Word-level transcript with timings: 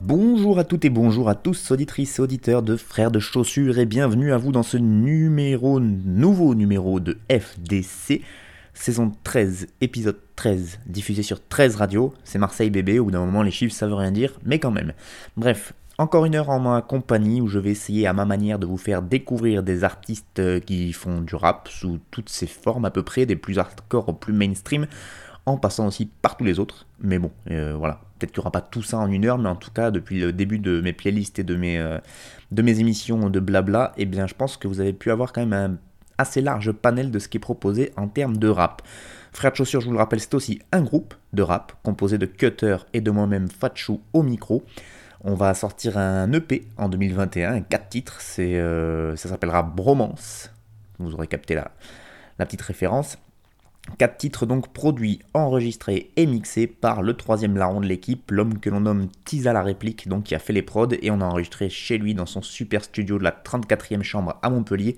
Bonjour 0.00 0.58
à 0.58 0.64
toutes 0.64 0.86
et 0.86 0.90
bonjour 0.90 1.28
à 1.28 1.34
tous, 1.34 1.70
auditrices 1.70 2.18
et 2.18 2.22
auditeurs 2.22 2.62
de 2.62 2.76
Frères 2.76 3.10
de 3.10 3.18
Chaussures 3.18 3.78
et 3.78 3.84
bienvenue 3.84 4.32
à 4.32 4.38
vous 4.38 4.52
dans 4.52 4.62
ce 4.62 4.78
numéro, 4.78 5.80
nouveau 5.80 6.54
numéro 6.54 6.98
de 6.98 7.18
FDC, 7.30 8.22
saison 8.72 9.12
13, 9.22 9.66
épisode 9.82 10.18
13, 10.36 10.78
diffusé 10.86 11.22
sur 11.22 11.46
13 11.46 11.76
radios. 11.76 12.14
C'est 12.24 12.38
Marseille 12.38 12.70
bébé, 12.70 12.98
au 12.98 13.04
bout 13.04 13.10
d'un 13.10 13.24
moment 13.24 13.42
les 13.42 13.50
chiffres 13.50 13.74
ça 13.74 13.86
veut 13.86 13.94
rien 13.94 14.12
dire, 14.12 14.32
mais 14.46 14.58
quand 14.58 14.70
même. 14.70 14.94
Bref, 15.36 15.74
encore 16.02 16.24
une 16.24 16.34
heure 16.34 16.50
en 16.50 16.58
ma 16.58 16.82
compagnie 16.82 17.40
où 17.40 17.46
je 17.46 17.58
vais 17.58 17.70
essayer 17.70 18.06
à 18.06 18.12
ma 18.12 18.24
manière 18.24 18.58
de 18.58 18.66
vous 18.66 18.76
faire 18.76 19.02
découvrir 19.02 19.62
des 19.62 19.84
artistes 19.84 20.40
euh, 20.40 20.60
qui 20.60 20.92
font 20.92 21.20
du 21.20 21.34
rap 21.34 21.68
sous 21.68 22.00
toutes 22.10 22.28
ses 22.28 22.46
formes 22.46 22.84
à 22.84 22.90
peu 22.90 23.02
près, 23.02 23.24
des 23.24 23.36
plus 23.36 23.58
hardcore 23.58 24.08
aux 24.08 24.12
plus 24.12 24.32
mainstream, 24.32 24.86
en 25.46 25.56
passant 25.56 25.86
aussi 25.86 26.06
par 26.06 26.36
tous 26.36 26.44
les 26.44 26.58
autres. 26.58 26.86
Mais 27.00 27.18
bon, 27.18 27.30
euh, 27.50 27.74
voilà, 27.78 28.00
peut-être 28.18 28.32
qu'il 28.32 28.40
n'y 28.40 28.42
aura 28.42 28.52
pas 28.52 28.60
tout 28.60 28.82
ça 28.82 28.98
en 28.98 29.10
une 29.10 29.24
heure, 29.24 29.38
mais 29.38 29.48
en 29.48 29.56
tout 29.56 29.70
cas, 29.70 29.90
depuis 29.90 30.20
le 30.20 30.32
début 30.32 30.58
de 30.58 30.80
mes 30.80 30.92
playlists 30.92 31.38
et 31.38 31.44
de 31.44 31.56
mes, 31.56 31.78
euh, 31.78 31.98
de 32.50 32.62
mes 32.62 32.80
émissions 32.80 33.30
de 33.30 33.40
blabla, 33.40 33.92
eh 33.96 34.04
bien, 34.04 34.26
je 34.26 34.34
pense 34.34 34.56
que 34.56 34.68
vous 34.68 34.80
avez 34.80 34.92
pu 34.92 35.10
avoir 35.10 35.32
quand 35.32 35.46
même 35.46 35.52
un 35.52 35.76
assez 36.18 36.40
large 36.40 36.72
panel 36.72 37.10
de 37.10 37.18
ce 37.18 37.28
qui 37.28 37.38
est 37.38 37.40
proposé 37.40 37.92
en 37.96 38.08
termes 38.08 38.36
de 38.36 38.48
rap. 38.48 38.82
Frères 39.32 39.52
de 39.52 39.56
Chaussures, 39.56 39.80
je 39.80 39.86
vous 39.86 39.92
le 39.92 39.98
rappelle, 39.98 40.20
c'est 40.20 40.34
aussi 40.34 40.60
un 40.72 40.82
groupe 40.82 41.14
de 41.32 41.42
rap 41.42 41.72
composé 41.82 42.18
de 42.18 42.26
Cutter 42.26 42.76
et 42.92 43.00
de 43.00 43.10
moi-même 43.10 43.48
Fatchou 43.48 44.00
au 44.12 44.22
micro. 44.22 44.62
On 45.24 45.34
va 45.34 45.54
sortir 45.54 45.98
un 45.98 46.32
EP 46.32 46.66
en 46.76 46.88
2021, 46.88 47.62
4 47.62 47.88
titres, 47.88 48.20
c'est, 48.20 48.56
euh, 48.56 49.14
ça 49.16 49.28
s'appellera 49.28 49.62
Bromance. 49.62 50.50
Vous 50.98 51.14
aurez 51.14 51.28
capté 51.28 51.54
la, 51.54 51.70
la 52.38 52.46
petite 52.46 52.62
référence. 52.62 53.18
Quatre 53.98 54.16
titres 54.16 54.46
donc 54.46 54.72
produits, 54.72 55.18
enregistrés 55.34 56.12
et 56.14 56.24
mixés 56.26 56.68
par 56.68 57.02
le 57.02 57.14
troisième 57.14 57.56
larron 57.56 57.80
de 57.80 57.86
l'équipe, 57.86 58.30
l'homme 58.30 58.60
que 58.60 58.70
l'on 58.70 58.80
nomme 58.80 59.08
Tisa 59.24 59.52
la 59.52 59.62
réplique, 59.62 60.08
donc 60.08 60.24
qui 60.24 60.36
a 60.36 60.38
fait 60.38 60.52
les 60.52 60.62
prods, 60.62 60.94
et 61.02 61.10
on 61.10 61.20
a 61.20 61.24
enregistré 61.24 61.68
chez 61.68 61.98
lui 61.98 62.14
dans 62.14 62.24
son 62.24 62.42
super 62.42 62.84
studio 62.84 63.18
de 63.18 63.24
la 63.24 63.32
34e 63.32 64.02
chambre 64.02 64.38
à 64.40 64.50
Montpellier. 64.50 64.96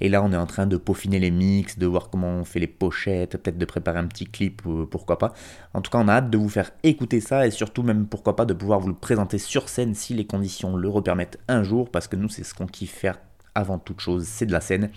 Et 0.00 0.08
là 0.08 0.22
on 0.22 0.32
est 0.32 0.36
en 0.36 0.46
train 0.46 0.66
de 0.66 0.78
peaufiner 0.78 1.18
les 1.18 1.30
mix, 1.30 1.78
de 1.78 1.86
voir 1.86 2.08
comment 2.08 2.28
on 2.28 2.44
fait 2.44 2.60
les 2.60 2.66
pochettes, 2.66 3.36
peut-être 3.36 3.58
de 3.58 3.64
préparer 3.66 3.98
un 3.98 4.06
petit 4.06 4.26
clip, 4.26 4.62
pourquoi 4.90 5.18
pas. 5.18 5.34
En 5.74 5.82
tout 5.82 5.90
cas 5.90 5.98
on 5.98 6.08
a 6.08 6.14
hâte 6.14 6.30
de 6.30 6.38
vous 6.38 6.48
faire 6.48 6.70
écouter 6.82 7.20
ça, 7.20 7.46
et 7.46 7.50
surtout 7.50 7.82
même 7.82 8.06
pourquoi 8.06 8.36
pas 8.36 8.46
de 8.46 8.54
pouvoir 8.54 8.80
vous 8.80 8.88
le 8.88 8.94
présenter 8.94 9.36
sur 9.36 9.68
scène 9.68 9.94
si 9.94 10.14
les 10.14 10.26
conditions 10.26 10.76
le 10.76 10.88
repermettent 10.88 11.38
un 11.46 11.62
jour, 11.62 11.90
parce 11.90 12.08
que 12.08 12.16
nous 12.16 12.30
c'est 12.30 12.42
ce 12.42 12.54
qu'on 12.54 12.66
kiffe 12.66 12.94
faire 12.94 13.18
avant 13.54 13.78
toute 13.78 14.00
chose, 14.00 14.24
c'est 14.26 14.46
de 14.46 14.52
la 14.52 14.60
scène. 14.60 14.90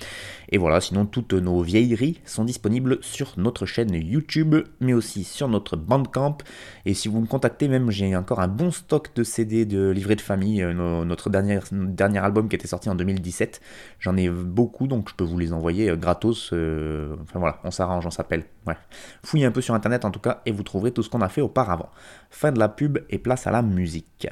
Et 0.50 0.57
voilà, 0.57 0.81
sinon 0.81 1.06
toutes 1.06 1.34
nos 1.34 1.62
vieilleries 1.62 2.19
sont 2.25 2.44
disponibles 2.44 2.97
sur 3.01 3.34
notre 3.38 3.66
chaîne 3.66 3.94
YouTube, 3.94 4.56
mais 4.79 4.94
aussi 4.94 5.23
sur 5.23 5.47
notre 5.47 5.75
Bandcamp. 5.75 6.38
Et 6.85 6.94
si 6.94 7.07
vous 7.07 7.19
me 7.22 7.28
contactez, 7.28 7.67
même 7.67 7.91
j'ai 7.91 8.16
encore 8.16 8.40
un 8.40 8.47
bon 8.47 8.72
stock 8.72 9.09
de 9.16 9.23
CD 9.23 9.66
de 9.66 9.90
livrets 9.90 10.16
de 10.16 10.22
famille, 10.22 10.62
euh, 10.63 10.73
no- 10.73 11.06
notre 11.06 11.29
dernier, 11.29 11.59
dernier 11.72 12.19
album 12.19 12.50
qui 12.50 12.56
était 12.56 12.67
sorti 12.67 12.90
en 12.90 12.96
2017. 12.96 13.62
J'en 14.00 14.17
ai 14.17 14.29
beaucoup, 14.29 14.88
donc 14.88 15.09
je 15.09 15.16
peux 15.16 15.23
vous 15.23 15.38
les 15.38 15.53
envoyer 15.53 15.90
euh, 15.90 15.96
gratos. 15.96 16.51
euh, 16.53 17.16
enfin 17.23 17.40
voilà, 17.40 17.59
on 17.63 17.72
s'arrange, 17.72 18.06
on 18.06 18.12
s'appelle. 18.12 18.46
Fouillez 19.23 19.46
un 19.46 19.51
peu 19.51 19.62
sur 19.62 19.73
internet 19.73 20.03
en 20.06 20.12
tout 20.12 20.19
cas, 20.19 20.41
et 20.46 20.51
vous 20.51 20.63
trouverez 20.63 20.91
tout 20.91 21.03
ce 21.03 21.09
qu'on 21.09 21.22
a 21.22 21.29
fait 21.29 21.41
auparavant. 21.41 21.90
Fin 22.29 22.51
de 22.51 22.59
la 22.59 22.69
pub 22.69 22.97
et 23.09 23.17
place 23.17 23.47
à 23.47 23.51
la 23.51 23.62
musique. 23.62 24.28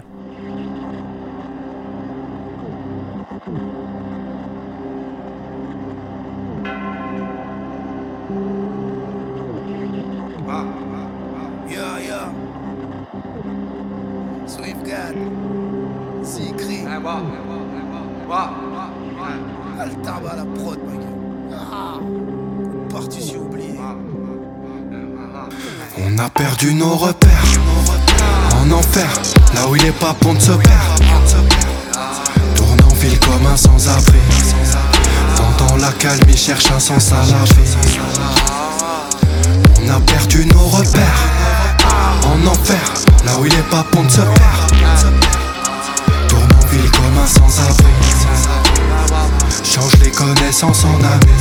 À 17.07 17.11
la 20.35 20.43
prod, 20.43 20.79
ma 20.85 20.93
gueule. 20.93 21.13
Ah. 21.53 21.99
On 25.97 26.17
a 26.17 26.29
perdu 26.29 26.73
nos 26.73 26.95
repères 26.95 27.29
En 28.59 28.71
enfer, 28.71 29.07
là 29.53 29.67
où 29.69 29.75
il 29.75 29.85
est 29.85 29.91
pas 29.91 30.15
bon 30.21 30.33
de 30.33 30.39
se 30.39 30.51
perdre 30.53 30.95
Tourne 32.55 32.81
en 32.83 32.95
ville 32.95 33.19
comme 33.19 33.45
un 33.45 33.57
sans-abri 33.57 34.17
T'entends 35.35 35.77
la 35.77 35.91
calme, 35.91 36.23
il 36.27 36.37
cherche 36.37 36.71
un 36.71 36.79
sens 36.79 37.11
à 37.11 37.17
la 37.17 37.43
vie 37.43 37.75
On 39.83 39.89
a 39.89 39.99
perdu 39.99 40.45
nos 40.47 40.67
repères 40.67 41.23
En 42.23 42.47
enfer, 42.47 42.93
là 43.25 43.33
où 43.39 43.45
il 43.45 43.53
est 43.53 43.69
pas 43.69 43.85
bon 43.91 44.03
de 44.03 44.09
se 44.09 44.21
perdre 44.21 45.14
un 47.25 47.27
sans-abri 47.27 47.91
Change 49.63 49.93
les 50.03 50.11
connaissances 50.11 50.83
en 50.83 51.03
amis 51.03 51.31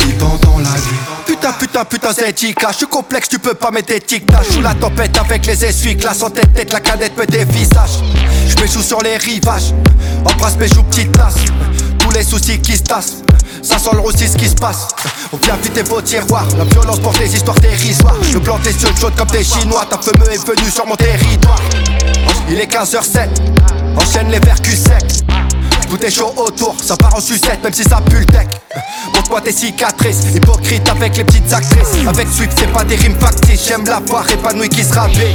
Vivant 0.00 0.36
dans 0.42 0.58
la 0.58 0.70
nuit 0.70 0.98
Putain, 1.26 1.52
putain, 1.52 1.84
putain, 1.84 2.08
c'est. 2.12 2.34
Je 2.38 2.76
suis 2.76 2.86
complexe, 2.86 3.28
tu 3.28 3.38
peux 3.38 3.54
pas 3.54 3.70
mettre 3.70 3.88
des 3.88 4.00
tic 4.00 4.24
Sous 4.50 4.60
la 4.60 4.74
tempête 4.74 5.16
avec 5.18 5.46
les 5.46 5.64
essuies, 5.64 5.94
glace 5.94 6.22
en 6.22 6.30
tête, 6.30 6.72
la 6.72 6.80
cadette 6.80 7.16
me 7.16 7.26
dévisage. 7.26 8.00
Je 8.48 8.60
m'échoue 8.60 8.82
sur 8.82 9.00
les 9.02 9.16
rivages, 9.16 9.74
embrasse 10.24 10.56
mes 10.56 10.68
joues, 10.68 10.82
petite 10.84 11.12
tasse. 11.12 11.36
Tous 11.98 12.10
les 12.10 12.24
soucis 12.24 12.58
qui 12.60 12.76
se 12.76 12.82
tassent, 12.82 13.22
ça 13.62 13.78
sent 13.78 13.90
le 13.92 14.00
roussi 14.00 14.28
ce 14.28 14.36
qui 14.36 14.48
se 14.48 14.54
passe. 14.54 14.88
On 15.32 15.36
vient 15.36 15.56
vider 15.56 15.82
vos 15.82 16.00
tiroirs, 16.00 16.46
la 16.56 16.64
violence 16.64 17.00
pour 17.00 17.12
des 17.12 17.32
histoires 17.34 17.58
dérisoires. 17.60 18.16
Je 18.22 18.38
plante 18.38 18.64
les 18.64 18.72
yeux 18.72 18.88
chaudes 19.00 19.14
comme 19.16 19.28
des 19.28 19.44
chinois, 19.44 19.86
ta 19.88 19.98
fumeux 19.98 20.32
est 20.32 20.44
venu 20.44 20.70
sur 20.70 20.86
mon 20.86 20.96
territoire. 20.96 21.60
Il 22.48 22.60
est 22.60 22.72
15h07, 22.72 23.28
enchaîne 23.96 24.30
les 24.30 24.38
vercus 24.38 24.78
secs. 24.80 25.24
Tout 25.90 26.04
est 26.04 26.10
chaud 26.10 26.32
autour, 26.36 26.76
ça 26.80 26.96
part 26.96 27.16
en 27.16 27.20
sucette 27.20 27.62
même 27.62 27.72
si 27.72 27.82
ça 27.82 28.00
pue 28.08 28.20
le 28.20 28.24
deck. 28.26 28.48
Montre-moi 29.14 29.40
tes 29.40 29.52
cicatrices, 29.52 30.34
hypocrite 30.34 30.88
avec 30.88 31.16
les 31.16 31.24
petites 31.24 31.52
actrices. 31.52 32.06
Avec 32.06 32.28
Swift 32.28 32.52
c'est 32.56 32.72
pas 32.72 32.84
des 32.84 32.94
rimes 32.94 33.18
factices, 33.18 33.66
j'aime 33.66 33.84
la 33.84 34.00
voir 34.00 34.30
épanouie 34.30 34.68
qui 34.68 34.84
se 34.84 34.94
rappelle 34.94 35.34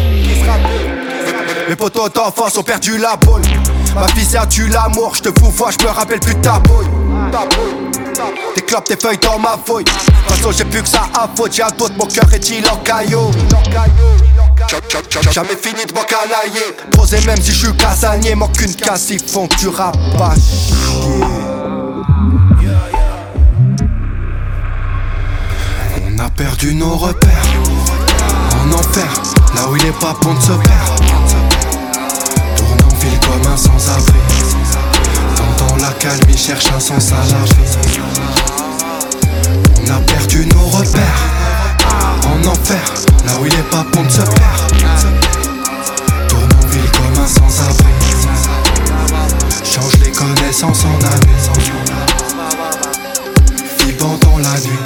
Mes 1.68 1.76
potos 1.76 2.10
d'enfance 2.14 2.58
ont 2.58 2.64
perdu 2.64 2.98
la 2.98 3.18
boule. 3.18 3.42
Ma 3.94 4.08
c'est 4.16 4.38
un 4.38 4.46
tue 4.46 4.70
l'amour, 4.70 5.14
je 5.16 5.24
te 5.24 5.40
fous 5.40 5.52
vois, 5.52 5.72
je 5.72 5.86
me 5.86 5.90
rappelle 5.90 6.20
plus 6.22 6.36
de 6.36 6.42
ta 6.42 6.60
bouille. 6.60 6.88
Tes 8.56 8.62
clopes, 8.62 8.86
tes 8.86 8.96
feuilles 8.96 9.18
dans 9.18 9.38
ma 9.38 9.58
fouille. 9.66 9.84
De 9.84 9.90
toute 9.90 10.38
façon 10.38 10.52
j'ai 10.58 10.66
plus 10.66 10.82
que 10.82 10.90
ça 10.90 11.10
à 11.14 11.30
faute, 11.36 11.54
j'ai 11.54 11.64
un 11.64 11.72
doute, 11.78 11.98
mon 11.98 12.06
cœur 12.06 12.34
est-il 12.34 12.66
en 12.70 12.78
caillou 12.78 13.32
Jamais 15.32 15.56
fini 15.62 15.86
de 15.86 15.94
m'encanailler 15.94 16.76
Posé 16.92 17.20
même 17.26 17.42
si 17.42 17.52
je 17.52 17.66
suis 17.66 17.78
casanier 17.78 18.36
Manque 18.36 18.58
qu'une 18.58 18.76
casse, 18.76 19.10
ils 19.10 19.22
font 19.22 19.48
que 19.48 19.56
tu 19.56 19.68
rapas 19.68 20.36
On 26.06 26.20
a 26.20 26.30
perdu 26.30 26.76
nos 26.76 26.96
repères. 26.98 27.30
En 28.64 28.74
enfer, 28.74 29.12
là 29.56 29.68
où 29.70 29.76
il 29.76 29.86
est 29.86 30.00
pas 30.00 30.16
bon 30.22 30.34
de 30.34 30.42
se 30.42 30.52
perdre 30.52 30.96
Tourne 32.56 32.80
en 32.84 32.96
ville 32.96 33.20
comme 33.20 33.52
un 33.52 33.58
sans-abri. 33.58 34.20
T'entends 35.36 35.78
la 35.78 35.92
calme, 35.94 36.20
il 36.30 36.38
cherche 36.38 36.68
un 36.76 36.80
sens 36.80 37.12
à 37.12 37.16
la 37.16 37.44
vie. 37.46 38.00
On 39.82 39.90
a 39.90 40.00
perdu 40.02 40.46
nos 40.46 40.68
repères 40.68 41.41
En 42.26 42.48
enfer, 42.48 42.84
là 43.26 43.34
où 43.40 43.46
il 43.46 43.54
est 43.54 43.70
pas 43.70 43.86
bon 43.92 44.04
de 44.04 44.10
se 44.10 44.22
perdre 44.22 44.68
Tourne 46.28 46.50
en 46.62 46.68
ville 46.68 46.92
comme 46.92 47.24
un 47.24 47.28
sans-abri. 47.28 47.86
Change 49.64 49.98
les 50.04 50.12
connaissances 50.12 50.86
en 50.86 50.96
amis 51.06 51.42
Vivant 53.80 54.18
dans 54.22 54.38
la 54.38 54.60
nuit. 54.60 54.80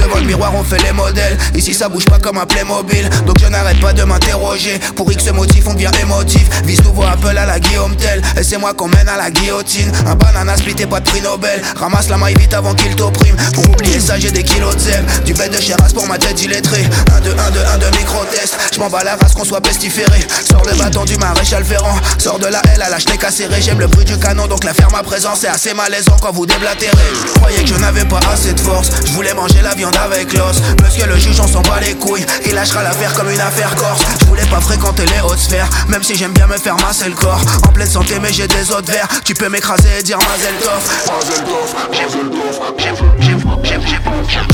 Devant 0.00 0.18
le 0.18 0.24
miroir 0.24 0.52
on 0.52 0.64
fait 0.64 0.82
les 0.82 0.90
modèles. 0.90 1.38
Ici 1.54 1.74
ça 1.74 1.88
bouge 1.88 2.04
pas 2.06 2.18
comme 2.18 2.38
un 2.38 2.46
Playmobil. 2.46 3.08
Donc 3.24 3.36
je 3.40 3.46
n'arrête 3.46 3.80
pas 3.80 3.92
de 3.92 4.02
m'interroger. 4.02 4.80
Pour 4.96 5.10
X 5.12 5.30
motif 5.32 5.64
on 5.68 5.74
devient 5.74 5.92
émotif. 6.02 6.48
Vise 6.64 6.82
nouveau 6.82 7.04
Apple 7.04 7.38
à 7.38 7.46
la 7.46 7.60
Guillaume 7.60 7.94
Tell. 7.94 8.20
Et 8.36 8.42
c'est 8.42 8.58
moi 8.58 8.74
qu'on 8.74 8.88
mène 8.88 9.08
à 9.08 9.16
la 9.16 9.30
guillotine. 9.30 9.92
Un 10.06 10.16
banana 10.16 10.56
split 10.56 10.74
et 10.80 10.86
pas 10.86 10.98
de 10.98 11.08
prix 11.08 11.20
Nobel. 11.20 11.62
Ramasse 11.76 12.08
la 12.08 12.16
maille 12.16 12.34
vite 12.34 12.52
avant 12.52 12.74
qu'il 12.74 12.96
t'opprime. 12.96 13.36
Pour 13.54 13.68
oublier 13.70 14.00
ça 14.00 14.18
j'ai 14.18 14.32
des 14.32 14.42
kilos 14.42 14.74
de 14.74 14.80
zèbre 14.80 15.08
Du 15.24 15.34
bête 15.34 15.56
de 15.56 15.60
chéras 15.62 15.88
pour 15.94 16.06
ma 16.08 16.18
tête 16.18 16.42
illettrée. 16.42 16.84
1, 17.16 17.20
2, 17.20 17.30
1, 17.30 17.50
2, 17.52 17.60
1, 17.60 17.78
2 17.78 17.90
micro-test. 17.98 18.56
Je 18.74 18.80
m'en 18.80 18.90
bats 18.90 19.04
la 19.04 19.14
race 19.14 19.34
qu'on 19.34 19.44
soit 19.44 19.60
pestiféré. 19.60 20.18
Sors 20.50 20.64
le 20.64 20.76
bâton 20.76 21.04
du 21.04 21.16
maréchal 21.16 21.64
Ferrand. 21.64 21.96
Sors 22.18 22.40
de 22.40 22.46
la 22.46 22.60
L 22.74 22.82
à 22.82 22.90
la 22.90 22.98
schneck 22.98 23.22
acérée. 23.22 23.62
J'aime 23.62 23.78
le 23.78 23.86
bruit 23.86 24.04
du 24.04 24.18
canon 24.18 24.48
donc 24.48 24.64
la 24.64 24.74
ferme 24.74 24.96
à 24.96 25.04
présence 25.04 25.44
est 25.44 25.48
assez 25.48 25.74
malaisant 25.74 26.16
quand 26.20 26.32
vous 26.32 26.46
déblatérez. 26.46 27.12
Croyez 27.36 27.62
que 27.62 27.68
je 27.68 27.74
n'avais 27.76 28.04
pas 28.04 28.20
assez 28.32 28.52
de 28.52 28.60
force 28.60 28.90
Je 29.04 29.12
voulais 29.12 29.34
manger 29.34 29.62
la 29.62 29.74
viande 29.74 29.96
avec 29.96 30.32
l'os. 30.32 30.60
Monsieur 30.82 31.06
le 31.06 31.16
juge 31.16 31.40
on 31.40 31.46
s'en 31.46 31.62
bat 31.62 31.80
les 31.80 31.94
couilles. 31.94 32.26
Il 32.46 32.54
lâchera 32.54 32.82
l'affaire 32.82 33.12
comme 33.14 33.30
une 33.30 33.40
affaire 33.40 33.74
corse 33.76 34.02
pas 34.46 34.60
fréquenter 34.60 35.04
les 35.06 35.20
hautes 35.20 35.38
sphères. 35.38 35.68
Même 35.88 36.02
si 36.02 36.14
j'aime 36.16 36.32
bien 36.32 36.46
me 36.46 36.56
faire 36.56 36.76
masser 36.76 37.08
le 37.08 37.14
corps. 37.14 37.40
En 37.66 37.72
pleine 37.72 37.88
santé 37.88 38.18
mais 38.20 38.32
j'ai 38.32 38.48
des 38.48 38.70
autres 38.70 38.90
verres 38.90 39.08
Tu 39.24 39.34
peux 39.34 39.48
m'écraser 39.48 39.88
et 39.98 40.02
dire 40.02 40.18
Mazel 40.18 40.54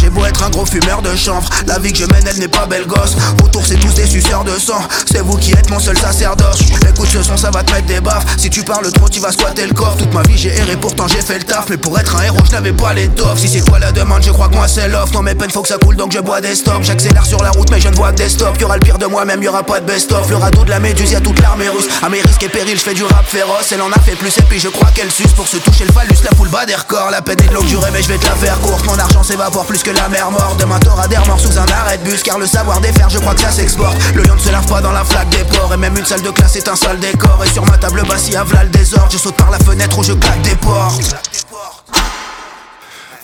J'ai 0.01 0.11
beau 0.11 0.25
être 0.25 0.43
un 0.43 0.51
gros 0.51 0.67
fumeur 0.67 1.03
de 1.03 1.15
chanvre. 1.17 1.49
La 1.67 1.79
vie 1.79 1.93
que 1.93 1.99
je 1.99 2.07
mène 2.07 2.25
elle 2.27 2.39
n'est 2.39 2.49
pas 2.49 2.67
belle 2.67 2.87
gosse. 2.87 3.17
Autour 3.43 3.65
c'est 3.67 3.77
tous 3.77 3.95
des 3.95 4.07
suceurs 4.07 4.45
de 4.45 4.59
sang. 4.59 4.83
C'est 5.11 5.21
vous 5.21 5.37
qui 5.37 5.53
êtes 5.53 5.71
mon 5.71 5.79
seul 5.81 5.99
sacerdoce. 5.99 6.61
Écoute 6.89 7.09
ce 7.13 7.23
son 7.23 7.37
ça 7.37 7.51
va 7.51 7.63
te 7.63 7.73
mettre 7.73 7.87
des 7.87 8.01
baffes. 8.01 8.27
Si 8.39 8.51
tu 8.51 8.63
parles 8.63 8.91
trop 8.93 9.09
tu 9.09 9.21
vas 9.21 9.33
squatter 9.33 9.67
le 9.67 9.75
coffre 9.75 9.97
Toute 9.99 10.15
ma 10.15 10.23
vie 10.23 10.37
j'ai 10.37 10.57
erré 10.57 10.77
pourtant 10.77 11.07
j'ai 11.09 11.21
fait 11.23 11.39
le 11.39 11.45
taf. 11.45 11.67
Mais 11.69 11.77
pour 11.77 11.99
être 11.99 12.17
un 12.17 12.23
héros 12.23 12.39
je 12.47 12.53
n'avais 12.53 12.73
pas 12.73 12.93
l'étoffe 12.95 13.39
Si 13.39 13.49
c'est 13.49 13.65
toi 13.65 13.79
la 13.79 13.93
demande 13.93 14.23
je 14.23 14.31
crois 14.31 14.49
que 14.49 14.55
moi 14.55 14.69
c'est 14.69 14.89
l'offre 14.89 15.13
Dans 15.13 15.23
mes 15.23 15.35
peines 15.35 15.51
faut 15.51 15.63
que 15.63 15.69
ça 15.69 15.79
coule 15.79 15.97
donc 15.97 16.13
je 16.13 16.21
bois 16.21 16.41
des 16.41 16.55
stops. 16.55 16.87
J'accélère 16.87 17.27
sur 17.27 17.43
la 17.43 17.51
route 17.51 17.71
mais 17.71 17.81
je 17.81 17.89
ne 17.89 17.95
vois 17.95 18.13
des 18.13 18.29
stops. 18.29 18.61
Y'aura 18.61 18.77
le 18.77 18.81
pire 18.81 18.99
de 18.99 19.07
moi-même 19.07 19.43
y'aura 19.43 19.63
pas 19.63 19.81
best-of. 19.83 20.29
Le 20.31 20.37
radeau 20.37 20.65
de 20.65 20.71
la 20.71 20.81
méduse 20.81 21.13
y'a 21.13 21.21
toute 21.21 21.41
l'armée 21.41 21.69
russe. 21.69 21.89
À 22.03 22.09
mes 22.09 22.21
risques 22.21 22.43
et 22.43 22.49
périls 22.49 22.77
je 22.79 22.83
fais 22.83 22.95
du 22.95 23.05
rap 23.05 23.27
féroce. 23.27 23.73
Elle 23.73 23.83
en 23.83 23.91
a 23.91 23.99
fait 24.01 24.17
plus 24.17 24.37
et 24.39 24.43
puis 24.43 24.59
je 24.59 24.69
crois 24.69 24.91
qu'elle 24.95 25.11
suce 25.11 25.33
Pour 25.33 25.47
se 25.47 25.57
toucher 25.59 25.85
le 25.85 25.93
phallus. 25.93 26.23
La 26.25 26.37
foule 26.37 26.49
bat 26.49 26.67
des 26.67 26.75
records 26.75 27.11
La 27.11 27.23
peine 27.23 27.41
est 27.43 27.49
de 27.49 27.55
longue 27.55 27.67
durée 27.67 27.91
mais 27.93 28.03
je 28.03 28.09
vais 28.09 28.19
te 28.19 28.27
la 28.27 28.35
faire 28.35 28.59
courte 28.61 28.85
Mon 28.87 28.99
argent 28.99 29.23
s'évapore 29.23 29.67
plus 29.67 29.83
que 29.83 29.91
la 29.91 30.09
mer 30.09 30.31
morte. 30.31 30.59
Demain 30.59 30.79
t'auras 30.79 31.09
des 31.09 31.19
morts 31.27 31.41
sous 31.41 31.59
un 31.59 31.67
arrêt 31.67 31.99
de 31.99 32.05
bus 32.05 32.23
Car 32.23 32.39
le 32.39 32.47
savoir 32.47 32.81
défaire 32.81 33.11
je 33.11 33.19
crois 33.19 33.35
que 33.35 33.41
ça 33.41 33.51
s'exporte. 33.51 33.97
Le 34.15 34.23
lion 34.23 34.35
ne 34.35 34.41
se 34.41 34.51
lave 34.51 34.67
pas 34.67 34.81
dans 34.81 34.93
la 34.93 35.05
flaque 35.05 35.31
des 35.31 35.45
ports 35.45 35.73
Et 35.75 35.77
même 35.77 35.97
une 35.97 36.07
salle 36.07 36.23
de 36.23 36.31
classe 36.31 36.57
est 36.57 36.69
un 36.69 36.77
sale 36.77 36.99
décor. 36.99 37.43
Et 37.45 37.49
sur 37.49 37.65
ma 37.67 37.79
table 37.79 38.03
basse 38.07 38.29
y'a 38.29 38.45
v'là 38.45 38.65
le 38.65 38.71
désordre 38.71 39.09
Je 39.11 39.19
saute 39.19 39.37
par 39.37 39.51
la 39.51 39.59
fenêtre 39.59 39.99
ou 39.99 40.03
je 40.03 40.13
claque 40.13 40.43
des 40.43 40.57
portes. 40.57 41.17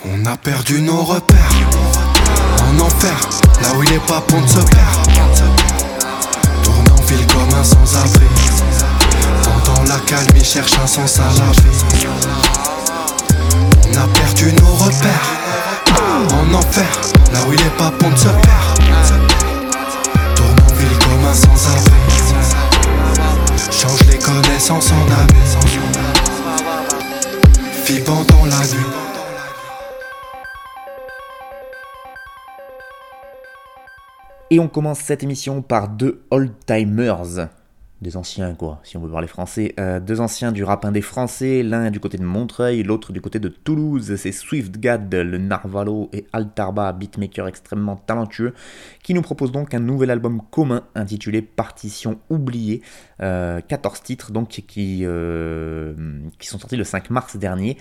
On 0.05 0.25
a 0.27 0.37
perdu 0.37 0.81
nos 0.81 1.03
repères. 1.03 1.37
En 2.69 2.81
enfer, 2.81 3.19
là 3.63 3.69
où 3.77 3.83
il 3.83 3.93
est 3.93 4.07
pas 4.07 4.23
bon 4.29 4.41
de 4.41 4.47
se 4.47 4.59
perdre 4.59 5.38
sans-abri 7.65 8.27
T'entends 9.43 9.83
la 9.85 9.99
calme, 10.07 10.27
il 10.37 10.45
cherche 10.45 10.79
un 10.83 10.87
sens 10.87 11.19
à 11.19 11.25
la 11.25 11.51
vie. 11.63 12.07
On 13.87 13.97
a 13.97 14.07
perdu 14.09 14.53
nos 14.53 14.75
repères. 14.75 15.39
En 16.33 16.55
enfer, 16.55 16.87
là 17.33 17.41
où 17.47 17.53
il 17.53 17.61
est 17.61 17.77
pas 17.77 17.93
bon 18.01 18.11
de 18.11 18.17
se 18.17 18.29
perdre 18.29 18.75
Tourne 20.35 20.57
en 20.69 20.75
ville 20.75 20.99
comme 20.99 21.25
un 21.25 21.35
sans-abri 21.35 21.93
Change 23.71 24.01
les 24.11 24.19
connaissances 24.19 24.91
en 24.91 25.05
amis 25.13 25.49
Vis 27.87 28.01
pendant 28.01 28.45
la 28.47 28.67
nuit 28.67 29.08
Et 34.51 34.61
on 34.61 34.69
commence 34.69 35.01
cette 35.01 35.23
émission 35.23 35.61
par 35.61 35.89
deux 35.89 36.23
old-timers. 36.31 37.51
Des 38.01 38.17
anciens, 38.17 38.55
quoi, 38.55 38.81
si 38.83 38.97
on 38.97 39.01
veut 39.01 39.11
parler 39.11 39.27
français. 39.27 39.75
Euh, 39.79 40.01
deux 40.01 40.21
anciens 40.21 40.53
du 40.53 40.65
rap 40.65 40.87
indé 40.87 41.03
français, 41.03 41.63
l'un 41.63 41.91
du 41.91 42.01
côté 42.01 42.17
de 42.17 42.23
Montreuil, 42.23 42.83
l'autre 42.83 43.13
du 43.13 43.21
côté 43.21 43.41
de 43.41 43.49
Toulouse. 43.49 44.15
C'est 44.17 44.33
Swiftgad, 44.33 45.13
le 45.13 45.37
Narvalo 45.37 46.09
et 46.15 46.25
Altarba, 46.33 46.93
beatmaker 46.93 47.47
extrêmement 47.47 47.97
talentueux, 47.97 48.55
qui 49.03 49.13
nous 49.13 49.21
propose 49.21 49.53
donc 49.53 49.75
un 49.75 49.81
nouvel 49.81 50.11
album 50.11 50.41
commun 50.51 50.85
intitulé 50.95 51.43
Partition 51.43 52.19
oubliée. 52.31 52.81
Euh, 53.21 53.61
14 53.61 54.01
titres 54.01 54.31
donc 54.31 54.49
qui, 54.49 55.01
euh, 55.03 55.93
qui 56.39 56.47
sont 56.47 56.59
sortis 56.59 56.77
le 56.77 56.85
5 56.85 57.11
mars 57.11 57.37
dernier. 57.37 57.77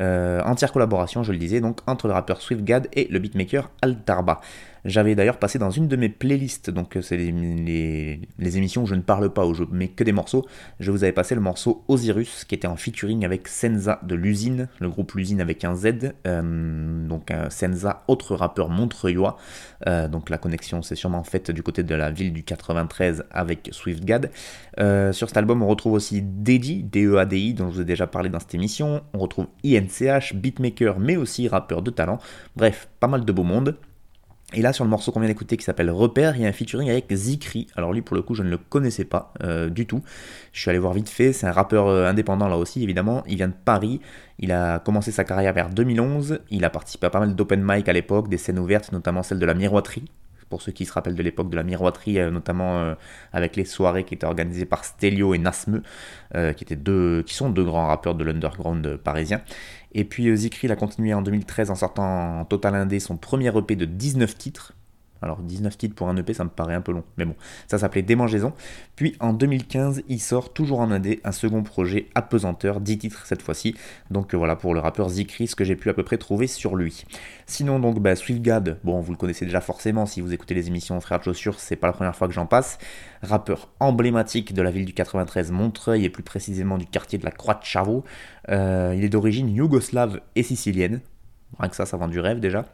Euh, 0.00 0.42
entière 0.42 0.72
collaboration, 0.72 1.22
je 1.22 1.32
le 1.32 1.38
disais, 1.38 1.60
donc 1.60 1.80
entre 1.86 2.06
le 2.08 2.12
rappeur 2.12 2.40
Swiftgad 2.40 2.88
et 2.92 3.08
le 3.10 3.18
beatmaker 3.18 3.70
Altarba. 3.80 4.40
J'avais 4.84 5.14
d'ailleurs 5.14 5.38
passé 5.38 5.58
dans 5.58 5.70
une 5.70 5.86
de 5.86 5.94
mes 5.94 6.08
playlists, 6.08 6.70
donc 6.70 6.98
c'est 7.02 7.16
les, 7.16 8.18
émissions 8.38 8.82
où 8.82 8.86
je 8.86 8.96
ne 8.96 9.00
parle 9.00 9.32
pas, 9.32 9.46
où 9.46 9.54
je 9.54 9.62
mets 9.70 9.88
que 9.88 10.02
des 10.02 10.12
morceaux. 10.12 10.44
Je 10.80 10.90
vous 10.90 11.04
avais 11.04 11.12
passé 11.12 11.36
le 11.36 11.40
morceau 11.40 11.84
Osiris, 11.86 12.44
qui 12.44 12.56
était 12.56 12.66
en 12.66 12.76
featuring 12.76 13.24
avec 13.24 13.46
Senza 13.46 14.00
de 14.02 14.16
l'usine, 14.16 14.68
le 14.80 14.88
groupe 14.88 15.12
L'usine 15.12 15.40
avec 15.40 15.64
un 15.64 15.76
Z. 15.76 16.14
Euh, 16.26 17.06
donc 17.06 17.30
euh, 17.30 17.48
Senza, 17.50 18.02
autre 18.08 18.34
rappeur 18.34 18.70
montreuillois. 18.70 19.36
Euh, 19.86 20.08
donc 20.08 20.30
la 20.30 20.38
connexion 20.38 20.82
s'est 20.82 20.96
sûrement 20.96 21.22
faite 21.22 21.50
du 21.50 21.62
côté 21.62 21.84
de 21.84 21.94
la 21.94 22.10
ville 22.10 22.32
du 22.32 22.42
93 22.42 23.24
avec 23.30 23.68
Swiftgad. 23.72 24.30
sur 25.12 25.28
cet 25.28 25.36
album, 25.36 25.62
on 25.62 25.68
retrouve 25.68 25.92
aussi 25.92 26.22
Dedi, 26.22 26.82
D-E-A-D-I, 26.82 27.54
dont 27.54 27.70
je 27.70 27.76
vous 27.76 27.80
ai 27.82 27.84
déjà 27.84 28.08
parlé 28.08 28.30
dans 28.30 28.40
cette 28.40 28.54
émission. 28.54 29.02
On 29.12 29.18
retrouve 29.18 29.46
INCH, 29.64 30.34
beatmaker, 30.34 30.98
mais 30.98 31.16
aussi 31.16 31.46
rappeur 31.46 31.82
de 31.82 31.90
talent. 31.90 32.18
Bref, 32.56 32.88
pas 32.98 33.06
mal 33.06 33.24
de 33.24 33.32
beau 33.32 33.44
monde. 33.44 33.76
Et 34.54 34.60
là, 34.60 34.72
sur 34.72 34.84
le 34.84 34.90
morceau 34.90 35.12
qu'on 35.12 35.20
vient 35.20 35.28
d'écouter 35.28 35.56
qui 35.56 35.64
s'appelle 35.64 35.90
Repère, 35.90 36.36
il 36.36 36.42
y 36.42 36.44
a 36.44 36.48
un 36.48 36.52
featuring 36.52 36.90
avec 36.90 37.12
Zikri. 37.12 37.68
Alors 37.74 37.92
lui, 37.92 38.02
pour 38.02 38.14
le 38.14 38.22
coup, 38.22 38.34
je 38.34 38.42
ne 38.42 38.50
le 38.50 38.58
connaissais 38.58 39.04
pas 39.04 39.32
euh, 39.42 39.70
du 39.70 39.86
tout. 39.86 40.02
Je 40.52 40.60
suis 40.60 40.68
allé 40.68 40.78
voir 40.78 40.92
vite 40.92 41.08
fait. 41.08 41.32
C'est 41.32 41.46
un 41.46 41.52
rappeur 41.52 41.86
euh, 41.86 42.06
indépendant 42.06 42.48
là 42.48 42.58
aussi, 42.58 42.82
évidemment. 42.82 43.22
Il 43.26 43.36
vient 43.36 43.48
de 43.48 43.54
Paris. 43.64 44.00
Il 44.38 44.52
a 44.52 44.78
commencé 44.78 45.10
sa 45.10 45.24
carrière 45.24 45.54
vers 45.54 45.70
2011. 45.70 46.40
Il 46.50 46.64
a 46.64 46.70
participé 46.70 47.06
à 47.06 47.10
pas 47.10 47.20
mal 47.20 47.34
d'open 47.34 47.62
mic 47.64 47.88
à 47.88 47.92
l'époque, 47.94 48.28
des 48.28 48.38
scènes 48.38 48.58
ouvertes, 48.58 48.92
notamment 48.92 49.22
celle 49.22 49.38
de 49.38 49.46
la 49.46 49.54
miroiterie. 49.54 50.04
Pour 50.50 50.60
ceux 50.60 50.72
qui 50.72 50.84
se 50.84 50.92
rappellent 50.92 51.14
de 51.14 51.22
l'époque 51.22 51.48
de 51.48 51.56
la 51.56 51.62
miroiterie, 51.62 52.18
euh, 52.18 52.30
notamment 52.30 52.94
avec 53.32 53.56
les 53.56 53.64
soirées 53.64 54.04
qui 54.04 54.12
étaient 54.12 54.26
organisées 54.26 54.66
par 54.66 54.84
Stelio 54.84 55.32
et 55.32 55.38
Nasme, 55.38 55.80
qui, 56.34 56.64
étaient 56.64 56.76
deux, 56.76 57.22
qui 57.22 57.32
sont 57.32 57.48
deux 57.48 57.64
grands 57.64 57.86
rappeurs 57.86 58.14
de 58.14 58.22
l'underground 58.22 58.98
parisien. 58.98 59.40
Et 59.92 60.04
puis 60.04 60.34
Zikri 60.36 60.70
a 60.70 60.76
continué 60.76 61.14
en 61.14 61.22
2013 61.22 61.70
en 61.70 61.74
sortant 61.74 62.40
en 62.40 62.44
total 62.44 62.74
indé 62.74 62.98
son 62.98 63.16
premier 63.16 63.56
EP 63.56 63.76
de 63.76 63.84
19 63.84 64.36
titres. 64.36 64.72
Alors 65.22 65.38
19 65.38 65.76
titres 65.78 65.94
pour 65.94 66.08
un 66.08 66.16
EP, 66.16 66.34
ça 66.34 66.44
me 66.44 66.50
paraît 66.50 66.74
un 66.74 66.80
peu 66.80 66.92
long, 66.92 67.04
mais 67.16 67.24
bon, 67.24 67.36
ça 67.68 67.78
s'appelait 67.78 68.02
Démangeaison. 68.02 68.52
Puis 68.96 69.14
en 69.20 69.32
2015, 69.32 70.02
il 70.08 70.20
sort 70.20 70.52
toujours 70.52 70.80
en 70.80 70.90
indé 70.90 71.20
un 71.24 71.32
second 71.32 71.62
projet 71.62 72.08
apesanteur, 72.14 72.80
10 72.80 72.98
titres 72.98 73.26
cette 73.26 73.42
fois-ci. 73.42 73.74
Donc 74.10 74.34
voilà 74.34 74.56
pour 74.56 74.74
le 74.74 74.80
rappeur 74.80 75.08
Zikri, 75.08 75.46
ce 75.46 75.56
que 75.56 75.64
j'ai 75.64 75.76
pu 75.76 75.88
à 75.90 75.94
peu 75.94 76.02
près 76.02 76.18
trouver 76.18 76.46
sur 76.46 76.76
lui. 76.76 77.04
Sinon 77.46 77.78
donc 77.78 78.00
bah, 78.00 78.16
Swiftgad, 78.16 78.78
bon 78.84 79.00
vous 79.00 79.12
le 79.12 79.18
connaissez 79.18 79.44
déjà 79.44 79.60
forcément 79.60 80.06
si 80.06 80.20
vous 80.20 80.32
écoutez 80.32 80.54
les 80.54 80.68
émissions 80.68 81.00
Frères 81.00 81.18
de 81.18 81.24
Chaussures, 81.24 81.58
c'est 81.58 81.76
pas 81.76 81.86
la 81.86 81.92
première 81.92 82.16
fois 82.16 82.28
que 82.28 82.34
j'en 82.34 82.46
passe. 82.46 82.78
Rappeur 83.22 83.68
emblématique 83.80 84.52
de 84.52 84.62
la 84.62 84.70
ville 84.70 84.84
du 84.84 84.94
93 84.94 85.52
Montreuil 85.52 86.04
et 86.04 86.10
plus 86.10 86.22
précisément 86.22 86.78
du 86.78 86.86
quartier 86.86 87.18
de 87.18 87.24
la 87.24 87.30
Croix 87.30 87.54
de 87.54 87.64
Chavaux. 87.64 88.04
Euh, 88.48 88.94
il 88.96 89.04
est 89.04 89.08
d'origine 89.08 89.48
yougoslave 89.48 90.20
et 90.34 90.42
sicilienne. 90.42 91.00
Rien 91.58 91.68
que 91.68 91.76
ça, 91.76 91.86
ça 91.86 91.96
vend 91.96 92.08
du 92.08 92.20
rêve 92.20 92.40
déjà. 92.40 92.64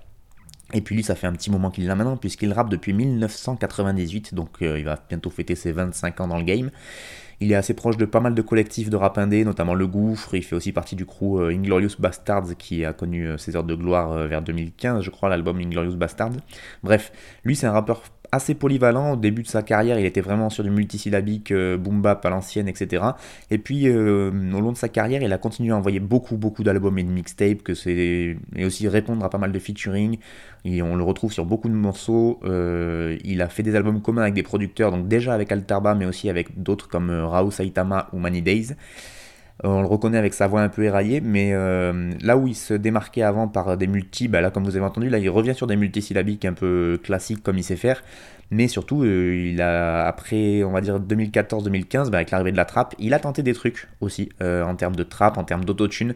Et 0.75 0.83
puis 0.83 0.95
lui, 0.95 1.03
ça 1.03 1.15
fait 1.15 1.27
un 1.27 1.33
petit 1.33 1.51
moment 1.51 1.71
qu'il 1.71 1.87
l'a 1.87 1.95
maintenant, 1.95 2.17
puisqu'il 2.17 2.53
rappe 2.53 2.69
depuis 2.69 2.93
1998, 2.93 4.35
donc 4.35 4.61
euh, 4.61 4.79
il 4.79 4.85
va 4.85 5.03
bientôt 5.09 5.31
fêter 5.31 5.55
ses 5.55 5.73
25 5.73 6.21
ans 6.21 6.29
dans 6.29 6.37
le 6.37 6.45
game. 6.45 6.71
Il 7.41 7.53
est 7.53 7.55
assez 7.55 7.73
proche 7.73 7.97
de 7.97 8.05
pas 8.05 8.21
mal 8.21 8.35
de 8.35 8.43
collectifs 8.43 8.91
de 8.91 8.97
rap 8.97 9.17
indé, 9.17 9.45
notamment 9.45 9.75
Le 9.75 9.87
Gouffre, 9.87 10.35
il 10.35 10.43
fait 10.43 10.57
aussi 10.57 10.73
partie 10.73 10.97
du 10.97 11.07
crew 11.07 11.39
euh, 11.39 11.51
Inglorious 11.51 11.97
Bastards, 11.99 12.57
qui 12.59 12.85
a 12.85 12.93
connu 12.93 13.27
euh, 13.27 13.39
ses 13.39 13.57
heures 13.57 13.65
de 13.65 13.75
gloire 13.75 14.29
vers 14.29 14.43
2015, 14.43 15.03
je 15.03 15.11
crois, 15.11 15.31
l'album 15.31 15.59
Inglorious 15.59 15.97
Bastards. 15.97 16.33
Bref, 16.83 17.13
lui 17.45 17.57
c'est 17.57 17.67
un 17.67 17.73
rappeur 17.73 18.03
assez 18.33 18.55
polyvalent. 18.55 19.13
Au 19.13 19.17
début 19.17 19.43
de 19.43 19.49
sa 19.49 19.63
carrière, 19.63 19.99
il 19.99 20.07
était 20.07 20.21
vraiment 20.21 20.51
sur 20.51 20.65
du 20.65 20.71
multisyllabique, 20.71 21.51
euh, 21.53 21.77
boom 21.77 22.03
bap 22.03 22.25
à 22.25 22.31
l'ancienne, 22.31 22.69
etc. 22.69 23.05
Et 23.51 23.59
puis, 23.59 23.89
euh, 23.89 24.31
au 24.31 24.61
long 24.61 24.73
de 24.73 24.77
sa 24.77 24.89
carrière, 24.89 25.23
il 25.23 25.33
a 25.33 25.39
continué 25.39 25.71
à 25.73 25.77
envoyer 25.77 26.01
beaucoup, 26.01 26.37
beaucoup 26.37 26.63
d'albums 26.63 26.99
et 26.99 27.05
de 27.05 27.11
mixtapes, 27.11 27.63
que 27.63 27.75
c'est 27.75 28.37
et 28.57 28.65
aussi 28.65 28.89
répondre 28.89 29.25
à 29.25 29.31
pas 29.31 29.39
mal 29.39 29.53
de 29.53 29.59
featuring. 29.59 30.19
Et 30.65 30.83
on 30.83 30.97
le 30.97 31.05
retrouve 31.05 31.33
sur 31.33 31.45
beaucoup 31.45 31.69
de 31.69 31.75
morceaux. 31.75 32.41
Euh, 32.45 33.17
il 33.25 33.43
a 33.43 33.49
fait 33.49 33.63
des 33.63 33.75
albums 33.75 34.03
communs 34.03 34.23
avec 34.23 34.35
des 34.35 34.43
producteurs, 34.43 34.91
donc 34.91 35.09
déjà 35.09 35.35
avec 35.35 35.53
Altarba, 35.53 35.95
mais 35.95 36.07
aussi 36.07 36.29
avec 36.29 36.63
d'autres 36.63 36.89
comme 36.89 37.11
euh, 37.11 37.27
Rao 37.27 37.51
Saitama 37.51 38.09
ou 38.13 38.19
Many 38.19 38.43
Days. 38.43 38.75
On 39.65 39.81
le 39.81 39.87
reconnaît 39.87 40.19
avec 40.19 40.35
sa 40.35 40.47
voix 40.47 40.63
un 40.63 40.69
peu 40.69 40.83
éraillée, 40.85 41.21
mais 41.21 41.53
là 42.23 42.37
où 42.37 42.47
il 42.47 42.55
se 42.55 42.75
démarquait 42.75 43.23
avant 43.23 43.49
par 43.49 43.77
des 43.77 43.87
multi, 43.87 44.29
bah 44.29 44.41
là 44.41 44.51
comme 44.51 44.65
vous 44.65 44.77
avez 44.77 44.85
entendu, 44.85 45.09
là 45.09 45.19
il 45.19 45.29
revient 45.29 45.55
sur 45.55 45.67
des 45.67 45.77
multisyllabiques 45.77 46.45
un 46.45 46.53
peu 46.53 47.01
classiques 47.03 47.43
comme 47.43 47.59
il 47.59 47.65
sait 47.65 47.77
faire, 47.77 48.03
mais 48.51 48.69
surtout 48.69 49.05
il 49.05 49.61
a 49.61 50.07
après 50.07 50.63
on 50.63 50.71
va 50.71 50.81
dire 50.81 51.01
2014-2015 51.01 52.11
bah, 52.11 52.19
avec 52.19 52.31
l'arrivée 52.31 52.53
de 52.53 52.57
la 52.57 52.65
trappe, 52.65 52.95
il 52.99 53.15
a 53.15 53.19
tenté 53.19 53.43
des 53.43 53.53
trucs 53.53 53.89
aussi 54.01 54.31
en 54.41 54.75
termes 54.77 54.97
de 54.97 55.03
trap, 55.03 55.39
en 55.39 55.45
termes 55.45 55.65
d'autotune. 55.65 56.15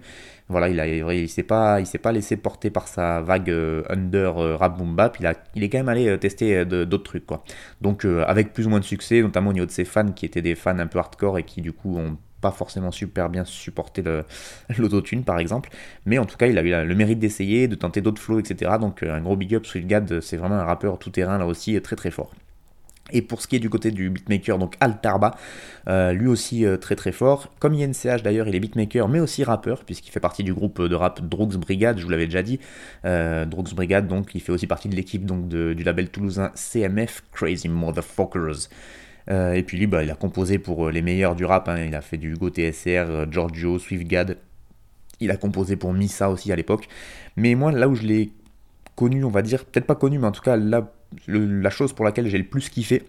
Voilà, 0.49 0.69
il, 0.69 0.79
a, 0.81 0.87
il 0.87 1.29
s'est 1.31 1.45
pas, 1.45 1.81
il 1.81 1.87
s'est 1.87 2.01
laissé 2.13 2.37
porter 2.37 2.69
par 2.69 2.87
sa 2.87 3.23
vague 3.23 3.51
under 3.89 4.59
rap 4.59 4.77
boom 4.77 4.95
bap. 4.95 5.17
Il, 5.19 5.27
a, 5.27 5.35
il 5.55 5.63
est 5.65 5.71
quand 5.71 5.79
même 5.79 5.89
allé 5.89 6.19
tester 6.19 6.65
d'autres 6.67 7.05
trucs 7.05 7.25
quoi. 7.27 7.43
Donc 7.81 8.05
avec 8.05 8.53
plus 8.53 8.67
ou 8.67 8.71
moins 8.71 8.81
de 8.81 8.85
succès, 8.85 9.23
notamment 9.23 9.51
au 9.51 9.55
niveau 9.55 9.67
de 9.67 9.71
ses 9.71 9.85
fans 9.85 10.13
qui 10.13 10.27
étaient 10.27 10.43
des 10.43 10.55
fans 10.55 10.79
un 10.79 10.87
peu 10.87 10.99
hardcore 10.99 11.39
et 11.39 11.45
qui 11.45 11.63
du 11.63 11.73
coup 11.73 11.97
ont 11.97 12.19
pas 12.43 12.51
forcément 12.51 12.91
super 12.91 13.31
bien 13.31 13.47
supporté 13.47 14.05
l'autotune 14.79 15.25
par 15.25 15.39
exemple, 15.39 15.71
mais 16.05 16.19
en 16.19 16.27
tout 16.27 16.37
cas 16.37 16.47
il 16.49 16.59
a 16.59 16.63
eu 16.63 16.87
le 16.87 16.95
mérite 16.95 17.19
d'essayer, 17.19 17.69
de 17.69 17.75
tenter 17.75 18.03
d'autres 18.03 18.21
flows, 18.21 18.41
etc. 18.41 18.73
Donc 18.79 19.03
euh, 19.03 19.15
un 19.15 19.21
gros 19.23 19.37
big 19.37 19.55
up, 19.55 19.65
Swiftgad, 19.65 20.21
c'est 20.21 20.37
vraiment 20.37 20.57
un 20.57 20.65
rappeur 20.65 20.99
tout 20.99 21.11
terrain 21.11 21.39
là 21.39 21.47
aussi, 21.47 21.81
très 21.81 21.97
très 21.97 22.11
fort. 22.11 22.33
Et 23.11 23.21
pour 23.21 23.43
ce 23.43 23.49
qui 23.49 23.57
est 23.57 23.61
du 23.61 23.69
côté 23.69 23.91
du 23.91 24.11
beatmaker, 24.11 24.59
donc 24.59 24.77
Altarba, 24.81 25.33
euh, 25.89 26.13
lui 26.13 26.29
aussi 26.29 26.65
euh, 26.65 26.77
très 26.77 26.95
très 26.95 27.13
fort. 27.13 27.53
Comme 27.59 27.75
INCH 27.75 28.23
d'ailleurs, 28.23 28.47
il 28.49 28.55
est 28.55 28.61
beatmaker 28.61 29.09
mais 29.09 29.21
aussi 29.21 29.45
rappeur, 29.45 29.85
puisqu'il 29.85 30.11
fait 30.11 30.21
partie 30.21 30.45
du 30.45 30.55
groupe 30.55 30.81
de 30.81 30.95
rap 30.95 31.21
Drugs 31.21 31.57
Brigade, 31.57 31.99
je 31.99 32.05
vous 32.05 32.11
l'avais 32.11 32.27
déjà 32.27 32.43
dit. 32.43 32.61
Euh, 33.05 33.45
Brigade, 33.75 34.07
donc 34.09 34.35
il 34.35 34.41
fait 34.41 34.53
aussi 34.53 34.67
partie 34.67 34.89
de 34.89 34.97
l'équipe 34.97 35.25
donc 35.25 35.49
du 35.49 35.83
label 35.83 36.11
toulousain 36.11 36.51
CMF, 36.55 37.23
Crazy 37.33 37.69
Motherfuckers. 37.69 38.69
Euh, 39.31 39.53
et 39.53 39.63
puis 39.63 39.79
lui, 39.79 39.87
bah, 39.87 40.03
il 40.03 40.11
a 40.11 40.15
composé 40.15 40.59
pour 40.59 40.89
euh, 40.89 40.91
les 40.91 41.03
meilleurs 41.03 41.35
du 41.35 41.45
rap. 41.45 41.69
Hein. 41.69 41.85
Il 41.87 41.95
a 41.95 42.01
fait 42.01 42.17
du 42.17 42.35
Go 42.35 42.51
TSR, 42.51 43.07
euh, 43.09 43.27
Giorgio, 43.31 43.79
Swiftgad. 43.79 44.39
Il 45.21 45.31
a 45.31 45.37
composé 45.37 45.77
pour 45.77 45.93
Misa 45.93 46.31
aussi 46.31 46.53
à 46.53 46.57
l'époque. 46.57 46.89
Mais 47.37 47.55
moi, 47.55 47.71
là 47.73 47.89
où 47.89 47.95
je 47.95 48.03
l'ai 48.03 48.33
connu, 48.97 49.25
on 49.25 49.31
va 49.31 49.43
dire, 49.43 49.65
peut-être 49.65 49.87
pas 49.87 49.95
connu, 49.95 50.19
mais 50.19 50.27
en 50.27 50.33
tout 50.33 50.43
cas, 50.43 50.57
la 50.57 51.71
chose 51.71 51.93
pour 51.93 52.05
laquelle 52.05 52.27
j'ai 52.27 52.39
le 52.39 52.45
plus 52.45 52.69
kiffé, 52.69 53.05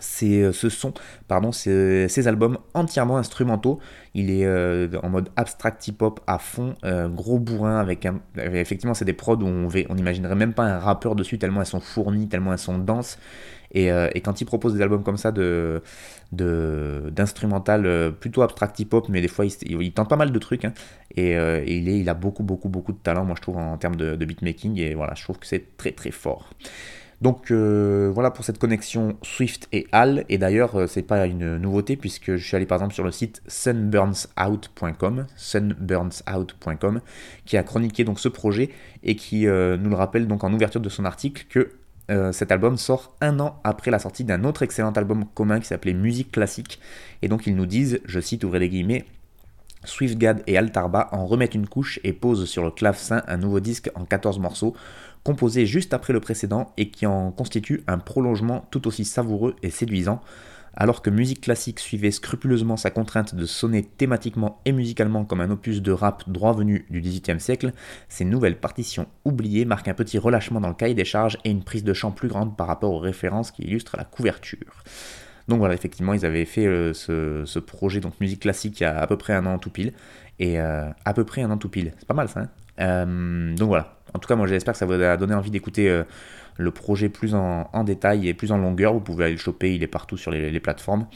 c'est 0.00 0.50
ce 0.52 0.68
son, 0.70 0.92
pardon, 1.28 1.52
ces 1.52 2.28
albums 2.28 2.58
entièrement 2.72 3.16
instrumentaux. 3.18 3.78
Il 4.14 4.30
est 4.30 4.48
en 4.96 5.08
mode 5.08 5.28
abstract 5.36 5.86
hip-hop 5.86 6.20
à 6.26 6.38
fond, 6.38 6.74
gros 7.10 7.38
bourrin 7.38 7.78
avec 7.78 8.06
un. 8.06 8.20
Effectivement, 8.38 8.94
c'est 8.94 9.04
des 9.04 9.12
prods 9.12 9.36
où 9.36 9.46
on, 9.46 9.68
on 9.90 9.94
n'imaginerait 9.94 10.34
même 10.34 10.54
pas 10.54 10.64
un 10.64 10.78
rappeur 10.78 11.14
dessus, 11.14 11.38
tellement 11.38 11.60
elles 11.60 11.66
sont 11.66 11.80
fournies, 11.80 12.26
tellement 12.28 12.52
elles 12.52 12.58
sont 12.58 12.78
denses. 12.78 13.18
Euh, 13.76 14.08
et, 14.14 14.20
quand 14.20 14.40
il 14.40 14.44
propose 14.44 14.74
des 14.74 14.82
albums 14.82 15.02
comme 15.02 15.16
ça 15.16 15.32
de 15.32 15.82
d'instrumental 16.32 17.86
euh, 17.86 18.10
plutôt 18.10 18.42
abstract 18.42 18.80
hip-hop, 18.80 19.08
mais 19.08 19.20
des 19.20 19.28
fois 19.28 19.46
il, 19.46 19.92
tente 19.92 20.08
pas 20.08 20.16
mal 20.16 20.32
de 20.32 20.38
trucs. 20.38 20.64
Hein. 20.64 20.72
Euh, 21.18 21.62
et, 21.64 21.76
il, 21.76 21.88
est, 21.88 22.00
il 22.00 22.08
a 22.08 22.14
beaucoup, 22.14 22.42
beaucoup, 22.42 22.68
beaucoup 22.68 22.92
de 22.92 22.98
talent, 22.98 23.24
moi 23.24 23.36
je 23.36 23.42
trouve, 23.42 23.56
en, 23.56 23.76
termes 23.76 23.96
de, 23.96 24.24
beatmaking. 24.24 24.78
Et 24.80 24.94
voilà, 24.94 25.14
je 25.14 25.22
trouve 25.22 25.38
que 25.38 25.46
c'est 25.46 25.76
très, 25.76 25.92
très 25.92 26.10
fort. 26.10 26.50
Donc 27.20 27.52
voilà 27.52 28.32
pour 28.32 28.44
cette 28.44 28.58
connexion 28.58 29.16
Swift 29.22 29.68
et 29.72 29.86
Al. 29.92 30.24
Et 30.28 30.38
d'ailleurs, 30.38 30.88
c'est 30.88 31.02
pas 31.02 31.26
une 31.26 31.56
nouveauté 31.56 31.96
puisque 31.96 32.34
je 32.34 32.44
suis 32.44 32.56
allé 32.56 32.66
par 32.66 32.76
exemple 32.76 32.94
sur 32.94 33.04
le 33.04 33.12
site 33.12 33.40
sunburnsout.com, 33.46 35.26
sunburnsout.com, 35.36 37.00
qui 37.46 37.56
a 37.56 37.62
chroniqué 37.62 38.02
donc 38.02 38.18
ce 38.18 38.28
projet 38.28 38.70
et 39.04 39.14
qui 39.14 39.46
nous 39.46 39.90
le 39.90 39.94
rappelle 39.94 40.26
donc 40.26 40.42
en 40.42 40.52
ouverture 40.52 40.80
de 40.80 40.88
son 40.88 41.04
article 41.04 41.46
que 41.48 41.70
euh, 42.10 42.32
cet 42.32 42.52
album 42.52 42.76
sort 42.76 43.14
un 43.20 43.40
an 43.40 43.60
après 43.64 43.90
la 43.90 43.98
sortie 43.98 44.24
d'un 44.24 44.44
autre 44.44 44.62
excellent 44.62 44.92
album 44.92 45.24
commun 45.34 45.60
qui 45.60 45.66
s'appelait 45.66 45.94
Musique 45.94 46.32
classique. 46.32 46.80
Et 47.22 47.28
donc 47.28 47.46
ils 47.46 47.56
nous 47.56 47.66
disent, 47.66 48.00
je 48.04 48.20
cite, 48.20 48.44
ouvrez 48.44 48.58
les 48.58 48.68
guillemets, 48.68 49.06
Swiftgad 49.84 50.42
et 50.46 50.56
Altarba 50.56 51.08
en 51.12 51.26
remettent 51.26 51.54
une 51.54 51.68
couche 51.68 52.00
et 52.04 52.12
posent 52.12 52.46
sur 52.46 52.64
le 52.64 52.70
clavecin 52.70 53.22
un 53.26 53.36
nouveau 53.36 53.60
disque 53.60 53.90
en 53.94 54.04
14 54.04 54.38
morceaux, 54.38 54.74
composé 55.22 55.66
juste 55.66 55.94
après 55.94 56.12
le 56.12 56.20
précédent 56.20 56.72
et 56.76 56.90
qui 56.90 57.06
en 57.06 57.30
constitue 57.30 57.82
un 57.86 57.98
prolongement 57.98 58.66
tout 58.70 58.86
aussi 58.86 59.04
savoureux 59.04 59.56
et 59.62 59.70
séduisant. 59.70 60.20
Alors 60.76 61.02
que 61.02 61.10
musique 61.10 61.42
classique 61.42 61.80
suivait 61.80 62.10
scrupuleusement 62.10 62.76
sa 62.76 62.90
contrainte 62.90 63.34
de 63.34 63.46
sonner 63.46 63.84
thématiquement 63.84 64.60
et 64.64 64.72
musicalement 64.72 65.24
comme 65.24 65.40
un 65.40 65.50
opus 65.50 65.82
de 65.82 65.92
rap 65.92 66.28
droit 66.28 66.52
venu 66.52 66.86
du 66.90 67.00
XVIIIe 67.00 67.40
siècle, 67.40 67.72
ces 68.08 68.24
nouvelles 68.24 68.58
partitions 68.58 69.06
oubliées 69.24 69.64
marquent 69.64 69.88
un 69.88 69.94
petit 69.94 70.18
relâchement 70.18 70.60
dans 70.60 70.68
le 70.68 70.74
cahier 70.74 70.94
des 70.94 71.04
charges 71.04 71.38
et 71.44 71.50
une 71.50 71.62
prise 71.62 71.84
de 71.84 71.92
chant 71.92 72.10
plus 72.10 72.28
grande 72.28 72.56
par 72.56 72.66
rapport 72.66 72.92
aux 72.92 72.98
références 72.98 73.50
qui 73.50 73.62
illustrent 73.62 73.96
la 73.96 74.04
couverture. 74.04 74.82
Donc 75.48 75.58
voilà, 75.58 75.74
effectivement, 75.74 76.14
ils 76.14 76.24
avaient 76.24 76.46
fait 76.46 76.66
euh, 76.66 76.92
ce, 76.94 77.58
projet, 77.58 78.00
donc 78.00 78.18
musique 78.20 78.40
classique, 78.40 78.80
il 78.80 78.84
y 78.84 78.86
a 78.86 78.98
à 78.98 79.06
peu 79.06 79.16
près 79.16 79.34
un 79.34 79.46
an 79.46 79.58
tout 79.58 79.70
pile. 79.70 79.92
Et 80.38 80.58
euh, 80.58 80.88
à 81.04 81.14
peu 81.14 81.24
près 81.24 81.42
un 81.42 81.50
an 81.50 81.58
tout 81.58 81.68
pile. 81.68 81.92
C'est 81.98 82.08
pas 82.08 82.14
mal 82.14 82.28
ça, 82.28 82.40
hein 82.40 82.48
euh, 82.80 83.54
Donc 83.54 83.68
voilà. 83.68 83.93
En 84.14 84.18
tout 84.18 84.28
cas, 84.28 84.36
moi 84.36 84.46
j'espère 84.46 84.72
que 84.72 84.78
ça 84.78 84.86
vous 84.86 84.92
a 84.92 85.16
donné 85.16 85.34
envie 85.34 85.50
d'écouter 85.50 86.04
le 86.56 86.70
projet 86.70 87.08
plus 87.08 87.34
en, 87.34 87.84
détail 87.84 88.28
et 88.28 88.34
plus 88.34 88.52
en 88.52 88.58
longueur. 88.58 88.92
Vous 88.92 89.00
pouvez 89.00 89.24
aller 89.24 89.34
le 89.34 89.38
choper, 89.40 89.74
il 89.74 89.82
est 89.82 89.88
partout 89.88 90.16
sur 90.16 90.30
les, 90.30 90.60
plateformes. 90.60 91.06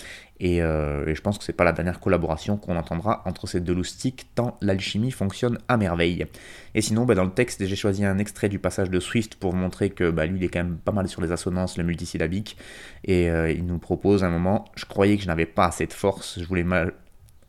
Euh, 0.42 1.06
et, 1.06 1.14
je 1.14 1.20
pense 1.20 1.38
que 1.38 1.44
c'est 1.44 1.52
pas 1.52 1.64
la 1.64 1.72
dernière 1.72 2.00
collaboration 2.00 2.56
qu'on 2.56 2.76
entendra 2.76 3.22
entre 3.24 3.46
ces 3.46 3.60
deux 3.60 3.74
loustiques, 3.74 4.26
tant 4.34 4.56
l'alchimie 4.60 5.10
fonctionne 5.10 5.58
à 5.68 5.76
merveille. 5.76 6.26
Et 6.74 6.80
sinon, 6.80 7.04
bah, 7.04 7.14
dans 7.14 7.24
le 7.24 7.30
texte, 7.30 7.64
j'ai 7.64 7.76
choisi 7.76 8.04
un 8.04 8.18
extrait 8.18 8.48
du 8.48 8.58
passage 8.58 8.90
de 8.90 9.00
Swift 9.00 9.36
pour 9.36 9.52
vous 9.52 9.58
montrer 9.58 9.90
que 9.90 10.10
bah, 10.10 10.26
lui, 10.26 10.38
il 10.38 10.44
est 10.44 10.48
quand 10.48 10.62
même 10.62 10.78
pas 10.78 10.92
mal 10.92 11.08
sur 11.08 11.22
les 11.22 11.32
assonances, 11.32 11.78
le 11.78 11.84
multisyllabique. 11.84 12.56
Et 13.04 13.30
euh, 13.30 13.50
il 13.50 13.64
nous 13.66 13.78
propose 13.78 14.24
un 14.24 14.30
moment, 14.30 14.66
je 14.74 14.84
croyais 14.84 15.16
que 15.16 15.22
je 15.22 15.28
n'avais 15.28 15.46
pas 15.46 15.66
assez 15.66 15.86
de 15.86 15.92
force, 15.92 16.38
je 16.40 16.46
voulais 16.46 16.64
mal... 16.64 16.92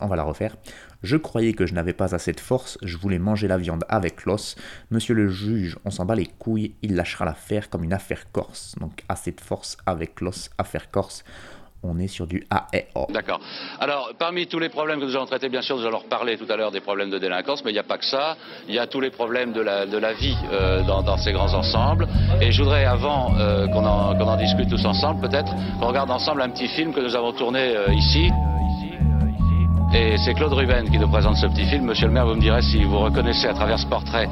On 0.02 0.06
va 0.06 0.16
la 0.16 0.22
refaire. 0.22 0.56
Je 1.02 1.16
croyais 1.16 1.52
que 1.52 1.66
je 1.66 1.74
n'avais 1.74 1.92
pas 1.92 2.14
assez 2.14 2.32
de 2.32 2.40
force, 2.40 2.78
je 2.82 2.96
voulais 2.96 3.18
manger 3.18 3.48
la 3.48 3.56
viande 3.56 3.84
avec 3.88 4.24
l'os. 4.24 4.56
Monsieur 4.90 5.14
le 5.14 5.28
juge, 5.28 5.78
on 5.84 5.90
s'en 5.90 6.04
bat 6.04 6.14
les 6.14 6.26
couilles, 6.26 6.74
il 6.82 6.94
lâchera 6.94 7.24
l'affaire 7.24 7.70
comme 7.70 7.84
une 7.84 7.92
affaire 7.92 8.30
corse. 8.32 8.74
Donc 8.80 9.02
assez 9.08 9.32
de 9.32 9.40
force 9.40 9.76
avec 9.86 10.20
l'os, 10.20 10.50
affaire 10.58 10.90
corse 10.90 11.24
on 11.82 11.98
est 11.98 12.08
sur 12.08 12.26
du 12.26 12.46
A 12.50 12.66
O. 12.94 13.06
D'accord. 13.10 13.40
Alors, 13.80 14.10
parmi 14.18 14.46
tous 14.46 14.58
les 14.58 14.68
problèmes 14.68 15.00
que 15.00 15.04
nous 15.04 15.16
allons 15.16 15.26
traiter, 15.26 15.48
bien 15.48 15.62
sûr, 15.62 15.76
nous 15.76 15.86
allons 15.86 15.98
reparler 15.98 16.36
tout 16.36 16.50
à 16.50 16.56
l'heure 16.56 16.70
des 16.70 16.80
problèmes 16.80 17.10
de 17.10 17.18
délinquance, 17.18 17.64
mais 17.64 17.70
il 17.70 17.74
n'y 17.74 17.80
a 17.80 17.84
pas 17.84 17.98
que 17.98 18.04
ça. 18.04 18.36
Il 18.68 18.74
y 18.74 18.78
a 18.78 18.86
tous 18.86 19.00
les 19.00 19.10
problèmes 19.10 19.52
de 19.52 19.60
la, 19.60 20.12
vie 20.12 20.36
euh, 20.52 20.82
dans, 20.82 21.16
ces 21.18 21.32
grands 21.32 21.54
ensembles. 21.54 22.06
Et 22.40 22.52
je 22.52 22.62
voudrais, 22.62 22.84
avant 22.84 23.34
euh, 23.38 23.66
qu'on 23.68 23.84
en, 23.84 24.18
en, 24.20 24.36
discute 24.36 24.68
tous 24.68 24.84
ensemble, 24.84 25.26
peut-être, 25.26 25.52
qu'on 25.80 25.86
regarde 25.86 26.10
ensemble 26.10 26.42
un 26.42 26.50
petit 26.50 26.68
film 26.68 26.92
que 26.92 27.00
nous 27.00 27.16
avons 27.16 27.32
tourné 27.32 27.76
euh, 27.76 27.92
ici. 27.94 28.30
Et 29.92 30.14
c'est 30.24 30.34
Claude 30.34 30.52
Ruben 30.52 30.88
qui 30.88 30.98
nous 30.98 31.08
présente 31.08 31.36
ce 31.36 31.46
petit 31.46 31.66
film. 31.66 31.86
Monsieur 31.86 32.06
le 32.06 32.12
maire, 32.12 32.24
vous 32.24 32.34
me 32.34 32.40
direz 32.40 32.62
si 32.62 32.84
vous 32.84 33.00
reconnaissez 33.00 33.48
à 33.48 33.54
travers 33.54 33.76
ce 33.76 33.86
portrait. 33.86 34.28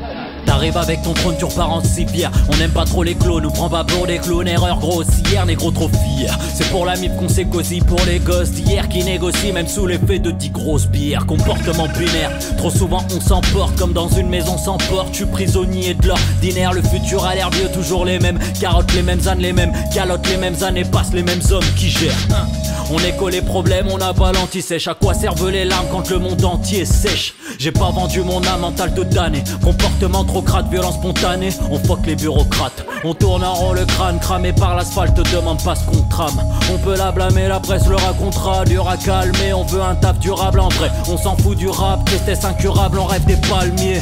T'arrives 0.46 0.76
avec 0.76 1.02
ton 1.02 1.14
trône, 1.14 1.34
tu 1.36 1.44
repars 1.46 1.72
en 1.72 1.82
civière. 1.82 2.30
On 2.52 2.56
n'aime 2.58 2.70
pas 2.70 2.84
trop 2.84 3.02
les 3.02 3.16
clones, 3.16 3.42
nous 3.42 3.50
prend 3.50 3.68
pas 3.68 3.82
pour 3.82 4.06
des 4.06 4.18
clones. 4.18 4.46
Erreur 4.46 4.78
grossière, 4.78 5.46
négro 5.46 5.72
trop 5.72 5.88
fier. 5.88 6.38
C'est 6.54 6.70
pour 6.70 6.86
la 6.86 6.96
MIP 6.96 7.16
qu'on 7.16 7.28
s'est 7.28 7.46
cosy 7.46 7.80
pour 7.80 8.00
les 8.06 8.20
gosses 8.20 8.52
d'hier 8.52 8.88
qui 8.88 9.02
négocient 9.02 9.52
même 9.52 9.66
sous 9.66 9.86
l'effet 9.86 10.20
de 10.20 10.30
dix 10.30 10.50
grosses 10.50 10.86
bières. 10.86 11.26
Comportement 11.26 11.88
binaire, 11.88 12.30
trop 12.56 12.70
souvent 12.70 13.04
on 13.14 13.20
s'emporte 13.20 13.76
comme 13.76 13.92
dans 13.92 14.08
une 14.08 14.28
maison 14.28 14.56
sans 14.58 14.78
porte. 14.78 15.12
Suis 15.12 15.26
prisonnier 15.26 15.94
de 15.94 16.06
l'ordinaire, 16.06 16.72
le 16.72 16.82
futur 16.82 17.24
a 17.24 17.34
l'air 17.34 17.50
vieux, 17.50 17.68
toujours 17.74 18.04
les 18.04 18.20
mêmes. 18.20 18.38
Carottes 18.60 18.94
les 18.94 19.02
mêmes 19.02 19.26
ânes, 19.26 19.40
les 19.40 19.52
mêmes 19.52 19.72
calottes, 19.92 20.28
les 20.28 20.36
mêmes 20.36 20.62
années 20.62 20.84
passent, 20.84 21.12
les 21.12 21.24
mêmes 21.24 21.42
hommes 21.50 21.74
qui 21.76 21.90
gèrent. 21.90 22.28
On 22.90 22.98
écho 23.00 23.28
les 23.28 23.42
problèmes, 23.42 23.88
on 23.90 23.98
n'a 23.98 24.14
pas. 24.14 24.28
À 24.28 24.94
quoi 24.94 25.14
servent 25.14 25.47
les 25.50 25.64
larmes 25.64 25.86
quand 25.90 26.10
le 26.10 26.18
monde 26.18 26.44
entier 26.44 26.84
sèche 26.84 27.34
J'ai 27.58 27.72
pas 27.72 27.90
vendu 27.90 28.22
mon 28.22 28.42
âme 28.44 28.60
mental 28.60 28.94
de 28.94 29.02
damné. 29.02 29.42
Comportement 29.62 30.24
trop 30.24 30.42
crade, 30.42 30.70
violence 30.70 30.94
spontanée. 30.94 31.50
On 31.70 31.78
fuck 31.78 32.06
les 32.06 32.16
bureaucrates. 32.16 32.84
On 33.04 33.14
tourne 33.14 33.44
en 33.44 33.54
rond 33.54 33.72
le 33.72 33.84
crâne, 33.84 34.18
cramé 34.20 34.52
par 34.52 34.76
l'asphalte, 34.76 35.16
demande 35.32 35.62
pas 35.62 35.74
ce 35.74 35.84
qu'on 35.86 36.02
trame. 36.08 36.40
On 36.72 36.78
peut 36.78 36.96
la 36.96 37.12
blâmer, 37.12 37.48
la 37.48 37.60
presse 37.60 37.86
le 37.86 37.96
racontera. 37.96 38.64
Dur 38.64 38.88
à 38.88 38.96
calmer, 38.96 39.52
on 39.52 39.64
veut 39.64 39.82
un 39.82 39.94
taf 39.94 40.18
durable 40.18 40.60
en 40.60 40.68
vrai. 40.68 40.90
On 41.08 41.16
s'en 41.16 41.36
fout 41.36 41.56
du 41.56 41.68
rap, 41.68 42.04
tristesse 42.04 42.44
incurable, 42.44 42.98
on 42.98 43.06
rêve 43.06 43.24
des 43.24 43.36
palmiers. 43.48 44.00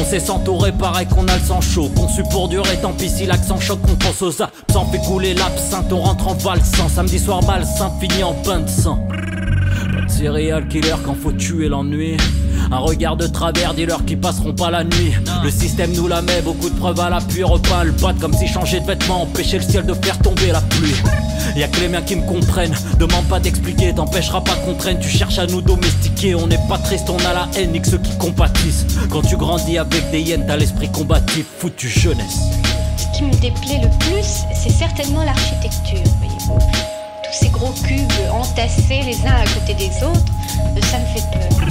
On 0.00 0.04
sait 0.04 0.20
s'entourer, 0.20 0.72
pareil 0.72 1.06
qu'on 1.06 1.26
a 1.28 1.36
le 1.36 1.42
sang 1.42 1.60
chaud. 1.60 1.90
Conçu 1.94 2.22
pour 2.30 2.48
durer, 2.48 2.76
tant 2.80 2.92
pis 2.92 3.08
si 3.08 3.26
l'accent 3.26 3.58
choc, 3.60 3.78
on 3.88 3.96
pense 3.96 4.22
aux 4.22 4.32
Sans 4.32 4.86
fait 4.90 4.98
couler 4.98 5.34
l'absinthe, 5.34 5.92
on 5.92 6.00
rentre 6.00 6.28
en 6.28 6.34
valsant. 6.34 6.88
Samedi 6.88 7.18
soir, 7.18 7.42
malsain, 7.44 7.90
fini 8.00 8.22
en 8.22 8.34
pain 8.34 8.60
de 8.60 8.68
sang. 8.68 8.98
Serial 10.10 10.68
killer 10.68 10.96
quand 11.04 11.14
faut 11.14 11.32
tuer 11.32 11.68
l'ennui. 11.68 12.16
Un 12.70 12.78
regard 12.78 13.16
de 13.16 13.26
travers, 13.26 13.74
dis-leur 13.74 14.04
qui 14.04 14.16
passeront 14.16 14.52
pas 14.52 14.70
la 14.70 14.84
nuit. 14.84 15.12
Le 15.42 15.50
système 15.50 15.92
nous 15.92 16.08
la 16.08 16.22
met, 16.22 16.42
beaucoup 16.42 16.68
de 16.68 16.74
preuves 16.74 17.00
à 17.00 17.10
l'appui. 17.10 17.42
Repas 17.42 17.84
le 17.84 17.92
bat 17.92 18.14
comme 18.20 18.34
si 18.34 18.46
changer 18.46 18.80
de 18.80 18.86
vêtements 18.86 19.22
empêchait 19.22 19.58
le 19.58 19.64
ciel 19.64 19.86
de 19.86 19.94
faire 19.94 20.18
tomber 20.18 20.52
la 20.52 20.60
pluie. 20.60 20.94
Y'a 21.56 21.68
que 21.68 21.80
les 21.80 21.88
miens 21.88 22.02
qui 22.02 22.16
me 22.16 22.26
comprennent, 22.26 22.74
demande 22.98 23.24
pas 23.26 23.40
d'expliquer, 23.40 23.94
t'empêchera 23.94 24.42
pas 24.42 24.54
qu'on 24.64 24.74
traîne. 24.74 24.98
Tu 25.00 25.08
cherches 25.08 25.38
à 25.38 25.46
nous 25.46 25.62
domestiquer, 25.62 26.34
on 26.34 26.46
n'est 26.46 26.60
pas 26.68 26.78
triste, 26.78 27.08
on 27.08 27.18
a 27.18 27.32
la 27.32 27.48
haine, 27.56 27.80
que 27.80 27.88
ceux 27.88 27.98
qui 27.98 28.16
compatissent. 28.18 28.86
Quand 29.10 29.22
tu 29.22 29.36
grandis 29.36 29.78
avec 29.78 30.10
des 30.10 30.20
hyènes, 30.20 30.44
t'as 30.46 30.56
l'esprit 30.56 30.90
combatif, 30.90 31.46
foutu 31.58 31.88
jeunesse. 31.88 32.40
Ce 32.96 33.16
qui 33.16 33.24
me 33.24 33.32
déplaît 33.32 33.80
le 33.82 33.88
plus, 33.98 34.44
c'est 34.54 34.70
certainement 34.70 35.24
l'architecture, 35.24 36.02
voyez-vous 36.20 36.99
ces 37.32 37.48
gros 37.48 37.72
cubes 37.86 38.10
entassés 38.32 39.02
les 39.04 39.16
uns 39.26 39.36
à 39.36 39.44
côté 39.44 39.74
des 39.74 39.90
autres, 40.04 40.24
ça 40.82 40.98
me 40.98 41.06
fait 41.06 41.24
peur. 41.32 41.68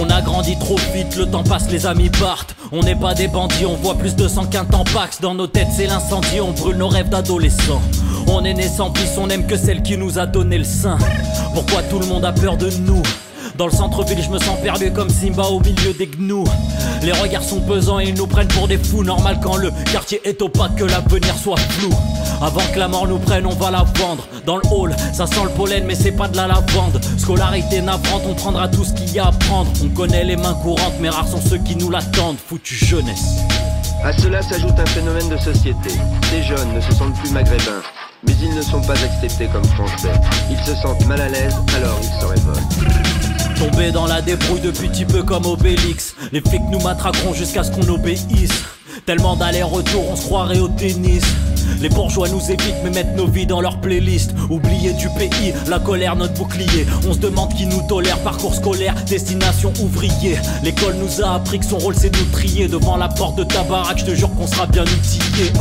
On 0.00 0.08
a 0.08 0.22
grandi 0.22 0.56
trop 0.58 0.76
vite, 0.94 1.16
le 1.16 1.26
temps 1.26 1.44
passe, 1.44 1.70
les 1.70 1.86
amis 1.86 2.08
partent. 2.08 2.56
On 2.72 2.82
n'est 2.82 2.96
pas 2.96 3.14
des 3.14 3.28
bandits, 3.28 3.66
on 3.66 3.76
voit 3.76 3.94
plus 3.94 4.16
de 4.16 4.26
sang 4.26 4.46
qu'un 4.46 4.64
tampax. 4.64 5.20
Dans 5.20 5.34
nos 5.34 5.46
têtes, 5.46 5.68
c'est 5.76 5.86
l'incendie, 5.86 6.40
on 6.40 6.52
brûle 6.52 6.76
nos 6.76 6.88
rêves 6.88 7.10
d'adolescents. 7.10 7.82
On 8.26 8.44
est 8.44 8.54
né 8.54 8.68
sans 8.68 8.90
bis, 8.90 9.10
on 9.18 9.28
aime 9.28 9.46
que 9.46 9.56
celle 9.56 9.82
qui 9.82 9.98
nous 9.98 10.18
a 10.18 10.26
donné 10.26 10.56
le 10.56 10.64
sein. 10.64 10.96
Pourquoi 11.54 11.82
tout 11.82 11.98
le 11.98 12.06
monde 12.06 12.24
a 12.24 12.32
peur 12.32 12.56
de 12.56 12.70
nous? 12.80 13.02
Dans 13.58 13.66
le 13.66 13.72
centre-ville, 13.72 14.22
je 14.22 14.30
me 14.30 14.38
sens 14.38 14.58
perdu 14.62 14.90
comme 14.92 15.10
Simba 15.10 15.44
au 15.44 15.60
milieu 15.60 15.92
des 15.92 16.06
gnous. 16.06 16.46
Les 17.02 17.12
regards 17.12 17.44
sont 17.44 17.60
pesants 17.60 18.00
et 18.00 18.04
ils 18.08 18.14
nous 18.14 18.26
prennent 18.26 18.48
pour 18.48 18.66
des 18.66 18.78
fous. 18.78 19.04
Normal 19.04 19.40
quand 19.42 19.56
le 19.56 19.70
quartier 19.92 20.22
est 20.24 20.40
opaque, 20.40 20.76
que 20.76 20.84
l'avenir 20.84 21.36
soit 21.36 21.58
flou. 21.58 21.90
Avant 22.42 22.60
que 22.74 22.78
la 22.78 22.88
mort 22.88 23.06
nous 23.06 23.20
prenne, 23.20 23.46
on 23.46 23.54
va 23.54 23.70
la 23.70 23.84
vendre. 23.84 24.26
Dans 24.44 24.56
le 24.56 24.62
hall, 24.72 24.96
ça 25.12 25.26
sent 25.26 25.44
le 25.44 25.50
pollen, 25.50 25.84
mais 25.86 25.94
c'est 25.94 26.10
pas 26.10 26.26
de 26.26 26.36
la 26.36 26.48
lavande. 26.48 27.00
Scolarité 27.16 27.80
navrante, 27.80 28.22
on 28.28 28.34
prendra 28.34 28.66
tout 28.66 28.82
ce 28.82 28.92
qu'il 28.92 29.12
y 29.12 29.20
a 29.20 29.28
à 29.28 29.32
prendre. 29.32 29.70
On 29.84 29.88
connaît 29.90 30.24
les 30.24 30.36
mains 30.36 30.54
courantes, 30.54 30.94
mais 31.00 31.08
rares 31.08 31.28
sont 31.28 31.40
ceux 31.40 31.58
qui 31.58 31.76
nous 31.76 31.88
l'attendent. 31.88 32.38
Foutu 32.44 32.74
jeunesse. 32.74 33.38
À 34.02 34.12
cela 34.12 34.42
s'ajoute 34.42 34.76
un 34.76 34.86
phénomène 34.86 35.28
de 35.28 35.36
société. 35.36 35.90
Ces 36.30 36.42
jeunes 36.42 36.74
ne 36.74 36.80
se 36.80 36.92
sentent 36.92 37.14
plus 37.20 37.30
maghrébins, 37.30 37.82
mais 38.26 38.32
ils 38.42 38.56
ne 38.56 38.62
sont 38.62 38.80
pas 38.80 38.94
acceptés 38.94 39.46
comme 39.46 39.64
français. 39.64 40.10
Ils 40.50 40.58
se 40.66 40.74
sentent 40.82 41.06
mal 41.06 41.20
à 41.20 41.28
l'aise, 41.28 41.54
alors 41.76 42.00
ils 42.02 42.20
se 42.20 42.26
révoltent. 42.26 43.56
Tomber 43.56 43.92
dans 43.92 44.06
la 44.06 44.20
débrouille 44.20 44.60
depuis 44.60 44.88
petit 44.88 45.04
peu 45.04 45.22
comme 45.22 45.46
Obélix. 45.46 46.16
Les 46.32 46.40
flics 46.40 46.62
nous 46.72 46.80
matraqueront 46.80 47.34
jusqu'à 47.34 47.62
ce 47.62 47.70
qu'on 47.70 47.88
obéisse. 47.88 48.64
Tellement 49.06 49.36
d'aller-retour, 49.36 50.10
on 50.10 50.16
se 50.16 50.22
croirait 50.22 50.58
au 50.58 50.68
tennis. 50.68 51.22
Les 51.80 51.88
bourgeois 51.88 52.28
nous 52.28 52.50
évitent 52.50 52.82
mais 52.84 52.90
mettent 52.90 53.16
nos 53.16 53.26
vies 53.26 53.46
dans 53.46 53.60
leur 53.60 53.80
playlist. 53.80 54.32
Oubliés 54.50 54.92
du 54.92 55.08
pays, 55.10 55.52
la 55.68 55.78
colère 55.78 56.16
notre 56.16 56.34
bouclier. 56.34 56.86
On 57.08 57.12
se 57.12 57.18
demande 57.18 57.54
qui 57.54 57.66
nous 57.66 57.82
tolère, 57.88 58.18
parcours 58.18 58.54
scolaire, 58.54 58.94
destination 59.06 59.72
ouvrier. 59.82 60.38
L'école 60.62 60.94
nous 60.94 61.22
a 61.22 61.34
appris 61.34 61.58
que 61.58 61.66
son 61.66 61.78
rôle 61.78 61.94
c'est 61.94 62.10
de 62.10 62.18
nous 62.18 62.30
trier. 62.30 62.68
Devant 62.68 62.96
la 62.96 63.08
porte 63.08 63.36
de 63.36 63.44
ta 63.44 63.62
baraque, 63.62 63.98
je 63.98 64.04
te 64.06 64.14
jure 64.14 64.30
qu'on 64.34 64.46
sera 64.46 64.66
bien 64.66 64.84
outillé. 64.84 65.52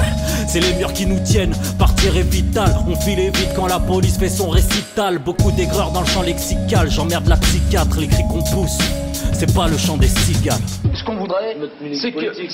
C'est 0.48 0.60
les 0.60 0.74
murs 0.74 0.94
qui 0.94 1.06
nous 1.06 1.20
tiennent, 1.20 1.56
partir 1.78 2.16
est 2.18 2.30
vital. 2.30 2.76
On 2.88 2.96
file 2.96 3.20
vite 3.20 3.50
quand 3.56 3.68
la 3.68 3.80
police 3.80 4.18
fait 4.18 4.30
son 4.30 4.50
récital. 4.50 5.20
Beaucoup 5.20 5.52
d'aigreurs 5.52 5.92
dans 5.92 6.02
le 6.02 6.08
champ 6.08 6.22
lexical. 6.22 6.90
J'emmerde 6.90 7.28
la 7.28 7.38
psychiatre, 7.38 8.00
les 8.00 8.08
cris 8.08 8.24
qu'on 8.30 8.44
pousse 8.44 8.78
c'est 9.34 9.56
pas 9.56 9.68
le 9.68 9.78
chant 9.78 9.98
des 9.98 10.08
cigales. 10.08 10.60
Ce 10.94 11.04
qu'on 11.04 11.16
voudrait, 11.16 11.58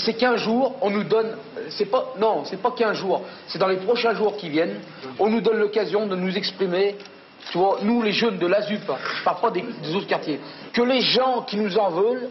c'est 0.06 0.14
qu'un 0.14 0.38
jour, 0.38 0.76
on 0.82 0.90
nous 0.90 1.04
donne. 1.04 1.28
C'est 1.70 1.86
pas, 1.86 2.14
non, 2.20 2.44
c'est 2.46 2.62
pas 2.62 2.72
qu'un 2.72 2.94
jour. 2.94 3.22
C'est 3.48 3.60
dans 3.60 3.68
les 3.68 3.78
prochains 3.78 4.14
jours 4.14 4.38
qui 4.38 4.50
viennent, 4.50 4.80
on 5.20 5.30
nous 5.30 5.42
donne 5.42 5.58
l'occasion 5.58 6.08
de 6.08 6.16
nous 6.16 6.36
exprimer. 6.38 6.96
Nous 7.82 8.02
les 8.02 8.12
jeunes 8.12 8.38
de 8.40 8.48
l'ASUP, 8.48 8.82
je 8.82 9.24
parle 9.24 9.40
pas 9.40 9.52
des, 9.52 9.64
autres 9.96 10.08
quartiers, 10.08 10.40
que 10.74 10.82
les 10.82 11.02
gens 11.02 11.44
qui 11.44 11.56
nous 11.58 11.78
en 11.78 11.90
veulent 11.92 12.30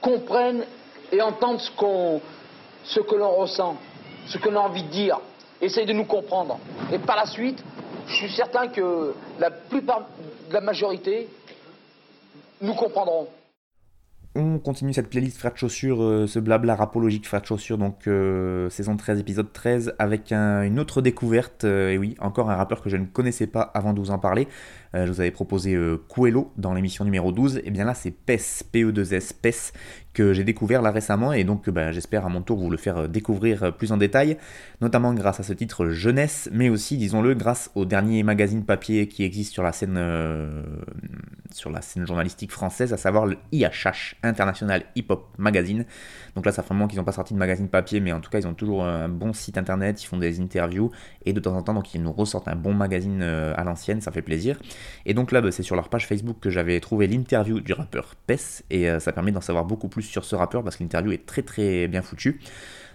comprennent 0.00 0.64
et 1.10 1.20
entendent 1.20 1.60
ce 1.60 3.00
que 3.00 3.14
l'on 3.14 3.30
ressent, 3.32 3.76
ce 4.26 4.38
que 4.38 4.48
l'on 4.48 4.60
a 4.60 4.64
envie 4.64 4.84
de 4.84 4.88
dire, 4.88 5.18
essayent 5.60 5.86
de 5.86 5.92
nous 5.92 6.04
comprendre. 6.04 6.58
Et 6.92 6.98
par 6.98 7.16
la 7.16 7.26
suite, 7.26 7.62
je 8.06 8.14
suis 8.14 8.30
certain 8.30 8.68
que 8.68 9.14
la 9.40 9.50
plupart 9.50 10.02
de 10.48 10.54
la 10.54 10.60
majorité 10.60 11.28
nous 12.60 12.74
comprendront. 12.74 13.28
On 14.38 14.58
continue 14.58 14.92
cette 14.92 15.08
playlist 15.08 15.38
frères 15.38 15.54
de 15.54 15.56
chaussures, 15.56 16.02
euh, 16.02 16.26
ce 16.26 16.38
blabla 16.38 16.74
rapologique 16.74 17.26
frères 17.26 17.40
de 17.40 17.46
chaussures, 17.46 17.78
donc 17.78 18.06
euh, 18.06 18.68
saison 18.68 18.94
13, 18.94 19.18
épisode 19.18 19.50
13, 19.50 19.94
avec 19.98 20.30
une 20.30 20.78
autre 20.78 21.00
découverte, 21.00 21.64
euh, 21.64 21.92
et 21.92 21.96
oui, 21.96 22.16
encore 22.20 22.50
un 22.50 22.54
rappeur 22.54 22.82
que 22.82 22.90
je 22.90 22.98
ne 22.98 23.06
connaissais 23.06 23.46
pas 23.46 23.62
avant 23.62 23.94
de 23.94 23.98
vous 23.98 24.10
en 24.10 24.18
parler. 24.18 24.46
je 24.92 25.10
vous 25.10 25.20
avais 25.20 25.30
proposé 25.30 25.74
Coelho 26.08 26.52
dans 26.58 26.74
l'émission 26.74 27.06
numéro 27.06 27.32
12, 27.32 27.62
et 27.64 27.70
bien 27.70 27.86
là 27.86 27.94
c'est 27.94 28.10
PES, 28.10 28.64
PE2S, 28.74 29.32
PES, 29.40 29.72
que 30.16 30.32
j'ai 30.32 30.44
découvert 30.44 30.80
là 30.80 30.90
récemment 30.90 31.34
et 31.34 31.44
donc 31.44 31.68
bah, 31.68 31.92
j'espère 31.92 32.24
à 32.24 32.30
mon 32.30 32.40
tour 32.40 32.58
vous 32.58 32.70
le 32.70 32.78
faire 32.78 32.96
euh, 32.96 33.06
découvrir 33.06 33.64
euh, 33.64 33.70
plus 33.70 33.92
en 33.92 33.98
détail, 33.98 34.38
notamment 34.80 35.12
grâce 35.12 35.40
à 35.40 35.42
ce 35.42 35.52
titre 35.52 35.90
jeunesse, 35.90 36.48
mais 36.52 36.70
aussi 36.70 36.96
disons-le 36.96 37.34
grâce 37.34 37.70
au 37.74 37.84
dernier 37.84 38.22
magazine 38.22 38.64
papier 38.64 39.08
qui 39.08 39.24
existe 39.24 39.52
sur 39.52 39.62
la 39.62 39.72
scène 39.72 39.96
euh, 39.98 40.62
sur 41.52 41.70
la 41.70 41.82
scène 41.82 42.06
journalistique 42.06 42.50
française, 42.50 42.94
à 42.94 42.96
savoir 42.96 43.26
le 43.26 43.36
IHH 43.52 44.16
International 44.22 44.84
Hip 44.94 45.04
Hop 45.10 45.28
Magazine. 45.36 45.84
Donc 46.34 46.46
là 46.46 46.52
ça 46.52 46.62
fait 46.62 46.72
un 46.72 46.76
moment 46.76 46.88
qu'ils 46.88 46.98
n'ont 46.98 47.04
pas 47.04 47.12
sorti 47.12 47.34
de 47.34 47.38
magazine 47.38 47.68
papier, 47.68 48.00
mais 48.00 48.12
en 48.12 48.20
tout 48.20 48.30
cas 48.30 48.38
ils 48.38 48.46
ont 48.46 48.54
toujours 48.54 48.86
un 48.86 49.10
bon 49.10 49.34
site 49.34 49.58
internet, 49.58 50.02
ils 50.02 50.06
font 50.06 50.16
des 50.16 50.40
interviews 50.40 50.90
et 51.26 51.34
de 51.34 51.40
temps 51.40 51.54
en 51.54 51.62
temps 51.62 51.74
donc 51.74 51.94
ils 51.94 52.02
nous 52.02 52.12
ressortent 52.12 52.48
un 52.48 52.56
bon 52.56 52.72
magazine 52.72 53.22
à 53.22 53.64
l'ancienne, 53.64 54.00
ça 54.00 54.12
fait 54.12 54.22
plaisir. 54.22 54.58
Et 55.04 55.12
donc 55.12 55.30
là 55.30 55.42
bah, 55.42 55.52
c'est 55.52 55.62
sur 55.62 55.76
leur 55.76 55.90
page 55.90 56.06
Facebook 56.06 56.38
que 56.40 56.48
j'avais 56.48 56.80
trouvé 56.80 57.06
l'interview 57.06 57.60
du 57.60 57.74
rappeur 57.74 58.14
PES 58.26 58.64
et 58.70 58.98
ça 58.98 59.12
permet 59.12 59.32
d'en 59.32 59.40
savoir 59.42 59.64
beaucoup 59.66 59.88
plus 59.88 60.05
sur 60.06 60.24
ce 60.24 60.34
rappeur 60.34 60.62
parce 60.62 60.76
que 60.76 60.82
l'interview 60.82 61.12
est 61.12 61.26
très 61.26 61.42
très 61.42 61.88
bien 61.88 62.02
foutue. 62.02 62.40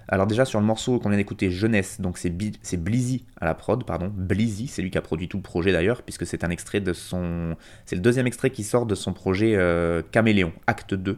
Alors 0.08 0.28
déjà 0.28 0.44
sur 0.44 0.60
le 0.60 0.66
morceau 0.66 1.00
qu'on 1.00 1.10
vient 1.10 1.18
d'écouter, 1.18 1.50
Jeunesse, 1.50 2.02
donc 2.02 2.18
c'est 2.18 2.30
Blizzy 2.30 3.26
à 3.40 3.46
la 3.46 3.54
prod, 3.54 3.84
pardon, 3.86 4.12
Blizzy, 4.14 4.68
c'est 4.68 4.82
lui 4.82 4.92
qui 4.92 4.98
a 4.98 5.02
produit 5.02 5.30
tout 5.30 5.38
le 5.38 5.44
projet 5.44 5.72
d'ailleurs, 5.72 6.02
puisque 6.02 6.26
c'est 6.26 6.44
un 6.44 6.50
extrait 6.50 6.82
de 6.82 6.92
son... 6.92 7.56
C'est 7.86 7.96
le 7.96 8.02
deuxième 8.02 8.28
extrait 8.28 8.50
qui 8.50 8.64
sort 8.64 8.86
de 8.86 8.96
son 8.96 9.14
projet 9.14 9.56
euh, 9.56 10.02
Caméléon, 10.12 10.52
acte 10.68 10.94
2, 10.94 11.18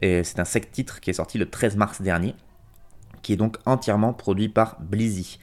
et 0.00 0.24
c'est 0.24 0.40
un 0.40 0.44
sec 0.44 0.72
titre 0.72 1.00
qui 1.00 1.10
est 1.10 1.14
sorti 1.14 1.38
le 1.38 1.48
13 1.48 1.76
mars 1.76 2.02
dernier, 2.02 2.34
qui 3.22 3.32
est 3.32 3.36
donc 3.36 3.58
entièrement 3.64 4.12
produit 4.12 4.48
par 4.48 4.80
Blizzy. 4.80 5.38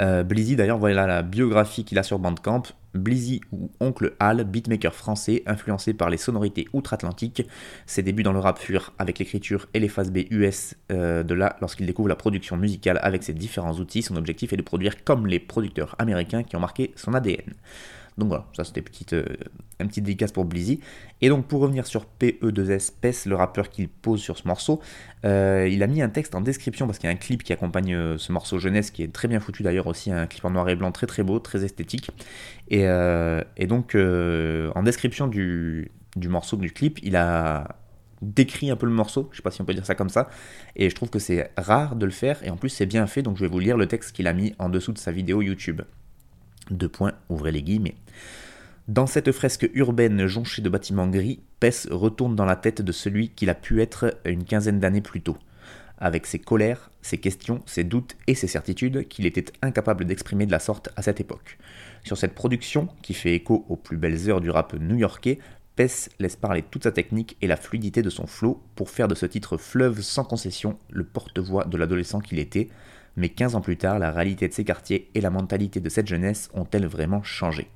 Euh, 0.00 0.22
Blizzy, 0.22 0.56
d'ailleurs, 0.56 0.78
voilà 0.78 1.06
la 1.06 1.22
biographie 1.22 1.84
qu'il 1.84 1.98
a 1.98 2.02
sur 2.02 2.18
Bandcamp. 2.18 2.62
Blizzy 2.94 3.40
ou 3.52 3.70
Oncle 3.80 4.12
Al, 4.20 4.44
beatmaker 4.44 4.94
français, 4.94 5.42
influencé 5.46 5.94
par 5.94 6.10
les 6.10 6.18
sonorités 6.18 6.68
outre-Atlantique. 6.72 7.46
Ses 7.86 8.02
débuts 8.02 8.22
dans 8.22 8.32
le 8.32 8.38
rap 8.38 8.58
furent 8.58 8.92
avec 8.98 9.18
l'écriture 9.18 9.66
et 9.72 9.80
les 9.80 9.88
phases 9.88 10.10
B 10.10 10.20
US. 10.30 10.74
Euh, 10.90 11.22
de 11.22 11.34
là, 11.34 11.56
lorsqu'il 11.60 11.86
découvre 11.86 12.08
la 12.08 12.16
production 12.16 12.56
musicale 12.56 12.98
avec 13.02 13.22
ses 13.22 13.32
différents 13.32 13.74
outils, 13.74 14.02
son 14.02 14.16
objectif 14.16 14.52
est 14.52 14.58
de 14.58 14.62
produire 14.62 15.04
comme 15.04 15.26
les 15.26 15.40
producteurs 15.40 15.96
américains 15.98 16.42
qui 16.42 16.54
ont 16.56 16.60
marqué 16.60 16.92
son 16.96 17.14
ADN. 17.14 17.54
Donc 18.18 18.28
voilà, 18.28 18.46
ça 18.54 18.64
c'était 18.64 18.82
petite, 18.82 19.14
euh, 19.14 19.24
un 19.80 19.86
petit 19.86 20.02
dédicace 20.02 20.32
pour 20.32 20.44
Blizzy. 20.44 20.80
Et 21.20 21.28
donc 21.28 21.46
pour 21.46 21.60
revenir 21.60 21.86
sur 21.86 22.06
PE2S, 22.20 22.92
PES, 23.00 23.26
le 23.26 23.36
rappeur 23.36 23.70
qu'il 23.70 23.88
pose 23.88 24.20
sur 24.20 24.36
ce 24.36 24.46
morceau, 24.46 24.80
euh, 25.24 25.68
il 25.70 25.82
a 25.82 25.86
mis 25.86 26.02
un 26.02 26.08
texte 26.08 26.34
en 26.34 26.40
description 26.40 26.86
parce 26.86 26.98
qu'il 26.98 27.08
y 27.08 27.12
a 27.12 27.14
un 27.14 27.18
clip 27.18 27.42
qui 27.42 27.52
accompagne 27.52 27.94
euh, 27.94 28.18
ce 28.18 28.32
morceau 28.32 28.58
jeunesse 28.58 28.90
qui 28.90 29.02
est 29.02 29.12
très 29.12 29.28
bien 29.28 29.40
foutu 29.40 29.62
d'ailleurs 29.62 29.86
aussi, 29.86 30.12
un 30.12 30.26
clip 30.26 30.44
en 30.44 30.50
noir 30.50 30.68
et 30.68 30.76
blanc 30.76 30.92
très 30.92 31.06
très 31.06 31.22
beau, 31.22 31.38
très 31.38 31.64
esthétique. 31.64 32.10
Et, 32.68 32.86
donc 33.66 33.94
en 33.94 34.82
description 34.82 35.26
du, 35.26 35.90
du 36.16 36.28
morceau, 36.28 36.56
du 36.56 36.70
clip, 36.70 36.98
il 37.02 37.16
a 37.16 37.76
décrit 38.22 38.70
un 38.70 38.76
peu 38.76 38.86
le 38.86 38.92
morceau, 38.92 39.28
je 39.32 39.38
sais 39.38 39.42
pas 39.42 39.50
si 39.50 39.60
on 39.60 39.64
peut 39.64 39.74
dire 39.74 39.84
ça 39.84 39.94
comme 39.94 40.08
ça, 40.08 40.30
et 40.76 40.88
je 40.88 40.94
trouve 40.94 41.10
que 41.10 41.18
c'est 41.18 41.50
rare 41.56 41.96
de 41.96 42.06
le 42.06 42.12
faire, 42.12 42.42
et 42.44 42.50
en 42.50 42.56
plus 42.56 42.68
c'est 42.68 42.86
bien 42.86 43.06
fait, 43.06 43.22
donc 43.22 43.36
je 43.36 43.44
vais 43.44 43.50
vous 43.50 43.58
lire 43.58 43.76
le 43.76 43.86
texte 43.86 44.12
qu'il 44.14 44.26
a 44.26 44.32
mis 44.32 44.54
en 44.58 44.68
dessous 44.68 44.92
de 44.92 44.98
sa 44.98 45.10
vidéo 45.10 45.42
YouTube. 45.42 45.82
Deux 46.70 46.88
points, 46.88 47.12
ouvrez 47.28 47.52
les 47.52 47.62
guillemets. 47.62 47.96
Dans 48.88 49.06
cette 49.06 49.30
fresque 49.30 49.70
urbaine 49.74 50.26
jonchée 50.26 50.60
de 50.60 50.68
bâtiments 50.68 51.06
gris, 51.06 51.38
Pess 51.60 51.86
retourne 51.88 52.34
dans 52.34 52.44
la 52.44 52.56
tête 52.56 52.82
de 52.82 52.90
celui 52.90 53.28
qu'il 53.28 53.48
a 53.48 53.54
pu 53.54 53.80
être 53.80 54.18
une 54.24 54.42
quinzaine 54.42 54.80
d'années 54.80 55.00
plus 55.00 55.20
tôt. 55.20 55.36
Avec 55.98 56.26
ses 56.26 56.40
colères, 56.40 56.90
ses 57.00 57.18
questions, 57.18 57.62
ses 57.64 57.84
doutes 57.84 58.16
et 58.26 58.34
ses 58.34 58.48
certitudes 58.48 59.06
qu'il 59.06 59.24
était 59.24 59.52
incapable 59.62 60.04
d'exprimer 60.04 60.46
de 60.46 60.50
la 60.50 60.58
sorte 60.58 60.88
à 60.96 61.02
cette 61.02 61.20
époque. 61.20 61.58
Sur 62.02 62.18
cette 62.18 62.34
production, 62.34 62.88
qui 63.02 63.14
fait 63.14 63.36
écho 63.36 63.64
aux 63.68 63.76
plus 63.76 63.96
belles 63.96 64.28
heures 64.28 64.40
du 64.40 64.50
rap 64.50 64.74
new-yorkais, 64.74 65.38
Pess 65.76 66.10
laisse 66.18 66.34
parler 66.34 66.62
toute 66.62 66.82
sa 66.82 66.90
technique 66.90 67.36
et 67.40 67.46
la 67.46 67.56
fluidité 67.56 68.02
de 68.02 68.10
son 68.10 68.26
flow 68.26 68.60
pour 68.74 68.90
faire 68.90 69.06
de 69.06 69.14
ce 69.14 69.26
titre 69.26 69.58
fleuve 69.58 70.00
sans 70.00 70.24
concession 70.24 70.76
le 70.90 71.04
porte-voix 71.04 71.66
de 71.66 71.76
l'adolescent 71.76 72.18
qu'il 72.18 72.40
était, 72.40 72.68
mais 73.14 73.28
15 73.28 73.54
ans 73.54 73.60
plus 73.60 73.76
tard, 73.76 74.00
la 74.00 74.10
réalité 74.10 74.48
de 74.48 74.52
ces 74.52 74.64
quartiers 74.64 75.08
et 75.14 75.20
la 75.20 75.30
mentalité 75.30 75.78
de 75.78 75.88
cette 75.88 76.08
jeunesse 76.08 76.50
ont-elles 76.52 76.86
vraiment 76.86 77.22
changé? 77.22 77.68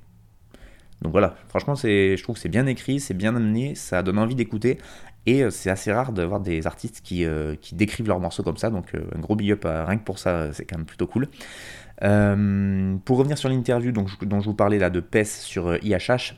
Donc 1.01 1.11
voilà, 1.11 1.35
franchement, 1.49 1.75
je 1.75 2.21
trouve 2.23 2.35
que 2.35 2.41
c'est 2.41 2.49
bien 2.49 2.65
écrit, 2.65 2.99
c'est 2.99 3.13
bien 3.13 3.35
amené, 3.35 3.75
ça 3.75 4.01
donne 4.01 4.17
envie 4.17 4.35
d'écouter, 4.35 4.79
et 5.27 5.43
euh, 5.43 5.49
c'est 5.51 5.69
assez 5.69 5.91
rare 5.91 6.11
d'avoir 6.11 6.39
des 6.39 6.65
artistes 6.65 7.01
qui, 7.03 7.25
euh, 7.25 7.55
décrivent 7.73 8.07
leurs 8.07 8.19
morceaux 8.19 8.43
comme 8.43 8.57
ça, 8.57 8.69
donc 8.69 8.95
euh, 8.95 9.01
un 9.15 9.19
gros 9.19 9.35
big 9.35 9.51
up 9.51 9.65
rien 9.65 9.97
que 9.97 10.03
pour 10.03 10.17
ça, 10.17 10.51
c'est 10.53 10.65
quand 10.65 10.77
même 10.77 10.87
plutôt 10.87 11.05
cool. 11.05 11.27
pour 11.99 13.17
revenir 13.17 13.37
sur 13.37 13.49
l'interview 13.49 13.91
dont, 13.91 14.05
dont, 14.21 14.39
je 14.39 14.45
vous 14.45 14.55
parlais 14.55 14.79
là 14.79 14.89
de 14.89 14.99
PES 14.99 15.25
sur 15.25 15.75
IHH, 15.83 16.35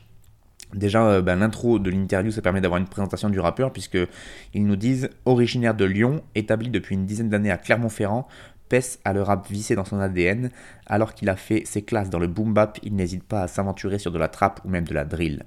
Déjà, 0.72 1.20
ben, 1.20 1.40
l'intro 1.40 1.80
de 1.80 1.90
l'interview, 1.90 2.30
ça 2.30 2.42
permet 2.42 2.60
d'avoir 2.60 2.80
une 2.80 2.86
présentation 2.86 3.28
du 3.28 3.40
rappeur, 3.40 3.72
puisqu'ils 3.72 4.64
nous 4.64 4.76
disent 4.76 5.10
originaire 5.24 5.74
de 5.74 5.84
Lyon, 5.84 6.22
établi 6.36 6.70
depuis 6.70 6.94
une 6.94 7.06
dizaine 7.06 7.28
d'années 7.28 7.50
à 7.50 7.56
Clermont-Ferrand, 7.56 8.28
Pess 8.70 9.00
a 9.04 9.12
le 9.12 9.20
rap 9.20 9.50
vissé 9.50 9.74
dans 9.74 9.84
son 9.84 10.00
ADN, 10.00 10.50
alors 10.86 11.12
qu'il 11.12 11.28
a 11.28 11.36
fait 11.36 11.62
ses 11.66 11.82
classes 11.82 12.08
dans 12.08 12.20
le 12.20 12.28
boom 12.28 12.54
bap, 12.54 12.78
il 12.82 12.94
n'hésite 12.94 13.24
pas 13.24 13.42
à 13.42 13.48
s'aventurer 13.48 13.98
sur 13.98 14.12
de 14.12 14.18
la 14.18 14.28
trap 14.28 14.60
ou 14.64 14.68
même 14.70 14.84
de 14.84 14.94
la 14.94 15.04
drill. 15.04 15.42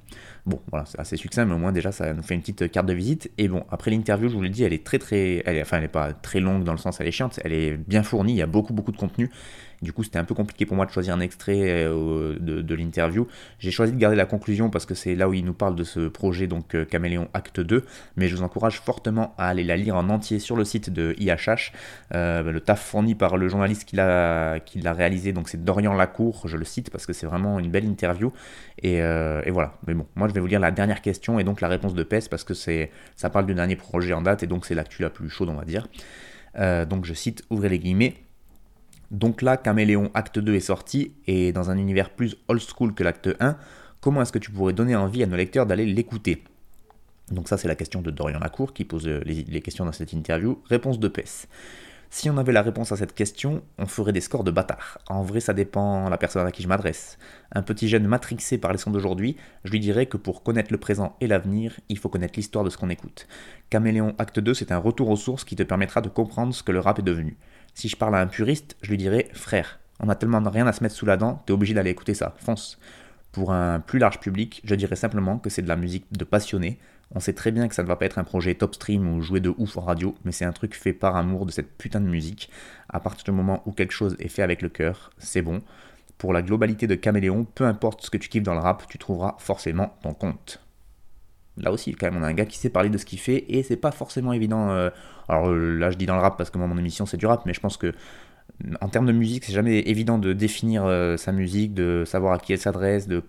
Bon, 0.46 0.60
voilà, 0.70 0.86
c'est 0.86 1.00
assez 1.00 1.16
succinct, 1.16 1.46
mais 1.46 1.56
au 1.56 1.58
moins 1.58 1.72
déjà 1.72 1.94
ça 1.94 2.14
nous 2.14 2.22
fait 2.22 2.36
une 2.36 2.42
petite 2.42 2.70
carte 2.70 2.86
de 2.86 2.94
visite. 2.94 3.32
Et 3.38 3.48
bon, 3.48 3.64
après 3.72 3.92
l'interview, 3.92 4.28
je 4.28 4.36
vous 4.36 4.42
l'ai 4.42 4.50
dit, 4.50 4.64
elle 4.64 4.74
est 4.74 4.84
très 4.84 5.00
très. 5.00 5.42
Elle 5.46 5.56
est, 5.56 5.62
enfin, 5.62 5.78
elle 5.78 5.84
n'est 5.84 5.90
pas 5.90 6.12
très 6.12 6.42
longue 6.42 6.66
dans 6.66 6.74
le 6.74 6.78
sens 6.78 7.00
elle 7.00 7.08
est 7.08 7.12
chiante, 7.12 7.40
elle 7.44 7.54
est 7.54 7.78
bien 7.78 8.04
fournie, 8.04 8.34
il 8.34 8.38
y 8.38 8.42
a 8.42 8.48
beaucoup 8.48 8.74
beaucoup 8.74 8.92
de 8.92 8.98
contenu. 8.98 9.32
Du 9.84 9.92
coup, 9.92 10.04
c'était 10.04 10.18
un 10.18 10.24
peu 10.24 10.34
compliqué 10.34 10.66
pour 10.66 10.78
moi 10.78 10.86
de 10.86 10.92
choisir 10.92 11.14
un 11.14 11.20
extrait 11.20 11.60
euh, 11.60 12.38
de, 12.40 12.76
l'interview. 12.76 13.28
J'ai 13.60 13.70
choisi 13.70 13.92
de 13.92 13.98
garder 13.98 14.16
la 14.16 14.26
conclusion 14.26 14.70
parce 14.70 14.86
que 14.86 14.96
c'est 14.96 15.14
là 15.14 15.28
où 15.28 15.34
il 15.34 15.44
nous 15.44 15.54
parle 15.54 15.76
de 15.76 15.84
ce 15.84 16.08
projet, 16.08 16.48
donc 16.48 16.74
euh, 16.74 16.86
Caméléon 16.86 17.28
Acte 17.34 17.60
2. 17.60 17.84
Mais 18.16 18.28
je 18.30 18.36
vous 18.36 18.44
encourage 18.44 18.80
fortement 18.80 19.36
à 19.38 19.50
aller 19.50 19.64
la 19.64 19.76
lire 19.76 19.98
en 19.98 20.08
entier 20.10 20.40
sur 20.40 20.56
le 20.56 20.64
site 20.64 20.90
de 20.90 21.14
IHH. 21.20 21.74
Euh, 22.14 22.50
le 22.50 22.62
taf 22.62 22.82
fourni 22.82 23.14
par 23.14 23.36
le 23.36 23.50
journaliste 23.50 23.84
qui 23.84 23.98
l'a 23.98 24.62
réalisé, 24.86 25.34
donc 25.34 25.50
c'est 25.50 25.64
Dorian 25.64 25.94
Lacour, 25.94 26.44
je 26.48 26.56
le 26.56 26.66
cite 26.66 26.90
parce 26.90 27.06
que 27.06 27.12
c'est 27.12 27.26
vraiment 27.26 27.60
une 27.60 27.70
belle 27.70 27.86
interview. 27.86 28.32
Et, 28.82 29.02
voilà. 29.52 29.76
Mais 29.86 29.94
bon, 29.94 30.08
moi 30.16 30.30
je 30.30 30.34
vais 30.34 30.40
vous 30.40 30.48
lire 30.48 30.62
la 30.62 30.72
dernière 30.72 31.02
question 31.02 31.40
et 31.40 31.44
donc 31.44 31.60
la 31.60 31.68
réponse 31.68 31.94
de 31.94 32.04
PES 32.04 32.30
parce 32.30 32.46
que 32.46 32.54
ça 32.54 33.30
parle 33.30 33.46
du 33.46 33.54
dernier 33.54 33.76
projet 33.76 34.14
en 34.14 34.22
date 34.22 34.44
et 34.44 34.48
donc 34.48 34.66
c'est 34.66 34.76
l'actu 34.76 35.02
la 35.02 35.10
plus 35.10 35.30
chaude, 35.30 35.50
on 35.50 35.56
va 35.56 35.66
dire. 35.66 35.88
donc 36.88 37.04
je 37.04 37.14
cite, 37.14 37.44
ouvrez 37.50 37.68
les 37.68 37.80
guillemets. 37.80 38.23
Donc 39.14 39.44
là, 39.44 39.58
Caméléon 39.58 40.10
Acte 40.16 40.40
2 40.40 40.56
est 40.56 40.60
sorti, 40.60 41.14
et 41.28 41.54
dans 41.54 41.70
un 41.70 41.78
univers 41.78 42.10
plus 42.10 42.36
old 42.48 42.62
school 42.62 42.96
que 42.96 43.04
l'Acte 43.04 43.30
1, 43.40 43.56
comment 44.02 44.24
est-ce 44.24 44.32
que 44.32 44.40
tu 44.40 44.50
pourrais 44.50 44.74
donner 44.74 44.96
envie 44.96 45.22
à 45.22 45.28
nos 45.28 45.36
lecteurs 45.36 45.68
d'aller 45.68 45.86
l'écouter? 45.86 46.44
Donc 47.32 47.48
ça, 47.48 47.58
c'est 47.58 47.68
la 47.68 47.76
question 47.76 48.02
de 48.02 48.10
Dorian 48.10 48.40
Lacour 48.40 48.74
qui 48.74 48.86
pose 48.86 49.08
euh, 49.08 49.22
les, 49.24 49.62
questions 49.62 49.86
dans 49.86 49.92
cette 49.92 50.14
interview. 50.14 50.60
Réponse 50.68 51.00
de 51.00 51.08
PES. 51.08 51.48
Si 52.10 52.30
on 52.30 52.38
avait 52.38 52.52
la 52.52 52.64
réponse 52.64 52.92
à 52.92 52.98
cette 52.98 53.14
question, 53.14 53.64
on 53.78 53.86
ferait 53.86 54.14
des 54.14 54.22
scores 54.22 54.44
de 54.44 54.52
bâtard. 54.52 54.98
En 55.08 55.22
vrai, 55.22 55.40
ça 55.40 55.54
dépend 55.54 56.10
la 56.10 56.18
personne 56.18 56.46
à 56.46 56.52
qui 56.52 56.64
je 56.64 56.68
m'adresse. 56.68 57.18
Un 57.54 57.62
petit 57.62 57.88
jeune 57.88 58.08
matrixé 58.08 58.58
par 58.58 58.72
les 58.72 58.78
sons 58.80 58.92
d'aujourd'hui, 58.92 59.38
je 59.64 59.72
lui 59.72 59.80
dirais 59.80 60.08
que 60.08 60.18
pour 60.18 60.42
connaître 60.42 60.72
le 60.72 60.80
présent 60.80 61.16
et 61.22 61.28
l'avenir, 61.28 61.80
il 61.90 61.98
faut 62.00 62.10
connaître 62.10 62.34
l'histoire 62.36 62.64
de 62.64 62.70
ce 62.70 62.78
qu'on 62.78 62.90
écoute. 62.90 63.28
Caméléon 63.70 64.16
Acte 64.18 64.40
2, 64.40 64.54
c'est 64.54 64.72
un 64.72 64.78
retour 64.78 65.10
aux 65.10 65.18
sources 65.18 65.44
qui 65.44 65.56
te 65.56 65.64
permettra 65.64 66.02
de 66.02 66.10
comprendre 66.10 66.54
ce 66.54 66.62
que 66.62 66.72
le 66.72 66.80
rap 66.80 67.00
est 67.00 67.04
devenu. 67.04 67.38
Si 67.74 67.90
je 67.90 67.96
parle 67.96 68.16
à 68.16 68.20
un 68.20 68.28
puriste, 68.28 68.78
je 68.82 68.90
lui 68.90 68.98
dirais 68.98 69.30
Frère, 69.34 69.80
on 70.00 70.10
a 70.10 70.16
tellement 70.16 70.42
rien 70.42 70.68
à 70.68 70.74
se 70.74 70.84
mettre 70.84 70.96
sous 70.96 71.06
la 71.06 71.18
dent, 71.18 71.42
t'es 71.46 71.54
obligé 71.54 71.74
d'aller 71.74 71.90
écouter 71.90 72.14
ça, 72.14 72.36
fonce. 72.38 72.80
Pour 73.32 73.52
un 73.52 73.80
plus 73.80 74.00
large 74.00 74.20
public, 74.20 74.62
je 74.64 74.76
dirais 74.76 74.96
simplement 74.96 75.40
que 75.40 75.50
c'est 75.50 75.64
de 75.64 75.68
la 75.68 75.76
musique 75.76 76.06
de 76.12 76.24
passionné. 76.24 76.78
On 77.16 77.20
sait 77.20 77.34
très 77.34 77.52
bien 77.52 77.68
que 77.68 77.76
ça 77.76 77.84
ne 77.84 77.88
va 77.88 77.96
pas 77.96 78.06
être 78.06 78.20
un 78.20 78.24
projet 78.24 78.54
top 78.56 78.76
stream 78.76 79.08
ou 79.08 79.22
jouer 79.22 79.40
de 79.40 79.54
ouf 79.58 79.78
en 79.78 79.82
radio, 79.82 80.16
mais 80.24 80.32
c'est 80.32 80.46
un 80.46 80.52
truc 80.52 80.76
fait 80.76 80.94
par 80.94 81.16
amour 81.16 81.46
de 81.46 81.52
cette 81.52 81.78
putain 81.78 82.00
de 82.00 82.08
musique. 82.08 82.50
À 82.90 83.00
partir 83.00 83.24
du 83.24 83.32
moment 83.32 83.64
où 83.66 83.72
quelque 83.72 83.92
chose 83.92 84.16
est 84.20 84.28
fait 84.28 84.44
avec 84.44 84.62
le 84.62 84.70
cœur, 84.70 85.12
c'est 85.18 85.42
bon. 85.42 85.62
Pour 86.18 86.32
la 86.32 86.42
globalité 86.42 86.86
de 86.86 86.96
Caméléon, 86.96 87.46
peu 87.46 87.66
importe 87.66 88.04
ce 88.04 88.10
que 88.10 88.18
tu 88.18 88.30
kiffes 88.30 88.44
dans 88.44 88.54
le 88.54 88.60
rap, 88.60 88.88
tu 88.88 88.98
trouveras 88.98 89.36
forcément 89.40 89.96
ton 90.04 90.14
compte. 90.14 90.60
Là 91.58 91.72
aussi, 91.72 91.94
quand 91.94 92.12
même, 92.12 92.22
on 92.22 92.24
a 92.24 92.28
un 92.28 92.34
gars 92.34 92.46
qui 92.46 92.58
sait 92.58 92.70
parler 92.70 92.90
de 92.90 92.98
ce 92.98 93.06
qu'il 93.06 93.20
fait 93.20 93.46
et 93.48 93.62
c'est 93.64 93.78
pas 93.78 93.92
forcément 93.92 94.34
évident. 94.34 94.70
Euh, 94.72 94.90
alors 95.28 95.50
euh, 95.50 95.78
là, 95.78 95.92
je 95.92 95.98
dis 95.98 96.06
dans 96.06 96.16
le 96.16 96.22
rap 96.22 96.38
parce 96.38 96.50
que 96.50 96.58
moi, 96.58 96.68
mon 96.68 96.78
émission 96.78 97.06
c'est 97.06 97.18
du 97.18 97.26
rap, 97.26 97.46
mais 97.46 97.54
je 97.54 97.60
pense 97.60 97.78
que 97.78 97.94
en 98.82 98.90
termes 98.90 99.06
de 99.06 99.12
musique, 99.12 99.46
c'est 99.46 99.54
jamais 99.54 99.80
évident 99.80 100.18
de 100.18 100.34
définir 100.34 100.86
euh, 100.86 101.18
sa 101.18 101.32
musique, 101.32 101.74
de 101.74 102.04
savoir 102.06 102.34
à 102.34 102.38
qui 102.38 102.54
elle 102.54 102.60
s'adresse, 102.60 103.08
de 103.08 103.24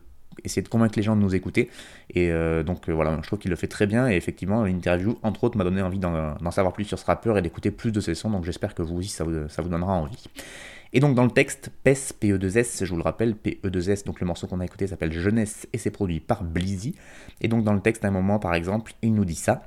essayer 0.44 0.62
de 0.62 0.68
convaincre 0.68 0.94
les 0.96 1.02
gens 1.02 1.16
de 1.16 1.20
nous 1.20 1.34
écouter. 1.34 1.70
Et 2.10 2.32
donc 2.66 2.90
voilà, 2.90 3.16
je 3.22 3.26
trouve 3.28 3.38
qu'il 3.38 3.50
le 3.50 3.56
fait 3.56 3.68
très 3.68 3.86
bien. 3.86 4.08
Et 4.08 4.16
effectivement, 4.16 4.64
l'interview, 4.64 5.16
entre 5.22 5.44
autres, 5.44 5.56
m'a 5.56 5.62
donné 5.62 5.80
envie 5.80 6.00
d'en 6.00 6.50
savoir 6.50 6.72
plus 6.72 6.84
sur 6.84 6.98
ce 6.98 7.04
rappeur 7.06 7.38
et 7.38 7.42
d'écouter 7.42 7.70
plus 7.70 7.92
de 7.92 8.00
ses 8.00 8.16
sons. 8.16 8.30
Donc 8.30 8.44
j'espère 8.44 8.74
que 8.74 8.82
vous 8.82 8.96
aussi, 8.96 9.10
ça 9.10 9.22
vous, 9.22 9.48
ça 9.48 9.62
vous 9.62 9.68
donnera 9.68 9.92
envie. 9.92 10.24
Et 10.94 11.00
donc 11.00 11.16
dans 11.16 11.24
le 11.24 11.30
texte, 11.30 11.70
PES, 11.82 12.14
PE2S, 12.22 12.84
je 12.84 12.90
vous 12.90 12.96
le 12.96 13.02
rappelle, 13.02 13.34
PE2S, 13.34 14.06
donc 14.06 14.20
le 14.20 14.26
morceau 14.26 14.46
qu'on 14.46 14.60
a 14.60 14.64
écouté 14.64 14.86
s'appelle 14.86 15.12
Jeunesse 15.12 15.66
et 15.72 15.78
c'est 15.78 15.90
produit 15.90 16.20
par 16.20 16.44
Blizzy. 16.44 16.94
Et 17.40 17.48
donc 17.48 17.64
dans 17.64 17.72
le 17.72 17.80
texte, 17.80 18.04
à 18.04 18.08
un 18.08 18.12
moment 18.12 18.38
par 18.38 18.54
exemple, 18.54 18.92
il 19.02 19.12
nous 19.12 19.24
dit 19.24 19.34
ça. 19.34 19.66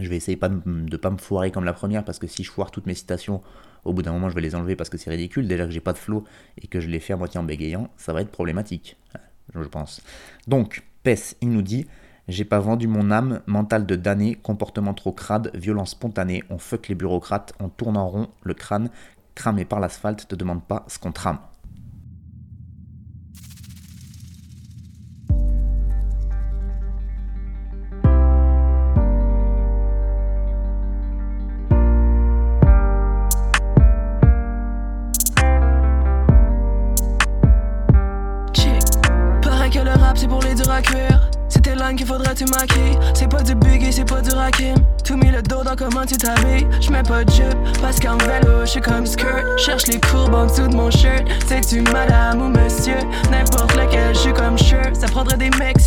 Je 0.00 0.08
vais 0.08 0.16
essayer 0.16 0.36
de, 0.36 0.62
ne 0.66 0.96
pas 0.96 1.10
me 1.10 1.18
foirer 1.18 1.50
comme 1.50 1.64
la 1.64 1.72
première 1.72 2.04
parce 2.04 2.18
que 2.18 2.26
si 2.26 2.42
je 2.42 2.50
foire 2.50 2.70
toutes 2.70 2.86
mes 2.86 2.94
citations, 2.94 3.42
au 3.84 3.92
bout 3.92 4.02
d'un 4.02 4.12
moment 4.12 4.28
je 4.28 4.34
vais 4.34 4.40
les 4.40 4.54
enlever 4.54 4.76
parce 4.76 4.90
que 4.90 4.98
c'est 4.98 5.10
ridicule. 5.10 5.46
Déjà 5.46 5.64
que 5.64 5.70
j'ai 5.70 5.80
pas 5.80 5.92
de 5.92 5.98
flow 5.98 6.24
et 6.60 6.66
que 6.66 6.80
je 6.80 6.88
les 6.88 7.00
fais 7.00 7.12
à 7.12 7.16
moitié 7.16 7.38
en 7.38 7.44
bégayant, 7.44 7.90
ça 7.96 8.12
va 8.12 8.22
être 8.22 8.30
problématique, 8.30 8.96
je 9.54 9.68
pense. 9.68 10.02
Donc, 10.48 10.82
PES, 11.02 11.36
il 11.40 11.50
nous 11.50 11.62
dit 11.62 11.86
j'ai 12.28 12.44
pas 12.44 12.60
vendu 12.60 12.86
mon 12.86 13.10
âme, 13.10 13.40
mental 13.46 13.86
de 13.86 13.96
damné, 13.96 14.36
comportement 14.36 14.94
trop 14.94 15.10
crade, 15.12 15.50
violence 15.54 15.90
spontanée, 15.90 16.44
on 16.48 16.58
fuck 16.58 16.86
les 16.86 16.94
bureaucrates, 16.94 17.54
on 17.58 17.68
tourne 17.68 17.96
en 17.96 18.08
rond 18.08 18.28
le 18.44 18.54
crâne, 18.54 18.90
cramé 19.34 19.64
par 19.64 19.80
l'asphalte 19.80 20.28
te 20.28 20.36
demande 20.36 20.62
pas 20.62 20.84
ce 20.86 20.98
qu'on 20.98 21.12
trame. 21.12 21.38
Qu'il 41.96 42.06
faudrait 42.06 42.34
tu 42.34 42.44
maquiller 42.44 42.96
C'est 43.14 43.28
pas 43.28 43.42
du 43.42 43.54
buggy, 43.54 43.92
c'est 43.92 44.04
pas 44.04 44.20
du 44.20 44.30
rakim 44.30 44.74
tout 45.10 45.16
mis 45.16 45.30
le 45.32 45.42
dos 45.42 45.64
dans 45.64 45.74
comment 45.74 46.06
tu 46.06 46.16
t'habilles. 46.16 46.66
J'mets 46.80 47.02
pas 47.02 47.24
de 47.24 47.30
jupe 47.32 47.58
parce 47.82 47.98
qu'en 47.98 48.16
vélo, 48.18 48.64
j'suis 48.64 48.80
comme 48.80 49.04
skirt. 49.06 49.44
Cherche 49.58 49.88
les 49.88 49.98
courbes 49.98 50.34
en 50.34 50.46
dessous 50.46 50.68
de 50.68 50.76
mon 50.76 50.88
shirt. 50.88 51.24
C'est 51.48 51.62
tu 51.62 51.80
madame 51.80 52.40
ou 52.40 52.48
monsieur, 52.48 52.98
n'importe 53.30 53.74
lequel, 53.74 54.14
j'suis 54.14 54.32
comme 54.32 54.56
shirt. 54.56 54.94
Ça 54.94 55.06
prendrait 55.06 55.36
des 55.36 55.50
mecs 55.58 55.80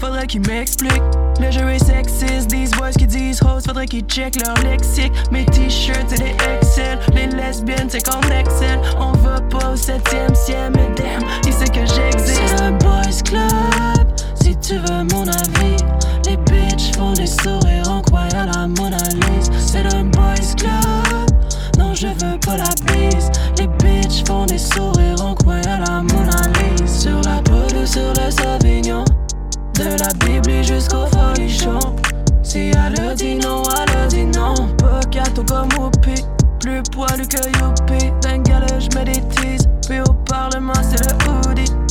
faudrait 0.00 0.26
qu'ils 0.26 0.46
m'expliquent. 0.46 1.02
Le 1.40 1.50
jeu 1.50 1.68
est 1.68 1.84
sexiste, 1.84 2.48
these 2.48 2.70
boys 2.72 2.92
qui 2.92 3.06
disent 3.06 3.42
host, 3.42 3.66
faudrait 3.66 3.86
qu'ils 3.86 4.04
check 4.04 4.34
leur 4.44 4.54
lexique. 4.62 5.12
Mes 5.30 5.44
t-shirts 5.46 6.06
c'est 6.08 6.18
des 6.18 6.36
Excel, 6.56 6.98
les 7.14 7.26
lesbiennes 7.26 7.88
c'est 7.88 8.02
qu'on 8.02 8.20
excel. 8.30 8.80
On 8.98 9.12
va 9.12 9.40
pas 9.40 9.72
au 9.72 9.76
septième 9.76 10.34
ciel, 10.34 10.72
mais 10.74 10.88
damn, 10.96 11.28
il 11.46 11.52
sait 11.52 11.66
que 11.66 11.84
j'existe. 11.86 12.40
C'est 12.46 12.62
un 12.62 12.72
boys 12.72 13.22
club, 13.24 14.06
si 14.44 14.54
tu 14.56 14.74
veux 14.74 15.04
mon 15.14 15.26
avis. 15.26 15.76
Les 16.26 16.36
bitches 16.36 16.94
font 16.96 17.14
des 17.14 17.26
sourires 17.26 17.88
en 17.88 18.02
croyant 18.02 18.44
la 18.52 18.66
Mona 18.66 18.98
Lisa. 19.14 19.50
C'est 19.58 19.86
un 19.94 20.04
boys 20.04 20.54
club. 20.58 21.30
Non, 21.78 21.94
je 21.94 22.08
veux 22.08 22.38
pas 22.44 22.58
la 22.58 22.68
bise. 22.86 23.30
Les 23.58 23.66
bitches 23.66 24.22
font 24.26 24.44
des 24.44 24.58
sourires 24.58 25.24
en 25.24 25.34
croyant 25.34 25.80
la 25.86 26.02
Mona 26.02 26.36
Lisa. 26.58 26.86
Sur 26.86 27.20
la 27.22 27.40
peau 27.40 27.86
sur 27.86 28.12
le 28.18 28.30
Sauvignon. 28.30 29.04
De 29.74 29.98
la 29.98 30.12
Bible 30.24 30.62
jusqu'au 30.62 31.06
folichon. 31.06 31.78
Si 32.42 32.70
elle 32.70 33.14
dit 33.14 33.36
non, 33.36 33.62
elle 33.78 34.08
dit 34.08 34.26
non. 34.26 34.54
Pas 34.76 35.00
gâteau 35.10 35.42
comme 35.44 35.68
Whoopi. 35.78 36.22
Plus 36.60 36.82
poilu 36.92 37.26
que 37.26 37.42
Youpi. 37.58 38.12
D'un 38.20 38.38
galère, 38.42 38.80
j'mets 38.80 39.04
des. 39.04 39.22
Puis 39.88 40.00
au 40.00 40.12
Parlement, 40.26 40.74
c'est 40.82 41.00
le 41.08 41.48
hoodie. 41.48 41.83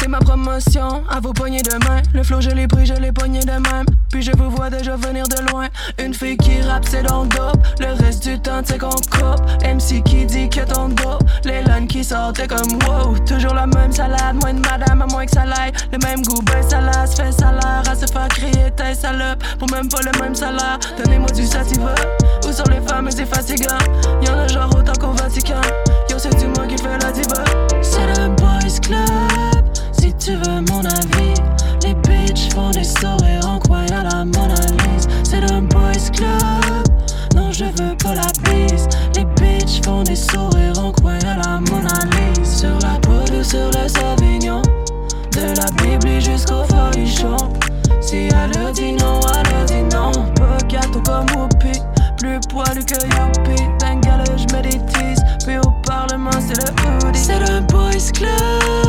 C'est 0.00 0.08
ma 0.08 0.18
promotion. 0.18 1.04
À 1.10 1.20
vos 1.20 1.32
poignées 1.32 1.60
de 1.60 1.72
main, 1.86 2.00
le 2.14 2.22
flow 2.22 2.40
je 2.40 2.50
l'ai 2.50 2.66
pris, 2.66 2.86
je 2.86 2.94
l'ai 2.94 3.12
poigné 3.12 3.40
de 3.40 3.50
même. 3.50 3.84
Puis 4.10 4.22
je 4.22 4.30
vous 4.34 4.50
vois 4.50 4.70
déjà 4.70 4.96
venir 4.96 5.28
de 5.28 5.50
loin. 5.50 5.66
Une 6.02 6.14
fille 6.14 6.38
qui 6.38 6.62
rappe, 6.62 6.86
c'est 6.88 7.02
dans 7.02 7.26
dope. 7.26 7.58
Le 7.78 8.02
reste 8.02 8.26
du 8.26 8.40
temps, 8.40 8.62
c'est 8.64 8.78
qu'on 8.78 8.88
coupe. 8.88 9.42
MC 9.62 10.02
qui 10.04 10.24
dit 10.24 10.48
que 10.48 10.60
ton 10.60 10.88
dos. 10.88 11.18
Les 11.44 11.62
langues 11.64 11.86
qui 11.86 12.02
sortent, 12.02 12.46
comme 12.46 12.78
wow. 12.88 13.18
Toujours 13.26 13.52
la 13.52 13.66
même 13.66 13.92
salade, 13.92 14.36
moins 14.40 14.54
de 14.54 14.60
madame, 14.60 15.02
à 15.02 15.06
moins 15.06 15.26
que 15.26 15.32
ça 15.32 15.44
l'aille. 15.44 15.72
Le 15.92 15.98
même 15.98 16.22
goût, 16.22 16.40
ben 16.42 16.62
salade, 16.66 17.10
fait 17.14 17.32
salaire. 17.32 17.82
À 17.90 17.94
se 17.94 18.06
faire 18.10 18.28
crier, 18.28 18.70
t'es 18.74 18.94
salope. 18.94 19.42
Pour 19.58 19.70
même 19.70 19.88
pas 19.88 20.00
le 20.00 20.18
même 20.18 20.34
salaire. 20.34 20.78
Donnez-moi 20.96 21.30
du 21.32 21.44
sativa. 21.44 21.94
Ou 22.48 22.52
sur 22.52 22.64
les 22.68 22.80
femmes, 22.88 23.10
c'est 23.10 23.26
fatigant. 23.26 23.78
Y'en 24.22 24.38
a 24.38 24.48
genre 24.48 24.74
autant 24.74 24.94
qu'au 24.98 25.12
Vatican. 25.12 25.60
Yo, 26.08 26.18
c'est 26.18 26.34
du 26.38 26.46
moi 26.46 26.66
qui 26.66 26.78
fait 26.78 26.98
la 27.02 27.12
diva. 27.12 27.75
Si 28.86 30.14
tu 30.14 30.36
veux 30.36 30.60
mon 30.70 30.84
avis, 30.84 31.34
les 31.82 31.94
bitches 32.06 32.54
font 32.54 32.70
des 32.70 32.84
sourires 32.84 33.44
en 33.44 33.58
croyant 33.58 34.04
la 34.04 34.24
Mona 34.24 34.54
Lisa. 34.54 35.08
C'est 35.24 35.42
un 35.50 35.62
boys 35.62 36.10
club. 36.12 36.84
Non, 37.34 37.50
je 37.50 37.64
veux 37.64 37.96
pas 37.96 38.14
la 38.14 38.30
bise. 38.44 38.86
Les 39.16 39.24
bitches 39.24 39.84
font 39.84 40.04
des 40.04 40.14
sourires 40.14 40.78
en 40.78 40.92
croyant 40.92 41.36
la 41.44 41.58
Mona 41.68 41.98
Lisa. 42.12 42.44
Sur 42.44 42.78
la 42.78 43.00
peau 43.00 43.42
sur 43.42 43.70
le 43.72 43.88
Sauvignon. 43.88 44.62
De 45.32 45.56
la 45.56 45.66
Bible 45.82 46.20
jusqu'au 46.20 46.62
folichon. 46.64 47.36
Si 48.00 48.28
elle 48.28 48.72
dit 48.72 48.92
non, 48.92 49.18
elle 49.36 49.64
dit 49.66 49.96
non. 49.96 50.12
Gâteau 50.68 51.02
comme 51.04 51.26
Whoopi. 51.36 51.80
Plus 52.18 52.38
poilu 52.48 52.84
que 52.84 52.94
Youpi. 52.94 53.62
D'un 53.80 54.00
je 54.36 54.46
des 54.62 54.78
teas. 54.78 55.24
Puis 55.44 55.58
au 55.58 55.70
Parlement, 55.84 56.30
c'est 56.38 56.56
le 56.56 57.06
hoodie. 57.06 57.18
C'est 57.18 57.40
le 57.40 57.66
boys 57.96 58.12
club. 58.12 58.85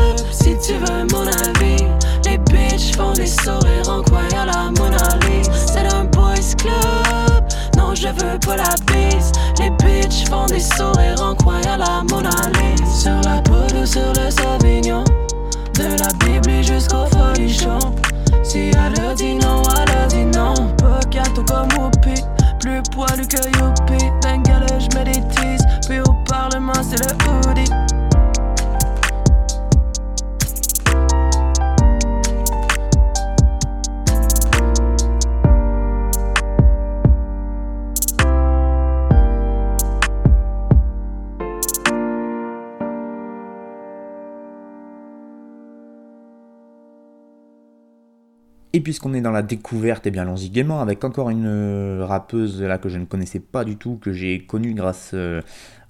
Puisqu'on 48.88 49.14
est 49.14 49.20
dans 49.20 49.32
la 49.32 49.42
découverte, 49.42 50.06
et 50.06 50.08
eh 50.08 50.12
bien 50.12 50.22
allons-y 50.22 50.50
gaiement 50.50 50.80
avec 50.80 51.04
encore 51.04 51.30
une 51.30 51.46
euh, 51.46 52.06
rappeuse 52.06 52.62
là 52.62 52.78
que 52.78 52.88
je 52.88 52.98
ne 52.98 53.04
connaissais 53.04 53.42
pas 53.42 53.66
du 53.66 53.76
tout, 53.76 53.98
que 53.98 54.14
j'ai 54.14 54.46
connue 54.46 54.74
grâce 54.74 55.12
euh, 55.14 55.42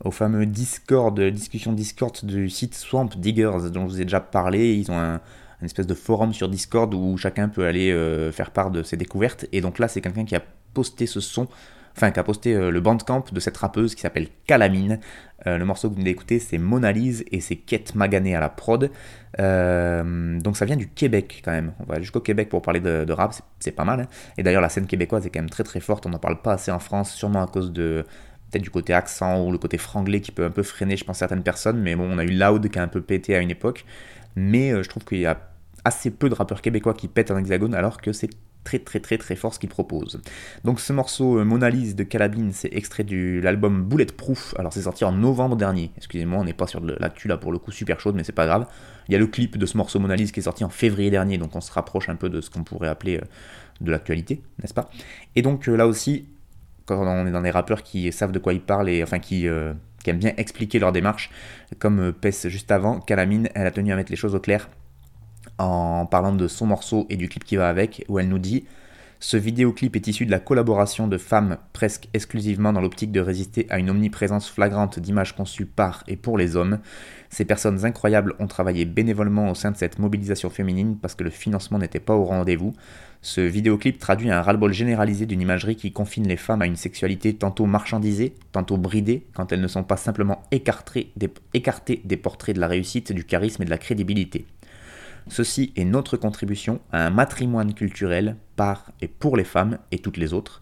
au 0.04 0.10
fameux 0.10 0.48
Discord, 0.48 1.20
discussion 1.22 1.74
Discord 1.74 2.26
du 2.26 2.50
site 2.50 2.74
Swamp 2.74 3.10
Diggers 3.16 3.70
dont 3.72 3.88
je 3.88 3.94
vous 3.94 4.02
ai 4.02 4.06
déjà 4.06 4.20
parlé. 4.20 4.74
Ils 4.74 4.90
ont 4.90 4.98
un, 4.98 5.22
espèce 5.62 5.86
de 5.86 5.94
forum 5.94 6.34
sur 6.34 6.50
Discord 6.50 6.92
où 6.96 7.18
chacun 7.18 7.50
peut 7.50 7.68
aller 7.68 7.92
euh, 7.92 8.32
faire 8.32 8.50
part 8.50 8.72
de 8.72 8.82
ses 8.82 8.98
découvertes. 8.98 9.46
Et 9.52 9.62
donc 9.62 9.78
là, 9.78 9.88
c'est 9.88 10.02
quelqu'un 10.02 10.26
qui 10.26 10.36
a 10.36 10.42
posté 10.74 11.06
ce 11.06 11.20
son 11.20 11.48
enfin 11.98 12.12
qui 12.12 12.20
a 12.20 12.24
posté 12.24 12.54
euh, 12.54 12.70
le 12.70 12.80
bandcamp 12.80 13.26
de 13.32 13.40
cette 13.40 13.58
rappeuse 13.58 13.96
qui 13.96 14.02
s'appelle 14.02 14.28
Calamine. 14.46 15.00
Euh, 15.48 15.58
le 15.58 15.66
morceau 15.66 15.90
que 15.90 15.94
vous 15.94 16.00
venez 16.00 16.12
d'écouter, 16.12 16.40
c'est 16.40 16.60
Monalise 16.60 17.26
et 17.32 17.42
c'est 17.42 17.56
Kate 17.56 17.96
Magané 17.96 18.36
à 18.36 18.40
la 18.40 18.50
prod. 18.50 18.92
Euh, 19.40 20.40
donc 20.40 20.58
ça 20.58 20.66
vient 20.66 20.76
du 20.76 20.88
Québec 20.88 21.42
quand 21.44 21.52
même. 21.52 21.74
On 21.80 21.86
va 21.86 22.00
jusqu'au 22.00 22.20
Québec 22.20 22.50
pour 22.50 22.62
parler 22.62 22.80
de, 22.80 23.12
rap, 23.12 23.34
c'est 23.60 23.72
pas 23.72 23.84
mal. 23.84 24.02
Hein. 24.02 24.08
Et 24.38 24.44
d'ailleurs, 24.44 24.62
la 24.62 24.70
scène 24.70 24.86
québécoise 24.86 25.26
est 25.26 25.32
quand 25.32 25.40
même 25.40 25.50
très 25.50 25.64
très 25.64 25.80
forte. 25.80 26.06
On 26.06 26.10
n'en 26.10 26.20
parle 26.20 26.42
pas 26.42 26.54
assez 26.54 26.72
en 26.72 26.80
France, 26.80 27.14
sûrement 27.14 27.44
à 27.44 27.48
cause 27.48 27.72
de 27.72 28.06
peut-être 28.52 28.64
du 28.64 28.70
côté 28.70 28.94
accent 28.94 29.44
ou 29.44 29.52
le 29.52 29.58
côté 29.58 29.78
franglais 29.78 30.22
qui 30.22 30.32
peut 30.32 30.46
un 30.46 30.52
peu 30.52 30.64
freiner, 30.64 30.98
je 30.98 31.04
pense, 31.04 31.18
certaines 31.18 31.44
personnes. 31.44 31.82
Mais 31.82 31.96
bon, 31.96 32.08
on 32.10 32.20
a 32.20 32.24
eu 32.24 32.32
Loud 32.32 32.70
qui 32.70 32.80
a 32.80 32.84
un 32.84 32.88
peu 32.88 33.02
pété 33.02 33.36
à 33.36 33.40
une 33.40 33.52
époque. 33.52 33.86
Mais 34.36 34.72
je 34.84 34.88
trouve 34.88 35.04
qu'il 35.04 35.20
y 35.20 35.26
a 35.26 35.40
assez 35.84 36.12
peu 36.12 36.30
de 36.30 36.36
rappeurs 36.36 36.62
québécois 36.62 36.94
qui 36.94 37.08
pètent 37.08 37.32
en 37.32 37.38
hexagone 37.38 37.74
alors 37.74 38.02
que 38.02 38.12
c'est 38.12 38.30
très 38.68 38.80
très 38.80 39.00
très 39.00 39.18
très 39.18 39.36
fort 39.38 39.54
ce 39.54 39.60
qu'il 39.60 39.70
propose. 39.70 40.20
Donc 40.66 40.82
ce 40.82 40.92
morceau 40.92 41.40
euh, 41.40 41.46
Mona 41.46 41.70
Lisa 41.70 41.94
de 41.94 42.04
Calabine, 42.04 42.52
c'est 42.52 42.74
extrait 42.74 43.06
de 43.06 43.40
l'album 43.42 43.84
Bulletproof. 43.84 44.54
Alors 44.60 44.74
c'est 44.74 44.82
sorti 44.82 45.06
en 45.06 45.14
novembre 45.14 45.56
dernier. 45.56 45.92
Excusez-moi, 45.96 46.40
on 46.40 46.44
n'est 46.44 46.54
pas 46.54 46.68
sur 46.68 46.82
l'actu 46.84 47.30
là 47.30 47.38
pour 47.38 47.54
le 47.54 47.60
coup 47.60 47.72
super 47.72 48.00
chaude, 48.02 48.16
mais 48.16 48.26
c'est 48.26 48.34
pas 48.34 48.46
grave. 48.46 48.68
Il 49.08 49.14
y 49.14 49.16
a 49.16 49.20
le 49.20 49.28
clip 49.28 49.58
de 49.58 49.66
ce 49.66 49.78
morceau 49.78 50.00
Mona 50.00 50.18
Lisa 50.18 50.34
qui 50.34 50.42
est 50.42 50.44
sorti 50.44 50.66
en 50.66 50.70
février 50.70 51.10
dernier, 51.10 51.38
donc 51.38 51.56
on 51.56 51.62
se 51.62 51.72
rapproche 51.72 52.10
un 52.10 52.16
peu 52.18 52.30
de 52.30 52.42
ce 52.42 52.50
qu'on 52.50 52.66
pourrait 52.66 52.90
appeler 52.90 53.18
euh, 53.18 53.22
de 53.80 53.90
l'actualité, 53.90 54.42
n'est-ce 54.62 54.74
pas? 54.74 54.90
Et 55.38 55.42
donc 55.42 55.70
euh, 55.70 55.78
là 55.78 55.88
aussi, 55.88 56.28
quand 56.86 57.02
on 57.02 57.26
est 57.26 57.32
dans 57.32 57.42
des 57.42 57.52
rappeurs 57.52 57.84
qui 57.84 58.12
savent 58.12 58.34
de 58.34 58.40
quoi 58.40 58.54
ils 58.54 58.62
parlent 58.62 58.90
et 58.90 59.02
enfin 59.02 59.20
qui, 59.20 59.48
qui 60.04 60.10
aiment 60.10 60.20
bien 60.20 60.34
expliquer 60.38 60.80
leur 60.80 60.94
démarche, 60.94 61.30
comme 61.80 62.14
Pess 62.14 62.48
juste 62.48 62.72
avant, 62.72 63.02
Calamine, 63.02 63.50
elle 63.56 63.68
a 63.68 63.72
tenu 63.72 63.92
à 63.92 63.98
mettre 63.98 64.12
les 64.12 64.16
choses 64.16 64.36
au 64.36 64.40
clair 64.40 64.70
en 65.58 66.06
parlant 66.06 66.34
de 66.34 66.48
son 66.48 66.66
morceau 66.66 67.06
et 67.10 67.18
du 67.18 67.30
clip 67.30 67.44
qui 67.44 67.56
va 67.56 67.70
avec, 67.70 68.06
où 68.08 68.20
elle 68.20 68.30
nous 68.30 68.40
dit 68.40 68.66
Ce 69.20 69.38
vidéoclip 69.38 69.96
est 69.96 70.08
issu 70.08 70.26
de 70.26 70.32
la 70.32 70.40
collaboration 70.40 71.08
de 71.08 71.18
femmes 71.18 71.58
presque 71.74 72.08
exclusivement 72.14 72.74
dans 72.74 72.82
l'optique 72.82 73.12
de 73.12 73.20
résister 73.20 73.66
à 73.70 73.80
une 73.80 73.90
omniprésence 73.90 74.50
flagrante 74.50 75.00
d'images 75.00 75.36
conçues 75.36 75.66
par 75.66 76.04
et 76.08 76.16
pour 76.16 76.38
les 76.38 76.56
hommes. 76.56 76.80
Ces 77.30 77.46
personnes 77.46 77.86
incroyables 77.86 78.36
ont 78.40 78.48
travaillé 78.48 78.86
bénévolement 78.86 79.50
au 79.50 79.56
sein 79.56 79.72
de 79.72 79.78
cette 79.78 80.00
mobilisation 80.00 80.50
féminine 80.50 80.98
parce 81.02 81.16
que 81.16 81.24
le 81.24 81.30
financement 81.30 81.80
n'était 81.80 82.00
pas 82.00 82.14
au 82.14 82.24
rendez-vous. 82.24 82.74
Ce 83.22 83.42
vidéoclip 83.42 83.98
traduit 83.98 84.30
un 84.30 84.42
ras-le-bol 84.42 84.72
généralisé 84.72 85.26
d'une 85.26 85.42
imagerie 85.42 85.76
qui 85.76 85.92
confine 85.92 86.28
les 86.28 86.38
femmes 86.38 86.62
à 86.62 86.68
une 86.68 86.76
sexualité 86.76 87.34
tantôt 87.34 87.66
marchandisée, 87.66 88.36
tantôt 88.52 88.78
bridée, 88.78 89.26
quand 89.34 89.52
elles 89.52 89.62
ne 89.62 89.68
sont 89.68 89.84
pas 89.84 89.98
simplement 89.98 90.44
écartées 90.52 91.12
des, 91.16 91.30
écartées 91.54 92.02
des 92.06 92.18
portraits 92.18 92.56
de 92.56 92.62
la 92.62 92.68
réussite, 92.68 93.12
du 93.12 93.26
charisme 93.26 93.64
et 93.64 93.66
de 93.66 93.72
la 93.72 93.80
crédibilité. 93.80 94.46
Ceci 95.30 95.74
est 95.76 95.86
notre 95.86 96.18
contribution 96.18 96.80
à 96.92 97.06
un 97.06 97.10
matrimoine 97.10 97.74
culturel 97.74 98.38
par 98.56 98.92
et 99.02 99.08
pour 99.08 99.38
les 99.38 99.44
femmes 99.44 99.78
et 99.92 100.00
toutes 100.00 100.18
les 100.18 100.34
autres, 100.34 100.62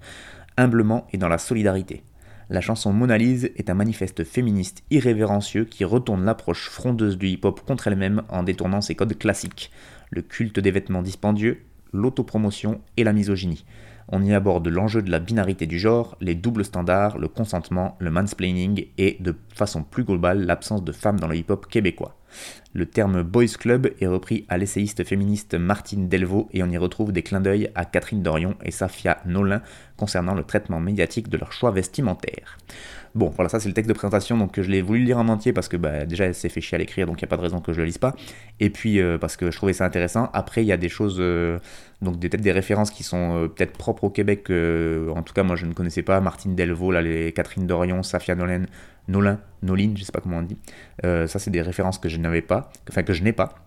humblement 0.58 1.08
et 1.14 1.18
dans 1.18 1.30
la 1.30 1.38
solidarité. 1.38 2.04
La 2.50 2.62
chanson 2.62 2.94
Mona 2.94 3.18
Lisa 3.18 3.48
est 3.56 3.70
un 3.70 3.74
manifeste 3.74 4.24
féministe 4.24 4.84
irrévérencieux 4.92 5.66
qui 5.66 5.84
retourne 5.84 6.26
l'approche 6.26 6.70
frondeuse 6.70 7.18
du 7.18 7.28
hip-hop 7.28 7.62
contre 7.66 7.88
elle-même 7.88 8.24
en 8.30 8.44
détournant 8.44 8.82
ses 8.82 8.96
codes 8.96 9.18
classiques, 9.18 9.72
le 10.12 10.22
culte 10.22 10.60
des 10.60 10.72
vêtements 10.72 11.02
dispendieux, 11.02 11.62
l'autopromotion 11.92 12.82
et 12.98 13.04
la 13.04 13.14
misogynie. 13.14 13.66
On 14.10 14.24
y 14.24 14.34
aborde 14.34 14.68
l'enjeu 14.68 15.02
de 15.02 15.10
la 15.10 15.18
binarité 15.18 15.66
du 15.66 15.80
genre, 15.80 16.16
les 16.22 16.36
doubles 16.36 16.66
standards, 16.66 17.18
le 17.18 17.28
consentement, 17.28 17.96
le 18.00 18.12
mansplaining 18.12 18.88
et, 19.00 19.18
de 19.20 19.36
façon 19.50 19.82
plus 19.84 20.04
globale, 20.04 20.46
l'absence 20.46 20.84
de 20.84 20.92
femmes 20.92 21.20
dans 21.20 21.28
le 21.28 21.38
hip-hop 21.38 21.66
québécois. 21.66 22.16
Le 22.76 22.86
terme 22.86 23.24
Boys 23.24 23.56
Club 23.58 23.94
est 24.02 24.06
repris 24.06 24.46
à 24.50 24.58
l'essayiste 24.58 25.06
féministe 25.06 25.54
Martine 25.56 26.10
Delvaux 26.10 26.50
et 26.52 26.62
on 26.62 26.70
y 26.70 26.78
retrouve 26.78 27.14
des 27.14 27.24
clins 27.24 27.40
d'œil 27.40 27.72
à 27.74 27.86
Catherine 27.86 28.22
Dorion 28.22 28.58
et 28.66 28.72
Safia 28.72 29.22
Nolin 29.26 29.62
concernant 29.96 30.34
le 30.34 30.44
traitement 30.44 30.82
médiatique 30.82 31.30
de 31.30 31.38
leur 31.38 31.54
choix 31.54 31.72
vestimentaire. 31.72 32.58
Bon, 33.16 33.30
voilà, 33.30 33.48
ça 33.48 33.62
c'est 33.62 33.70
le 33.70 33.74
texte 33.74 33.88
de 33.88 33.94
présentation, 33.94 34.38
donc 34.38 34.60
je 34.60 34.70
l'ai 34.70 34.82
voulu 34.82 35.00
lire 35.00 35.18
en 35.18 35.30
entier 35.30 35.54
parce 35.54 35.70
que 35.70 35.78
bah, 35.78 36.06
déjà 36.06 36.26
elle 36.26 36.36
s'est 36.36 36.50
fait 36.50 36.60
chier 36.60 36.76
à 36.76 36.80
l'écrire, 36.80 37.08
donc 37.08 37.22
il 37.22 37.24
n'y 37.24 37.28
a 37.28 37.30
pas 37.30 37.38
de 37.38 37.42
raison 37.42 37.62
que 37.62 37.72
je 37.72 37.80
le 37.80 37.86
lise 37.86 37.98
pas. 37.98 38.14
Et 38.60 38.70
puis 38.70 39.00
euh, 39.00 39.18
parce 39.18 39.38
que 39.38 39.52
je 39.52 39.56
trouvais 39.56 39.72
ça 39.72 39.86
intéressant. 39.86 40.30
Après, 40.34 40.64
il 40.64 40.68
y 40.68 40.74
a 40.74 40.78
des 40.78 40.90
choses, 40.90 41.16
euh, 41.20 41.60
donc 42.02 42.20
peut-être 42.20 42.42
des 42.42 42.52
références 42.52 42.92
qui 42.92 43.04
sont 43.04 43.38
euh, 43.38 43.48
peut-être 43.48 43.72
propres 43.72 44.04
au 44.04 44.10
Québec, 44.10 44.50
en 44.50 45.24
tout 45.24 45.34
cas 45.34 45.44
moi 45.44 45.56
je 45.56 45.66
ne 45.66 45.72
connaissais 45.72 46.02
pas. 46.02 46.20
Martine 46.20 46.56
Delvaux, 46.56 46.92
là, 46.92 47.02
Catherine 47.32 47.66
Dorion, 47.66 48.04
Safia 48.04 48.36
Nolin, 48.36 48.66
Nolin, 49.08 49.40
Nolin, 49.64 49.94
je 49.96 50.04
sais 50.04 50.12
pas 50.12 50.20
comment 50.20 50.40
on 50.40 50.42
dit. 50.42 50.58
ça 51.02 51.40
c'est 51.40 51.52
des 51.52 51.62
références 51.62 52.00
que 52.00 52.10
je 52.10 52.18
n'avais 52.18 52.42
pas, 52.42 52.70
enfin 52.90 53.04
que 53.04 53.14
je 53.14 53.24
n'ai 53.24 53.34
pas. 53.34 53.65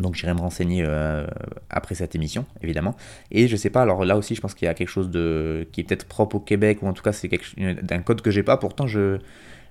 Donc 0.00 0.14
j'irai 0.14 0.34
me 0.34 0.40
renseigner 0.40 0.84
euh, 0.86 1.26
après 1.70 1.94
cette 1.94 2.14
émission, 2.14 2.44
évidemment. 2.62 2.94
Et 3.30 3.48
je 3.48 3.56
sais 3.56 3.70
pas, 3.70 3.82
alors 3.82 4.04
là 4.04 4.16
aussi 4.16 4.34
je 4.34 4.40
pense 4.40 4.54
qu'il 4.54 4.66
y 4.66 4.68
a 4.68 4.74
quelque 4.74 4.88
chose 4.88 5.10
de 5.10 5.66
qui 5.72 5.80
est 5.80 5.84
peut-être 5.84 6.06
propre 6.06 6.36
au 6.36 6.40
Québec, 6.40 6.82
ou 6.82 6.86
en 6.86 6.92
tout 6.92 7.02
cas 7.02 7.12
c'est 7.12 7.30
d'un 7.82 8.00
code 8.00 8.20
que 8.20 8.30
j'ai 8.30 8.42
pas, 8.42 8.56
pourtant 8.56 8.86
je, 8.86 9.18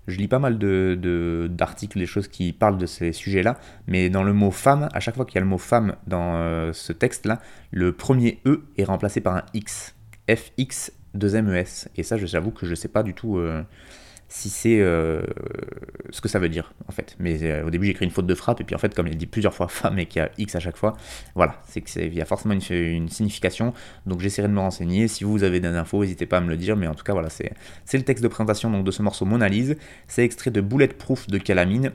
je 0.07 0.17
lis 0.17 0.27
pas 0.27 0.39
mal 0.39 0.57
d'articles, 0.57 1.97
de, 1.97 2.03
des 2.03 2.05
choses 2.05 2.27
qui 2.27 2.53
parlent 2.53 2.77
de 2.77 2.85
ces 2.85 3.11
sujets-là, 3.11 3.57
mais 3.87 4.09
dans 4.09 4.23
le 4.23 4.33
mot 4.33 4.51
femme, 4.51 4.89
à 4.93 4.99
chaque 4.99 5.15
fois 5.15 5.25
qu'il 5.25 5.35
y 5.35 5.37
a 5.39 5.41
le 5.41 5.47
mot 5.47 5.57
femme 5.57 5.95
dans 6.07 6.35
euh, 6.35 6.73
ce 6.73 6.93
texte-là, 6.93 7.39
le 7.71 7.91
premier 7.91 8.39
E 8.45 8.63
est 8.77 8.83
remplacé 8.83 9.21
par 9.21 9.35
un 9.35 9.43
X. 9.53 9.95
FX 10.27 10.91
2 11.13 11.41
MES. 11.43 11.87
Et 11.97 12.03
ça, 12.03 12.17
j'avoue 12.17 12.51
que 12.51 12.65
je 12.65 12.75
sais 12.75 12.87
pas 12.87 13.03
du 13.03 13.13
tout... 13.13 13.37
Euh, 13.37 13.63
si 14.27 14.49
c'est 14.49 14.79
euh, 14.79 15.21
ce 16.09 16.19
que 16.19 16.27
ça 16.27 16.39
veut 16.39 16.49
dire 16.49 16.73
en 16.87 16.91
fait. 16.91 17.15
Mais 17.19 17.41
euh, 17.43 17.65
au 17.65 17.69
début 17.69 17.85
j'ai 17.85 17.91
écrit 17.91 18.05
une 18.05 18.11
faute 18.11 18.25
de 18.25 18.35
frappe 18.35 18.59
et 18.61 18.63
puis 18.63 18.75
en 18.75 18.79
fait 18.79 18.95
comme 18.95 19.07
il 19.07 19.17
dit 19.17 19.27
plusieurs 19.27 19.53
fois 19.53 19.67
femme 19.69 19.99
et 19.99 20.05
qu'il 20.07 20.21
y 20.21 20.25
a 20.25 20.31
X 20.37 20.55
à 20.55 20.59
chaque 20.59 20.77
fois, 20.77 20.97
voilà, 21.35 21.61
c'est 21.67 21.81
qu'il 21.81 22.13
y 22.13 22.21
a 22.21 22.25
forcément 22.25 22.53
une, 22.53 23.09
signification. 23.09 23.73
Donc 24.05 24.21
j'essaierai 24.21 24.47
de 24.47 24.53
me 24.53 24.59
renseigner. 24.59 25.07
Si 25.07 25.23
vous 25.23 25.43
avez 25.43 25.59
des 25.59 25.67
infos, 25.67 26.01
n'hésitez 26.01 26.25
pas 26.25 26.37
à 26.37 26.41
me 26.41 26.49
le 26.49 26.57
dire. 26.57 26.75
Mais 26.75 26.87
en 26.87 26.95
tout 26.95 27.03
cas 27.03 27.13
voilà, 27.13 27.29
c'est 27.29 27.53
le 27.93 28.03
texte 28.03 28.23
de 28.23 28.27
présentation 28.27 28.69
donc, 28.71 28.83
de 28.83 28.91
ce 28.91 29.01
morceau 29.01 29.25
Monalise. 29.25 29.77
C'est 30.07 30.23
extrait 30.23 30.51
de 30.51 30.61
Bulletproof 30.61 31.27
de 31.27 31.37
Calamine. 31.37 31.91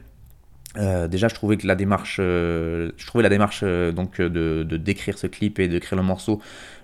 Euh, 0.76 1.08
déjà, 1.08 1.26
je 1.26 1.34
trouvais 1.34 1.56
que 1.56 1.66
la 1.66 1.74
démarche, 1.74 2.18
je 2.18 3.06
trouvais 3.06 3.24
la 3.24 3.28
démarche 3.28 3.64
donc 3.64 4.20
de, 4.20 4.62
de, 4.62 4.76
décrire 4.76 5.18
ce 5.18 5.26
clip 5.26 5.58
et 5.58 5.66
de 5.66 5.78
créer 5.80 5.96
le 5.96 6.04
morceau 6.04 6.40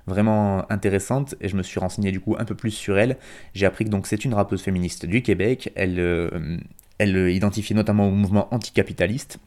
vraiment 0.07 0.71
intéressante 0.71 1.35
et 1.41 1.49
je 1.49 1.57
me 1.57 1.63
suis 1.63 1.81
renseigné 1.81 2.13
du 2.13 2.21
coup 2.21 2.37
un 2.39 2.45
peu 2.45 2.55
plus 2.55 2.71
sur 2.71 2.99
elle. 2.99 3.17
J'ai 3.55 3.67
appris 3.67 3.85
que 3.85 3.91
donc 3.91 4.07
c'est 4.07 4.25
une 4.25 4.35
rappeuse 4.35 4.63
féministe 4.63 5.07
du 5.07 5.23
Québec. 5.23 5.73
Elle, 5.75 5.99
euh, 5.99 6.59
elle 6.99 7.31
identifie 7.31 7.75
notamment 7.75 8.09
au 8.09 8.13
mouvement 8.13 8.53
anticapitaliste, 8.55 9.39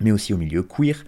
mais 0.00 0.12
aussi 0.12 0.34
au 0.34 0.38
milieu 0.38 0.62
queer. 0.62 1.04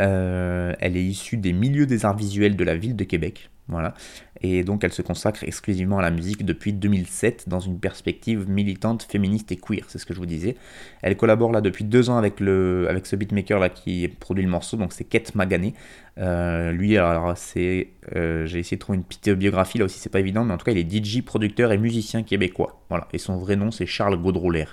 Euh, 0.00 0.74
elle 0.80 0.96
est 0.96 1.04
issue 1.04 1.36
des 1.36 1.52
milieux 1.52 1.86
des 1.86 2.04
arts 2.04 2.16
visuels 2.16 2.56
de 2.56 2.64
la 2.64 2.76
ville 2.76 2.96
de 2.96 3.04
Québec. 3.04 3.50
Voilà. 3.68 3.94
Et 4.42 4.62
donc 4.62 4.84
elle 4.84 4.92
se 4.92 5.02
consacre 5.02 5.42
exclusivement 5.42 5.98
à 5.98 6.02
la 6.02 6.10
musique 6.10 6.44
depuis 6.44 6.72
2007 6.72 7.48
dans 7.48 7.58
une 7.58 7.80
perspective 7.80 8.48
militante, 8.48 9.02
féministe 9.02 9.50
et 9.50 9.56
queer, 9.56 9.84
c'est 9.88 9.98
ce 9.98 10.06
que 10.06 10.14
je 10.14 10.20
vous 10.20 10.26
disais. 10.26 10.56
Elle 11.02 11.16
collabore 11.16 11.50
là 11.50 11.60
depuis 11.60 11.84
deux 11.84 12.08
ans 12.10 12.16
avec, 12.16 12.38
le, 12.38 12.86
avec 12.88 13.06
ce 13.06 13.16
beatmaker 13.16 13.58
là 13.58 13.68
qui 13.68 14.06
produit 14.08 14.44
le 14.44 14.50
morceau, 14.50 14.76
donc 14.76 14.92
c'est 14.92 15.04
Kate 15.04 15.34
Magané. 15.34 15.74
Euh, 16.18 16.70
lui, 16.70 16.96
alors 16.96 17.36
c'est, 17.36 17.88
euh, 18.14 18.46
j'ai 18.46 18.60
essayé 18.60 18.76
de 18.76 18.80
trouver 18.80 18.98
une 18.98 19.04
petite 19.04 19.30
biographie 19.30 19.78
là 19.78 19.84
aussi, 19.86 19.98
c'est 19.98 20.12
pas 20.12 20.20
évident, 20.20 20.44
mais 20.44 20.54
en 20.54 20.58
tout 20.58 20.64
cas 20.64 20.72
il 20.72 20.78
est 20.78 21.04
DJ, 21.04 21.22
producteur 21.22 21.72
et 21.72 21.78
musicien 21.78 22.22
québécois. 22.22 22.80
Voilà. 22.88 23.08
Et 23.12 23.18
son 23.18 23.36
vrai 23.36 23.56
nom 23.56 23.70
c'est 23.72 23.86
Charles 23.86 24.16
Gaudroler 24.16 24.66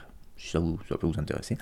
si 0.44 0.50
ça, 0.50 0.60
vous, 0.60 0.78
ça 0.90 0.98
peut 0.98 1.08
vous 1.08 1.20
intéresser. 1.20 1.58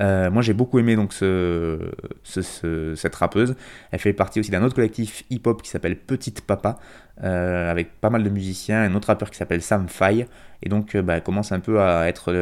Euh, 0.00 0.30
moi 0.30 0.42
j'ai 0.42 0.54
beaucoup 0.54 0.78
aimé 0.78 0.96
donc 0.96 1.12
ce, 1.12 1.90
cette 2.24 3.14
rappeuse. 3.14 3.54
Elle 3.90 3.98
fait 3.98 4.12
partie 4.12 4.40
aussi 4.40 4.50
d'un 4.50 4.62
autre 4.62 4.74
collectif 4.74 5.24
hip-hop 5.30 5.62
qui 5.62 5.70
s'appelle 5.70 5.96
Petite 5.96 6.40
Papa, 6.42 6.78
euh, 7.22 7.70
avec 7.70 8.00
pas 8.00 8.10
mal 8.10 8.22
de 8.22 8.30
musiciens, 8.30 8.82
un 8.82 8.94
autre 8.94 9.08
rappeur 9.08 9.30
qui 9.30 9.36
s'appelle 9.36 9.62
Sam 9.62 9.88
Faye. 9.88 10.26
Et 10.64 10.68
donc 10.68 10.96
bah, 10.96 11.16
elle 11.16 11.22
commence 11.24 11.50
un 11.50 11.58
peu 11.58 11.80
à 11.80 12.06
être... 12.06 12.32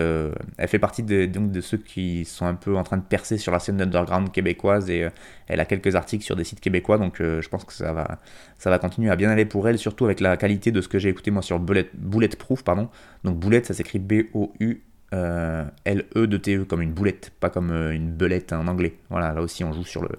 elle 0.58 0.68
fait 0.68 0.78
partie 0.78 1.02
de, 1.02 1.24
donc, 1.24 1.50
de 1.52 1.60
ceux 1.62 1.78
qui 1.78 2.26
sont 2.26 2.44
un 2.44 2.54
peu 2.54 2.76
en 2.76 2.82
train 2.82 2.98
de 2.98 3.02
percer 3.02 3.38
sur 3.38 3.50
la 3.50 3.58
scène 3.58 3.80
underground 3.80 4.30
québécoise 4.30 4.90
et 4.90 5.08
elle 5.48 5.58
a 5.58 5.64
quelques 5.64 5.96
articles 5.96 6.22
sur 6.22 6.36
des 6.36 6.44
sites 6.44 6.60
québécois, 6.60 6.98
donc 6.98 7.16
je 7.18 7.48
pense 7.48 7.64
que 7.64 7.72
ça 7.72 7.94
va, 7.94 8.18
ça 8.58 8.68
va 8.68 8.78
continuer 8.78 9.10
à 9.10 9.16
bien 9.16 9.30
aller 9.30 9.46
pour 9.46 9.66
elle, 9.68 9.78
surtout 9.78 10.04
avec 10.04 10.20
la 10.20 10.36
qualité 10.36 10.70
de 10.70 10.82
ce 10.82 10.88
que 10.88 10.98
j'ai 10.98 11.08
écouté 11.08 11.30
moi 11.30 11.40
sur 11.40 11.58
Bullet, 11.60 11.88
Bulletproof. 11.94 12.62
Pardon. 12.62 12.90
Donc 13.24 13.38
Bullet 13.38 13.64
ça 13.64 13.72
s'écrit 13.72 13.98
B-O-U 13.98 14.82
euh, 15.12 15.64
L-E 15.84 16.26
de 16.26 16.36
T-E, 16.36 16.64
comme 16.64 16.82
une 16.82 16.92
boulette, 16.92 17.32
pas 17.40 17.50
comme 17.50 17.70
euh, 17.72 17.92
une 17.92 18.10
belette 18.12 18.52
en 18.52 18.66
anglais. 18.68 18.94
Voilà, 19.10 19.32
là 19.32 19.42
aussi 19.42 19.64
on 19.64 19.72
joue 19.72 19.84
sur 19.84 20.02
le 20.02 20.10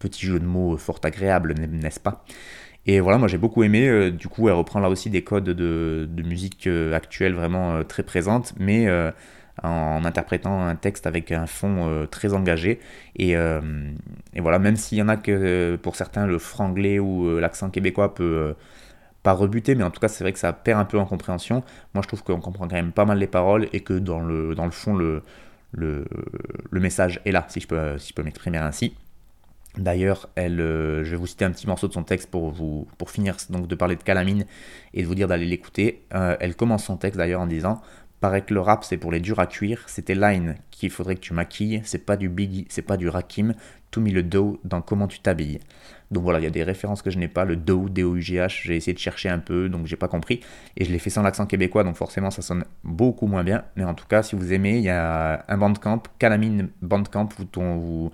petit 0.00 0.26
jeu 0.26 0.40
de 0.40 0.44
mots 0.44 0.76
fort 0.76 0.98
agréable, 1.04 1.54
n'est-ce 1.54 2.00
pas? 2.00 2.24
Et 2.86 3.00
voilà, 3.00 3.18
moi 3.18 3.28
j'ai 3.28 3.38
beaucoup 3.38 3.62
aimé. 3.62 3.88
Euh, 3.88 4.10
du 4.10 4.28
coup, 4.28 4.48
elle 4.48 4.54
reprend 4.54 4.80
là 4.80 4.88
aussi 4.90 5.08
des 5.08 5.22
codes 5.22 5.44
de, 5.44 6.08
musique 6.24 6.68
actuelle 6.92 7.34
vraiment 7.34 7.84
très 7.84 8.02
présentes, 8.02 8.54
mais 8.58 8.88
en, 9.62 10.04
interprétant 10.04 10.66
un 10.66 10.74
texte 10.76 11.06
avec 11.06 11.30
un 11.32 11.46
fond 11.46 12.06
très 12.10 12.34
engagé. 12.34 12.80
Et, 13.16 13.32
et 13.32 14.40
voilà, 14.40 14.58
même 14.58 14.76
s'il 14.76 14.98
y 14.98 15.02
en 15.02 15.08
a 15.08 15.16
que 15.16 15.76
pour 15.82 15.96
certains 15.96 16.26
le 16.26 16.38
franglais 16.38 16.98
ou 16.98 17.38
l'accent 17.38 17.70
québécois 17.70 18.14
peut 18.14 18.54
pas 19.24 19.32
rebuté, 19.32 19.74
mais 19.74 19.82
en 19.84 19.90
tout 19.90 20.00
cas, 20.00 20.08
c'est 20.08 20.22
vrai 20.22 20.32
que 20.34 20.38
ça 20.38 20.52
perd 20.52 20.78
un 20.78 20.84
peu 20.84 20.98
en 20.98 21.06
compréhension. 21.06 21.64
Moi, 21.94 22.02
je 22.02 22.08
trouve 22.08 22.22
qu'on 22.22 22.40
comprend 22.40 22.68
quand 22.68 22.76
même 22.76 22.92
pas 22.92 23.06
mal 23.06 23.18
les 23.18 23.26
paroles 23.26 23.68
et 23.72 23.80
que 23.80 23.94
dans 23.94 24.20
le, 24.20 24.54
fond, 24.70 24.94
le, 24.94 25.22
message 26.72 27.20
est 27.24 27.32
là, 27.32 27.46
si 27.48 27.58
je 27.58 27.66
peux, 27.66 28.22
m'exprimer 28.22 28.58
ainsi. 28.58 28.94
D'ailleurs, 29.78 30.28
euh, 30.38 31.02
je 31.04 31.10
vais 31.10 31.16
vous 31.16 31.26
citer 31.26 31.46
un 31.46 31.50
petit 31.50 31.66
morceau 31.66 31.88
de 31.88 31.94
son 31.94 32.04
texte 32.04 32.30
pour, 32.30 32.50
vous, 32.50 32.86
pour 32.98 33.10
finir 33.10 33.36
donc 33.48 33.66
de 33.66 33.74
parler 33.74 33.96
de 33.96 34.02
Calamine 34.02 34.44
et 34.92 35.02
de 35.02 35.06
vous 35.06 35.16
dire 35.16 35.26
d'aller 35.26 35.46
l'écouter. 35.46 36.04
Euh, 36.14 36.36
elle 36.38 36.54
commence 36.54 36.84
son 36.84 36.96
texte 36.96 37.18
d'ailleurs 37.18 37.40
en 37.40 37.46
disant 37.46 37.80
Paraît 38.20 38.42
que 38.42 38.54
le 38.54 38.60
rap 38.60 38.84
c'est 38.84 38.98
pour 38.98 39.10
les 39.10 39.18
durs 39.20 39.40
à 39.40 39.46
cuire, 39.46 39.82
c'était 39.86 40.14
Line 40.14 40.54
qu'il 40.70 40.90
faudrait 40.90 41.16
que 41.16 41.20
tu 41.20 41.34
maquilles, 41.34 41.82
c'est 41.84 42.06
pas 42.06 42.16
du 42.16 42.28
Biggie, 42.28 42.66
c'est 42.68 42.82
pas 42.82 42.96
du 42.96 43.08
Rakim, 43.08 43.54
tout 43.90 44.00
mis 44.00 44.12
le 44.12 44.22
dos 44.22 44.60
dans 44.64 44.80
comment 44.80 45.08
tu 45.08 45.18
t'habilles. 45.18 45.58
Donc 46.14 46.22
voilà, 46.22 46.38
il 46.38 46.44
y 46.44 46.46
a 46.46 46.50
des 46.50 46.62
références 46.62 47.02
que 47.02 47.10
je 47.10 47.18
n'ai 47.18 47.28
pas, 47.28 47.44
le 47.44 47.56
DO, 47.56 47.88
D-O-U-G-H, 47.88 48.62
j'ai 48.62 48.76
essayé 48.76 48.94
de 48.94 48.98
chercher 48.98 49.28
un 49.28 49.40
peu, 49.40 49.68
donc 49.68 49.86
j'ai 49.86 49.96
pas 49.96 50.08
compris. 50.08 50.40
Et 50.76 50.84
je 50.84 50.92
l'ai 50.92 51.00
fait 51.00 51.10
sans 51.10 51.22
l'accent 51.22 51.44
québécois, 51.44 51.82
donc 51.84 51.96
forcément 51.96 52.30
ça 52.30 52.40
sonne 52.40 52.64
beaucoup 52.84 53.26
moins 53.26 53.42
bien. 53.42 53.64
Mais 53.76 53.84
en 53.84 53.94
tout 53.94 54.06
cas, 54.06 54.22
si 54.22 54.36
vous 54.36 54.52
aimez, 54.52 54.78
il 54.78 54.84
y 54.84 54.90
a 54.90 55.44
un 55.48 55.58
bandcamp, 55.58 56.04
Calamine 56.18 56.70
Bandcamp, 56.80 57.28
vous 57.56 58.12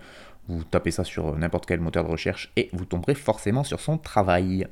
tapez 0.71 0.91
ça 0.91 1.05
sur 1.05 1.37
n'importe 1.37 1.67
quel 1.67 1.81
moteur 1.81 2.03
de 2.03 2.11
recherche 2.11 2.51
et 2.57 2.71
vous 2.73 2.87
tomberez 2.87 3.15
forcément 3.15 3.63
sur 3.63 3.81
son 3.81 3.99
travail. 3.99 4.67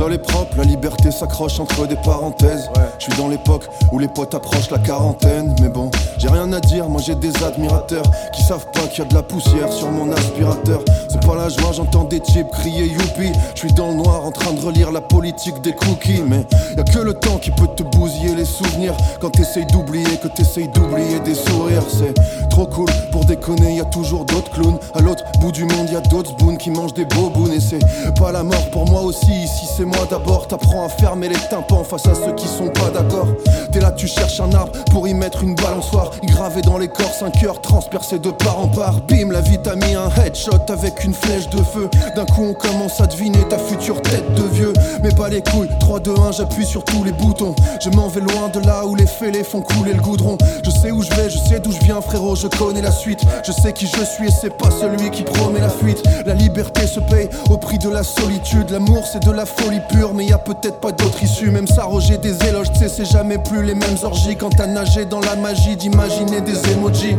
Sol 0.00 0.14
est 0.14 0.18
propre, 0.18 0.56
la 0.56 0.64
liberté 0.64 1.10
s'accroche 1.10 1.60
entre 1.60 1.86
des 1.86 1.96
parenthèses. 1.96 2.70
Je 2.98 3.04
suis 3.04 3.12
dans 3.20 3.28
l'époque 3.28 3.68
où 3.92 3.98
les 3.98 4.08
potes 4.08 4.34
approchent 4.34 4.70
la 4.70 4.78
quarantaine. 4.78 5.54
Mais 5.60 5.68
bon, 5.68 5.90
j'ai 6.20 6.28
rien 6.28 6.52
à 6.52 6.60
dire, 6.60 6.88
moi 6.88 7.00
j'ai 7.04 7.14
des 7.14 7.32
admirateurs 7.42 8.04
qui 8.32 8.42
savent 8.42 8.66
pas 8.72 8.86
qu'il 8.88 9.02
y 9.02 9.06
a 9.06 9.08
de 9.08 9.14
la 9.14 9.22
poussière 9.22 9.72
sur 9.72 9.90
mon 9.90 10.12
aspirateur. 10.12 10.80
C'est 11.08 11.26
pas 11.26 11.34
la 11.34 11.48
joie, 11.48 11.72
j'entends 11.72 12.04
des 12.04 12.20
types 12.20 12.50
crier 12.50 12.84
youpi. 12.84 13.32
Je 13.54 13.60
suis 13.60 13.72
dans 13.72 13.88
le 13.88 13.94
noir 13.94 14.24
en 14.26 14.30
train 14.30 14.52
de 14.52 14.60
relire 14.60 14.92
la 14.92 15.00
politique 15.00 15.60
des 15.62 15.72
cookies. 15.72 16.22
Mais 16.26 16.46
y 16.76 16.80
a 16.80 16.84
que 16.84 16.98
le 16.98 17.14
temps 17.14 17.38
qui 17.38 17.50
peut 17.50 17.68
te 17.74 17.82
bousiller 17.82 18.34
les 18.34 18.44
souvenirs. 18.44 18.94
Quand 19.20 19.30
t'essayes 19.30 19.66
d'oublier, 19.66 20.18
que 20.22 20.28
t'essayes 20.28 20.68
d'oublier 20.68 21.20
des 21.20 21.34
sourires. 21.34 21.82
C'est 21.88 22.14
trop 22.50 22.66
cool 22.66 22.88
pour 23.10 23.24
déconner, 23.24 23.76
y 23.76 23.80
a 23.80 23.86
toujours 23.86 24.26
d'autres 24.26 24.50
clowns. 24.50 24.78
À 24.94 25.00
l'autre 25.00 25.24
bout 25.40 25.52
du 25.52 25.64
monde, 25.64 25.88
y 25.90 25.96
a 25.96 26.00
d'autres 26.00 26.30
spoons 26.30 26.56
qui 26.56 26.70
mangent 26.70 26.94
des 26.94 27.06
bobounes. 27.06 27.52
Et 27.52 27.60
c'est 27.60 27.80
pas 28.18 28.30
la 28.30 28.42
mort 28.42 28.70
pour 28.70 28.86
moi 28.86 29.02
aussi, 29.02 29.32
ici 29.32 29.66
c'est 29.76 29.84
moi 29.84 30.06
d'abord, 30.10 30.46
t'apprends 30.46 30.84
à 30.84 30.88
fermer 30.88 31.28
les 31.28 31.36
tympans 31.48 31.84
face 31.84 32.06
à 32.06 32.14
ceux 32.14 32.34
qui 32.34 32.46
sont 32.46 32.68
pas 32.68 32.90
d'accord. 32.90 33.26
T'es 33.72 33.80
là, 33.80 33.92
tu 33.92 34.06
cherches 34.06 34.40
un 34.40 34.52
arbre 34.52 34.72
pour 34.90 35.08
y 35.08 35.14
mettre 35.14 35.42
une 35.42 35.54
balançoire, 35.54 36.09
gravé 36.24 36.62
dans 36.62 36.78
les 36.78 36.88
corps, 36.88 37.12
5 37.12 37.42
heures 37.44 37.60
transpercé 37.60 38.18
de 38.18 38.30
part 38.30 38.58
en 38.58 38.68
part. 38.68 39.00
Bim, 39.08 39.30
la 39.30 39.40
vie 39.40 39.58
t'a 39.58 39.74
mis 39.74 39.94
un 39.94 40.08
headshot 40.22 40.64
avec 40.68 41.04
une 41.04 41.14
flèche 41.14 41.48
de 41.50 41.58
feu. 41.58 41.88
D'un 42.16 42.26
coup, 42.26 42.44
on 42.44 42.54
commence 42.54 43.00
à 43.00 43.06
deviner 43.06 43.46
ta 43.48 43.58
future 43.58 44.00
tête 44.02 44.34
de 44.34 44.42
vieux. 44.42 44.72
Mais 45.02 45.10
pas 45.10 45.28
les 45.28 45.42
couilles, 45.42 45.68
3, 45.80 46.00
2, 46.00 46.14
1, 46.14 46.32
j'appuie 46.32 46.66
sur 46.66 46.84
tous 46.84 47.04
les 47.04 47.12
boutons. 47.12 47.54
Je 47.80 47.90
m'en 47.90 48.08
vais 48.08 48.20
loin 48.20 48.48
de 48.52 48.60
là 48.60 48.86
où 48.86 48.94
les 48.94 49.06
fêlés 49.06 49.44
font 49.44 49.62
couler 49.62 49.92
le 49.92 50.00
goudron. 50.00 50.36
Je 50.64 50.70
sais 50.70 50.90
où 50.90 51.02
je 51.02 51.10
vais, 51.14 51.30
je 51.30 51.38
sais 51.38 51.60
d'où 51.60 51.72
je 51.72 51.84
viens, 51.84 52.00
frérot, 52.00 52.36
je 52.36 52.48
connais 52.48 52.82
la 52.82 52.92
suite. 52.92 53.20
Je 53.44 53.52
sais 53.52 53.72
qui 53.72 53.86
je 53.86 54.04
suis 54.04 54.28
et 54.28 54.30
c'est 54.30 54.56
pas 54.56 54.70
celui 54.70 55.10
qui 55.10 55.22
promet 55.22 55.60
la 55.60 55.68
fuite. 55.68 56.02
La 56.26 56.34
liberté 56.34 56.86
se 56.86 57.00
paye 57.00 57.28
au 57.48 57.56
prix 57.56 57.78
de 57.78 57.88
la 57.88 58.02
solitude. 58.02 58.70
L'amour, 58.70 59.04
c'est 59.10 59.22
de 59.22 59.30
la 59.30 59.46
folie 59.46 59.80
pur, 59.88 60.14
mais 60.14 60.26
y 60.26 60.32
a 60.32 60.38
peut-être 60.38 60.80
pas 60.80 60.92
d'autre 60.92 61.22
issue. 61.22 61.50
Même 61.50 61.66
s'arroger 61.66 62.18
des 62.18 62.36
éloges, 62.46 62.72
tu 62.72 62.80
sais, 62.80 62.88
c'est 62.88 63.04
jamais 63.04 63.38
plus 63.38 63.62
les 63.62 63.74
mêmes 63.74 63.98
orgies. 64.02 64.36
Quand 64.36 64.50
t'as 64.50 64.66
nagé 64.66 65.04
dans 65.04 65.20
la 65.20 65.36
magie 65.36 65.76
d'imaginer 66.00 66.40
des 66.40 66.72
emojis. 66.72 67.16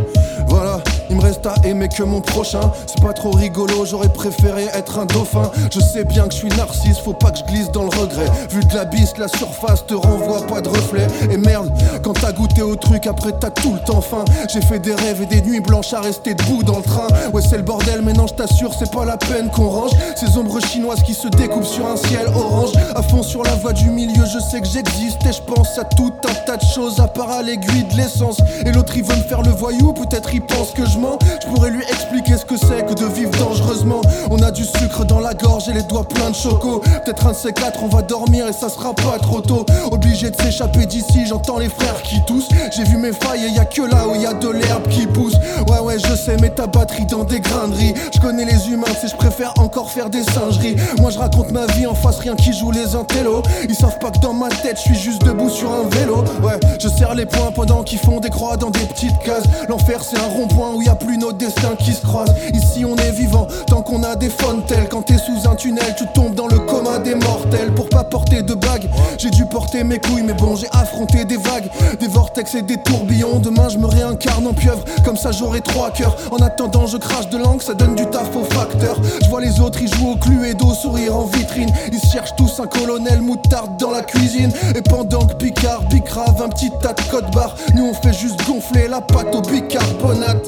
Voilà, 0.48 0.82
il 1.12 1.18
me 1.18 1.22
reste 1.22 1.46
à 1.46 1.56
aimer 1.66 1.90
que 1.90 2.04
mon 2.04 2.22
prochain. 2.22 2.72
C'est 2.88 3.02
pas 3.02 3.12
trop 3.12 3.32
rigolo, 3.32 3.86
j'aurais 3.86 4.10
préféré 4.10 4.68
être 4.74 4.98
un 4.98 5.06
dauphin. 5.06 5.52
Je 5.72 5.80
sais 5.82 6.06
bien 6.06 6.24
que 6.28 6.34
je 6.34 6.38
suis 6.38 6.50
narcisse, 6.50 7.00
faut 7.00 7.14
pas 7.14 7.32
que 7.32 7.40
je 7.40 7.44
glisse 7.44 7.72
dans 7.72 7.84
le 7.84 7.90
regret. 7.90 8.32
Vu 8.50 8.64
de 8.64 8.74
la 8.74 8.86
la 9.18 9.28
surface 9.28 9.86
te 9.86 9.94
renvoie 9.94 10.46
pas 10.48 10.62
de 10.62 10.70
reflet. 10.70 11.08
Et 11.30 11.38
merde, 11.38 11.72
quand 12.02 12.14
t'as 12.14 12.32
goûté 12.32 12.62
au 12.62 12.76
truc, 12.76 13.08
après 13.08 13.34
t'as 13.40 13.50
tout 13.50 13.74
le 13.74 13.80
temps 13.80 14.02
faim. 14.02 14.24
J'ai 14.52 14.62
fait 14.62 14.80
des 14.80 14.96
rêves 14.96 15.22
et 15.22 15.26
des 15.26 15.42
nuits 15.42 15.60
blanches 15.60 15.94
à 15.94 16.02
rester 16.02 16.34
debout 16.34 16.64
dans 16.64 16.78
le 16.78 16.84
train. 16.84 17.08
Ouais, 17.34 17.42
c'est 17.42 17.58
le 17.58 17.64
bordel, 17.64 18.02
mais 18.04 18.14
non, 18.14 18.28
je 18.28 18.34
t'assure, 18.34 18.74
c'est 18.78 18.92
pas 18.92 19.06
la 19.06 19.18
peine 19.18 19.50
qu'on 19.50 19.70
range. 19.70 19.92
Ces 20.16 20.38
ombres 20.38 20.60
chinoises 20.62 21.04
qui 21.04 21.14
se 21.14 21.28
découpent 21.28 21.66
sur 21.66 21.86
un 21.86 21.98
ciel 21.98 22.28
orange. 22.34 22.72
À 22.96 23.02
fond 23.02 23.22
sur 23.22 23.44
la 23.44 23.56
voie 23.56 23.74
du 23.74 23.90
milieu, 23.90 24.26
je 24.26 24.40
sais 24.40 24.62
que 24.62 24.68
j'existe 24.68 25.26
et 25.26 25.34
je 25.34 25.42
pense 25.42 25.78
à 25.78 25.84
tout 25.84 26.14
un 26.30 26.46
tas 26.46 26.58
de 26.58 26.66
choses 26.66 27.00
à 27.00 27.08
part 27.08 27.32
à 27.32 27.42
l'aiguille 27.42 27.84
de 27.92 27.98
l'essence. 27.98 28.38
Et 28.66 28.72
l'autre 28.72 28.94
il 28.96 29.04
veut 29.04 29.16
me 29.16 29.24
faire 29.24 29.42
le 29.42 29.52
voyou, 29.52 29.94
peut-être 29.94 30.34
il 30.34 30.42
pense 30.42 30.72
que 30.72 30.86
je 30.86 30.98
Je 31.42 31.48
pourrais 31.48 31.72
lui 31.72 31.84
expliquer 31.84 32.38
ce 32.38 32.46
que 32.46 32.58
c'est 32.58 32.86
que 32.86 32.94
de 32.94 33.06
vivre 33.06 33.32
dangereusement. 33.40 34.02
On 34.30 34.42
a 34.42 34.52
du 34.52 34.64
sucre 34.64 35.04
dans 35.06 35.20
la 35.20 35.34
gorge 35.34 35.68
et 35.70 35.74
les 35.74 35.84
doigts 35.84 36.08
pleins 36.08 36.30
de 36.30 36.36
choco. 36.36 36.80
Peut-être 36.80 37.26
un 37.28 37.32
de 37.32 37.36
ces 37.36 37.54
quatre, 37.54 37.84
on 37.84 37.88
va 37.88 38.02
dormir 38.02 38.48
et 38.48 38.54
ça 38.54 38.70
sera 38.70 38.94
pas 38.94 39.18
trop 39.20 39.42
tôt. 39.42 39.66
Obligé 39.92 40.30
de 40.30 40.40
s'échapper 40.40 40.86
d'ici, 40.86 41.26
j'entends 41.26 41.58
les 41.58 41.70
frères 41.70 42.02
qui 42.04 42.24
toussent. 42.26 42.50
J'ai 42.76 42.84
vu 42.84 42.98
mes 42.98 43.14
failles 43.14 43.46
et 43.46 43.50
y 43.50 43.60
a 43.60 43.66
que 43.66 43.82
là 43.82 44.08
où 44.08 44.16
y 44.16 44.26
a 44.26 44.34
de 44.34 44.50
l'herbe 44.50 44.88
qui 44.90 45.08
pousse. 45.08 45.36
Ouais, 45.68 45.80
ouais, 45.80 45.98
je 45.98 46.16
sais, 46.16 46.38
mais 46.40 46.50
ta 46.50 46.68
batterie 46.68 47.06
dans 47.06 47.24
des 47.24 47.40
graineries. 47.40 47.94
Je 48.14 48.20
connais 48.20 48.46
les 48.46 48.70
humains, 48.70 48.94
c'est 49.00 49.08
je 49.08 49.16
préfère 49.16 49.54
encore 49.58 49.90
faire 49.90 50.10
des 50.10 50.24
singeries. 50.24 50.76
Moi 51.00 51.10
je 51.10 51.18
raconte 51.18 51.52
ma 51.52 51.66
vie 51.68 51.88
en 51.88 51.96
face, 51.96 52.20
rien 52.20 52.36
qui 52.36 52.54
joue 52.54 52.72
les 52.72 52.96
intellos. 52.96 53.42
Ils 53.68 53.76
savent 53.76 54.00
pas 54.00 54.12
que 54.12 54.20
dans 54.20 54.34
ma 54.34 54.50
tête, 54.50 54.78
je 54.78 54.82
suis 54.82 54.96
juste 54.96 55.24
debout 55.24 55.50
sur 55.50 55.72
un 55.72 55.90
vélo. 55.90 56.24
Ouais, 56.44 56.60
je 56.80 56.88
serre 56.88 57.16
les 57.16 57.26
poings 57.26 57.52
pendant 57.52 57.84
qu'ils 57.84 58.00
font 58.00 58.20
des 58.20 58.30
croix 58.30 58.58
dans 58.58 58.70
des 58.70 58.86
petites 58.86 59.18
cases. 59.20 59.46
L'enfer, 59.68 60.02
c'est 60.04 60.18
un 60.18 60.28
rond-point 60.28 60.74
où 60.76 60.82
y 60.82 60.90
a 60.90 60.91
plus 60.96 61.18
nos 61.18 61.32
destins 61.32 61.76
qui 61.78 61.94
se 61.94 62.06
croisent. 62.06 62.34
Ici, 62.54 62.86
on 62.86 62.96
est 62.96 63.12
vivant 63.12 63.48
tant 63.68 63.82
qu'on 63.82 64.04
a 64.04 64.16
des 64.16 64.30
fontaines. 64.30 64.88
Quand 64.90 65.04
t'es 65.04 65.18
sous 65.18 65.48
un 65.50 65.56
tunnel, 65.56 65.96
tu 65.98 66.06
tombes 66.14 66.36
dans 66.36 66.48
le 66.48 66.60
coma 66.60 67.00
des 67.00 67.16
mortels. 67.16 67.74
Pour 67.76 67.90
pas 67.90 68.04
porter 68.04 68.42
de 68.42 68.54
bague, 68.54 68.90
j'ai 69.18 69.30
dû 69.30 69.46
porter 69.46 69.84
mes 69.84 70.00
couilles, 70.00 70.24
mais 70.24 70.34
bon, 70.34 70.56
j'ai 70.56 70.68
affronté 70.72 71.26
des 71.26 71.38
vagues, 71.38 71.70
des 72.00 72.08
vortex 72.08 72.56
et 72.56 72.62
des 72.62 72.78
tourbillons. 72.78 73.40
Demain, 73.40 73.70
je 73.70 73.78
me 73.78 73.88
réincarne 73.88 74.48
en 74.48 74.54
pieuvre, 74.54 74.84
comme 75.04 75.18
ça 75.18 75.32
j'aurai 75.32 75.62
trois 75.62 75.92
cœurs. 75.92 76.16
En 76.32 76.38
attendant, 76.38 76.88
je 76.88 76.98
crache 76.98 77.30
de 77.30 77.38
langue, 77.38 77.62
ça 77.62 77.74
donne 77.74 77.96
du 77.96 78.06
taf 78.08 78.36
aux 78.36 78.46
facteurs. 78.46 78.98
Je 79.24 79.30
vois 79.30 79.42
les 79.42 79.60
autres, 79.60 79.82
ils 79.82 79.94
jouent 79.94 80.12
au 80.12 80.16
cluedo, 80.16 80.74
sourire 80.74 81.16
en 81.16 81.26
vitrine. 81.26 81.72
Ils 81.92 82.10
cherchent 82.10 82.36
tous 82.36 82.60
un 82.60 82.68
colonel 82.68 83.22
moutarde 83.22 83.78
dans 83.78 83.92
la 83.92 84.02
cuisine. 84.02 84.52
Et 84.76 84.82
pendant 84.82 85.26
que 85.26 85.36
Picard 85.36 85.84
bicrave 85.90 86.42
un 86.42 86.50
petit 86.50 86.72
tas 86.82 86.94
de 86.94 87.02
code 87.10 87.32
barre, 87.34 87.56
nous 87.76 87.86
on 87.86 87.94
fait 87.94 88.14
juste 88.14 88.46
gonfler 88.48 88.88
la 88.88 89.02
pâte 89.02 89.34
au 89.34 89.42
bicarbonate. 89.42 90.48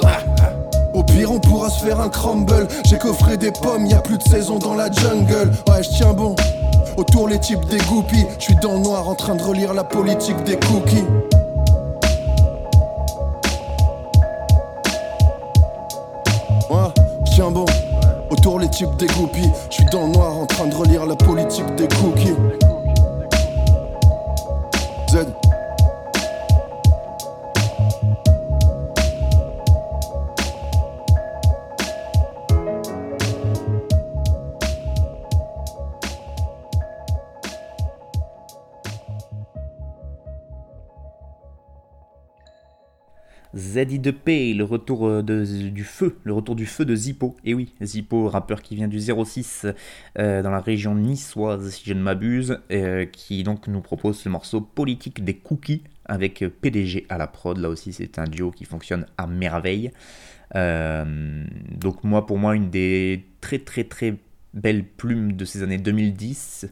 Au 0.94 1.04
pire, 1.04 1.32
on 1.32 1.40
pourra 1.40 1.70
se 1.70 1.84
faire 1.84 2.00
un 2.00 2.10
crumble. 2.10 2.68
J'ai 2.86 2.98
coffré 2.98 3.38
des 3.38 3.52
pommes, 3.52 3.88
y 3.88 3.94
a 3.94 4.02
plus 4.02 4.18
de 4.18 4.24
saison 4.24 4.60
dans 4.60 4.76
la 4.76 4.92
jungle. 4.92 5.52
Ouais, 5.68 5.82
je 5.82 5.90
tiens 5.90 6.14
bon. 6.14 6.36
Autour 6.98 7.28
les 7.28 7.40
types 7.40 7.66
des 7.66 7.78
groupies. 7.78 8.26
Je 8.38 8.44
suis 8.44 8.56
dans 8.56 8.74
le 8.74 8.80
noir 8.80 9.08
en 9.10 9.16
train 9.16 9.36
de 9.36 9.42
relire 9.42 9.74
la 9.74 9.84
politique 9.84 10.44
des 10.44 10.58
cookies. 10.58 11.06
Ouais, 16.70 16.90
je 17.26 17.32
tiens 17.32 17.50
bon. 17.52 17.66
Autour 18.30 18.60
les 18.60 18.70
types 18.70 18.96
des 18.98 19.08
groupies. 19.08 19.52
Je 19.70 19.76
suis 19.76 19.86
dans 19.86 20.06
le 20.06 20.14
noir 20.14 20.38
en 20.38 20.46
train 20.46 20.68
de 20.68 20.76
relire 20.76 21.06
la 21.08 21.16
politique 21.16 21.74
des 21.76 21.88
cookies. 21.88 22.36
Z. 25.10 25.26
ZI2P, 43.74 44.56
le 44.56 44.64
retour 44.64 45.08
euh, 45.08 45.22
du 45.22 45.84
feu, 45.84 46.18
le 46.24 46.34
retour 46.34 46.56
du 46.56 46.66
feu 46.66 46.86
de 46.86 46.96
Zippo. 46.96 47.36
Et 47.44 47.54
oui, 47.54 47.74
Zippo, 47.82 48.28
rappeur 48.28 48.62
qui 48.62 48.76
vient 48.76 48.88
du 48.88 49.00
06 49.00 49.68
euh, 50.20 50.42
dans 50.42 50.52
la 50.52 50.60
région 50.60 50.96
niçoise, 50.96 51.70
si 51.70 51.84
je 51.86 51.94
ne 51.94 52.02
m'abuse, 52.02 52.60
euh, 52.72 53.06
qui 53.06 53.44
donc 53.44 53.68
nous 53.68 53.82
propose 53.82 54.24
le 54.26 54.32
morceau 54.32 54.62
Politique 54.62 55.24
des 55.24 55.34
Cookies 55.36 55.84
avec 56.06 56.44
PDG 56.62 57.06
à 57.10 57.18
la 57.18 57.28
prod. 57.28 57.58
Là 57.58 57.70
aussi, 57.70 57.94
c'est 57.94 58.20
un 58.20 58.26
duo 58.26 58.52
qui 58.52 58.66
fonctionne 58.66 59.06
à 59.18 59.28
merveille. 59.28 59.92
donc 60.54 62.04
moi, 62.04 62.26
pour 62.26 62.38
moi, 62.38 62.56
une 62.56 62.70
des 62.70 63.26
très 63.42 63.60
très 63.60 63.86
très 63.86 64.16
belles 64.54 64.84
plumes 64.86 65.34
de 65.34 65.46
ces 65.46 65.64
années 65.64 65.80
2010. 65.80 66.68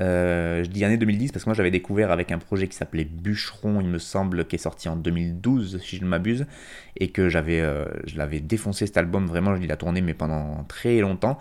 Euh, 0.00 0.62
je 0.62 0.70
dis 0.70 0.84
année 0.84 0.96
2010 0.96 1.32
parce 1.32 1.44
que 1.44 1.50
moi 1.50 1.54
j'avais 1.54 1.72
découvert 1.72 2.12
avec 2.12 2.30
un 2.30 2.38
projet 2.38 2.68
qui 2.68 2.76
s'appelait 2.76 3.04
Bûcheron, 3.04 3.80
il 3.80 3.88
me 3.88 3.98
semble, 3.98 4.44
qui 4.46 4.54
est 4.54 4.60
sorti 4.60 4.88
en 4.88 4.96
2012 4.96 5.80
si 5.82 5.96
je 5.96 6.04
ne 6.04 6.08
m'abuse, 6.08 6.46
et 6.96 7.08
que 7.08 7.28
j'avais, 7.28 7.60
euh, 7.60 7.84
je 8.06 8.16
l'avais 8.16 8.40
défoncé 8.40 8.86
cet 8.86 8.96
album, 8.96 9.26
vraiment 9.26 9.54
je 9.56 9.60
l'ai 9.60 9.76
tourné 9.76 10.00
mais 10.00 10.14
pendant 10.14 10.64
très 10.64 11.00
longtemps. 11.00 11.38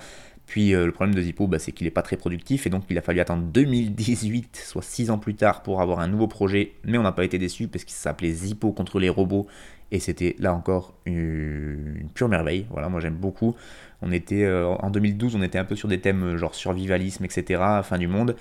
Puis 0.50 0.74
euh, 0.74 0.88
le 0.88 0.92
problème 0.92 1.14
de 1.14 1.22
Zippo, 1.22 1.46
bah, 1.48 1.60
c'est 1.60 1.72
qu'il 1.72 1.86
n'est 1.86 1.92
pas 1.92 2.02
très 2.02 2.18
productif 2.18 2.66
et 2.66 2.72
donc 2.72 2.86
il 2.90 2.98
a 2.98 3.04
fallu 3.04 3.20
attendre 3.20 3.44
2018, 3.44 4.58
soit 4.66 4.82
6 4.82 5.12
ans 5.12 5.20
plus 5.20 5.36
tard, 5.36 5.62
pour 5.62 5.80
avoir 5.80 6.00
un 6.00 6.08
nouveau 6.08 6.28
projet. 6.28 6.74
Mais 6.84 6.98
on 6.98 7.04
n'a 7.04 7.12
pas 7.12 7.24
été 7.24 7.38
déçus 7.38 7.68
parce 7.68 7.84
qu'il 7.84 7.94
s'appelait 7.94 8.32
Zippo 8.32 8.72
contre 8.72 9.00
les 9.00 9.10
robots 9.10 9.46
et 9.92 10.00
c'était 10.00 10.36
là 10.40 10.54
encore 10.54 10.96
une, 11.06 12.10
pure 12.14 12.30
merveille. 12.30 12.66
Voilà, 12.72 12.90
moi 12.90 13.00
j'aime 13.00 13.16
beaucoup. 13.16 13.56
On 14.02 14.12
était 14.12 14.44
euh, 14.44 14.68
en 14.68 14.90
2012, 14.90 15.36
on 15.36 15.42
était 15.42 15.58
un 15.58 15.66
peu 15.66 15.76
sur 15.76 15.88
des 15.88 16.00
thèmes 16.00 16.24
euh, 16.24 16.38
genre 16.38 16.56
survivalisme, 16.56 17.26
etc., 17.26 17.62
fin 17.84 17.98
du 17.98 18.08
monde. 18.08 18.36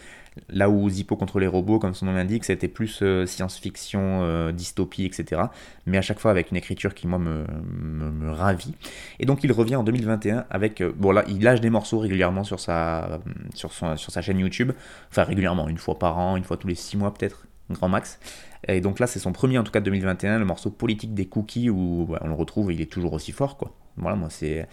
Là 0.50 0.70
où 0.70 0.88
Zippo 0.88 1.16
contre 1.16 1.40
les 1.40 1.48
robots, 1.48 1.80
comme 1.80 1.94
son 1.94 2.06
nom 2.06 2.12
l'indique, 2.12 2.44
c'était 2.44 2.68
plus 2.68 3.00
euh, 3.02 3.26
science-fiction, 3.26 4.52
dystopie, 4.52 5.04
etc. 5.04 5.42
Mais 5.86 5.98
à 5.98 6.02
chaque 6.02 6.20
fois 6.20 6.30
avec 6.30 6.52
une 6.52 6.56
écriture 6.56 6.94
qui, 6.94 7.08
moi, 7.08 7.18
me, 7.18 7.44
me, 7.72 8.30
ravit. 8.30 8.74
Et 9.18 9.26
donc 9.26 9.42
il 9.42 9.50
revient 9.50 9.74
en 9.74 9.82
2021 9.82 10.44
avec... 10.50 10.82
bon 10.82 11.10
là, 11.10 11.24
il 11.26 11.42
lâche 11.42 11.60
des 11.60 11.70
morceaux 11.70 11.98
régulièrement 11.98 12.44
sur 12.44 12.60
sa, 12.60 13.18
sur, 13.54 13.72
sur 13.72 14.12
sa 14.12 14.22
chaîne 14.22 14.38
YouTube. 14.38 14.72
Enfin 15.10 15.24
régulièrement, 15.24 15.68
une 15.68 15.78
fois 15.78 15.98
par 15.98 16.18
an, 16.18 16.36
une 16.36 16.44
fois 16.44 16.56
tous 16.56 16.68
les 16.68 16.76
six 16.76 16.96
mois 16.96 17.12
peut-être, 17.12 17.46
grand 17.70 17.88
max. 17.88 18.20
Et 18.68 18.80
donc 18.80 19.00
là, 19.00 19.08
c'est 19.08 19.18
son 19.18 19.32
premier 19.32 19.58
en 19.58 19.64
tout 19.64 19.72
cas 19.72 19.80
2021, 19.80 20.38
le 20.38 20.44
morceau 20.44 20.70
politique 20.70 21.14
des 21.14 21.26
cookies 21.26 21.68
où 21.68 22.14
on 22.20 22.28
le 22.28 22.34
retrouve, 22.34 22.72
il 22.72 22.80
est 22.80 22.90
toujours 22.90 23.12
aussi 23.12 23.32
fort 23.32 23.56
quoi. 23.56 23.72
Voilà, 24.00 24.16
moi 24.16 24.28
c'est 24.30 24.66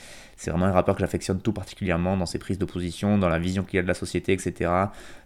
vraiment 0.48 0.66
un 0.66 0.72
rappeur 0.72 0.96
que 0.96 1.02
j'affectionne 1.02 1.40
tout 1.40 1.54
particulièrement 1.54 2.18
dans 2.18 2.26
ses 2.26 2.40
prises 2.40 2.60
de 2.60 2.66
position, 2.66 3.18
dans 3.18 3.30
la 3.30 3.40
vision 3.40 3.64
qu'il 3.64 3.80
a 3.80 3.84
de 3.84 3.88
la 3.88 3.94
société, 3.94 4.34
etc. 4.34 4.72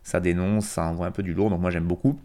Ça 0.04 0.20
dénonce, 0.20 0.66
ça 0.66 0.86
envoie 0.86 1.08
un 1.08 1.12
peu 1.12 1.24
du 1.24 1.34
lourd, 1.34 1.50
donc 1.50 1.62
moi 1.62 1.72
j'aime 1.72 1.88
beaucoup. 1.88 2.20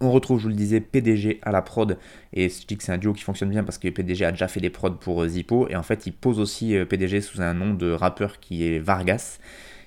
On 0.00 0.12
retrouve, 0.12 0.38
je 0.38 0.44
vous 0.44 0.50
le 0.50 0.54
disais, 0.54 0.80
PDG 0.80 1.40
à 1.42 1.50
la 1.50 1.62
prod, 1.62 1.98
et 2.32 2.48
je 2.48 2.64
dis 2.66 2.76
que 2.76 2.84
c'est 2.84 2.92
un 2.92 2.98
duo 2.98 3.12
qui 3.12 3.24
fonctionne 3.24 3.50
bien 3.50 3.64
parce 3.64 3.76
que 3.76 3.88
PDG 3.88 4.24
a 4.24 4.30
déjà 4.30 4.46
fait 4.46 4.60
des 4.60 4.70
prods 4.70 4.92
pour 4.92 5.22
euh, 5.22 5.28
Zippo, 5.28 5.66
et 5.68 5.74
en 5.74 5.82
fait 5.82 6.06
il 6.06 6.12
pose 6.12 6.38
aussi 6.38 6.76
euh, 6.76 6.84
PDG 6.84 7.20
sous 7.20 7.40
un 7.42 7.54
nom 7.54 7.74
de 7.74 7.90
rappeur 7.90 8.38
qui 8.38 8.64
est 8.64 8.78
Vargas, 8.78 9.38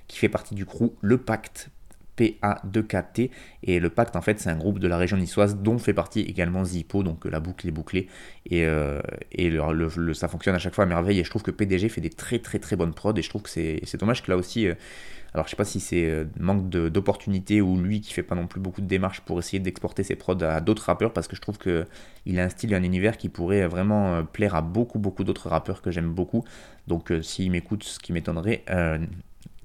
qui 0.07 0.17
fait 0.17 0.29
partie 0.29 0.55
du 0.55 0.65
crew 0.65 0.91
Le 1.01 1.17
Pacte, 1.17 1.69
PA2KT. 2.17 3.29
Et 3.63 3.79
le 3.79 3.89
Pacte, 3.89 4.15
en 4.15 4.21
fait, 4.21 4.39
c'est 4.39 4.49
un 4.49 4.55
groupe 4.55 4.79
de 4.79 4.87
la 4.87 4.97
région 4.97 5.17
niçoise 5.17 5.57
dont 5.57 5.77
fait 5.77 5.93
partie 5.93 6.21
également 6.21 6.63
Zippo, 6.63 7.03
donc 7.03 7.25
la 7.25 7.39
boucle 7.39 7.67
est 7.67 7.71
bouclée. 7.71 8.07
Et, 8.49 8.65
euh, 8.65 9.01
ça 10.13 10.27
fonctionne 10.27 10.55
à 10.55 10.59
chaque 10.59 10.75
fois 10.75 10.83
à 10.83 10.87
merveille. 10.87 11.19
Et 11.19 11.23
je 11.23 11.29
trouve 11.29 11.43
que 11.43 11.51
PDG 11.51 11.89
fait 11.89 12.01
des 12.01 12.09
très 12.09 12.39
très 12.39 12.59
très 12.59 12.75
bonnes 12.75 12.93
prods. 12.93 13.13
Et 13.15 13.21
je 13.21 13.29
trouve 13.29 13.41
que 13.41 13.49
c'est 13.49 13.97
dommage 13.97 14.23
que 14.23 14.31
là 14.31 14.37
aussi. 14.37 14.67
Euh, 14.67 14.75
alors 15.33 15.47
je 15.47 15.49
sais 15.49 15.55
pas 15.55 15.65
si 15.65 15.79
c'est 15.79 16.05
euh, 16.05 16.25
manque 16.39 16.69
d'opportunité 16.69 17.59
ou 17.59 17.75
lui 17.75 18.01
qui 18.01 18.13
fait 18.13 18.21
pas 18.21 18.35
non 18.35 18.45
plus 18.45 18.61
beaucoup 18.61 18.81
de 18.81 18.85
démarches 18.85 19.21
pour 19.21 19.39
essayer 19.39 19.59
d'exporter 19.59 20.03
ses 20.03 20.15
prods 20.15 20.43
à 20.43 20.61
d'autres 20.61 20.83
rappeurs 20.83 21.11
parce 21.11 21.27
que 21.27 21.35
je 21.35 21.41
trouve 21.41 21.57
que 21.57 21.87
il 22.27 22.39
a 22.39 22.43
un 22.43 22.49
style 22.49 22.71
et 22.71 22.75
un 22.75 22.83
univers 22.83 23.17
qui 23.17 23.29
pourrait 23.29 23.65
vraiment 23.65 24.23
plaire 24.25 24.53
à 24.53 24.61
beaucoup 24.61 24.99
beaucoup 24.99 25.23
d'autres 25.23 25.49
rappeurs 25.49 25.81
que 25.81 25.89
j'aime 25.89 26.13
beaucoup. 26.13 26.43
Donc 26.87 27.11
s'il 27.23 27.49
m'écoute, 27.49 27.83
ce 27.83 27.97
qui 27.97 28.13
m'étonnerait, 28.13 28.63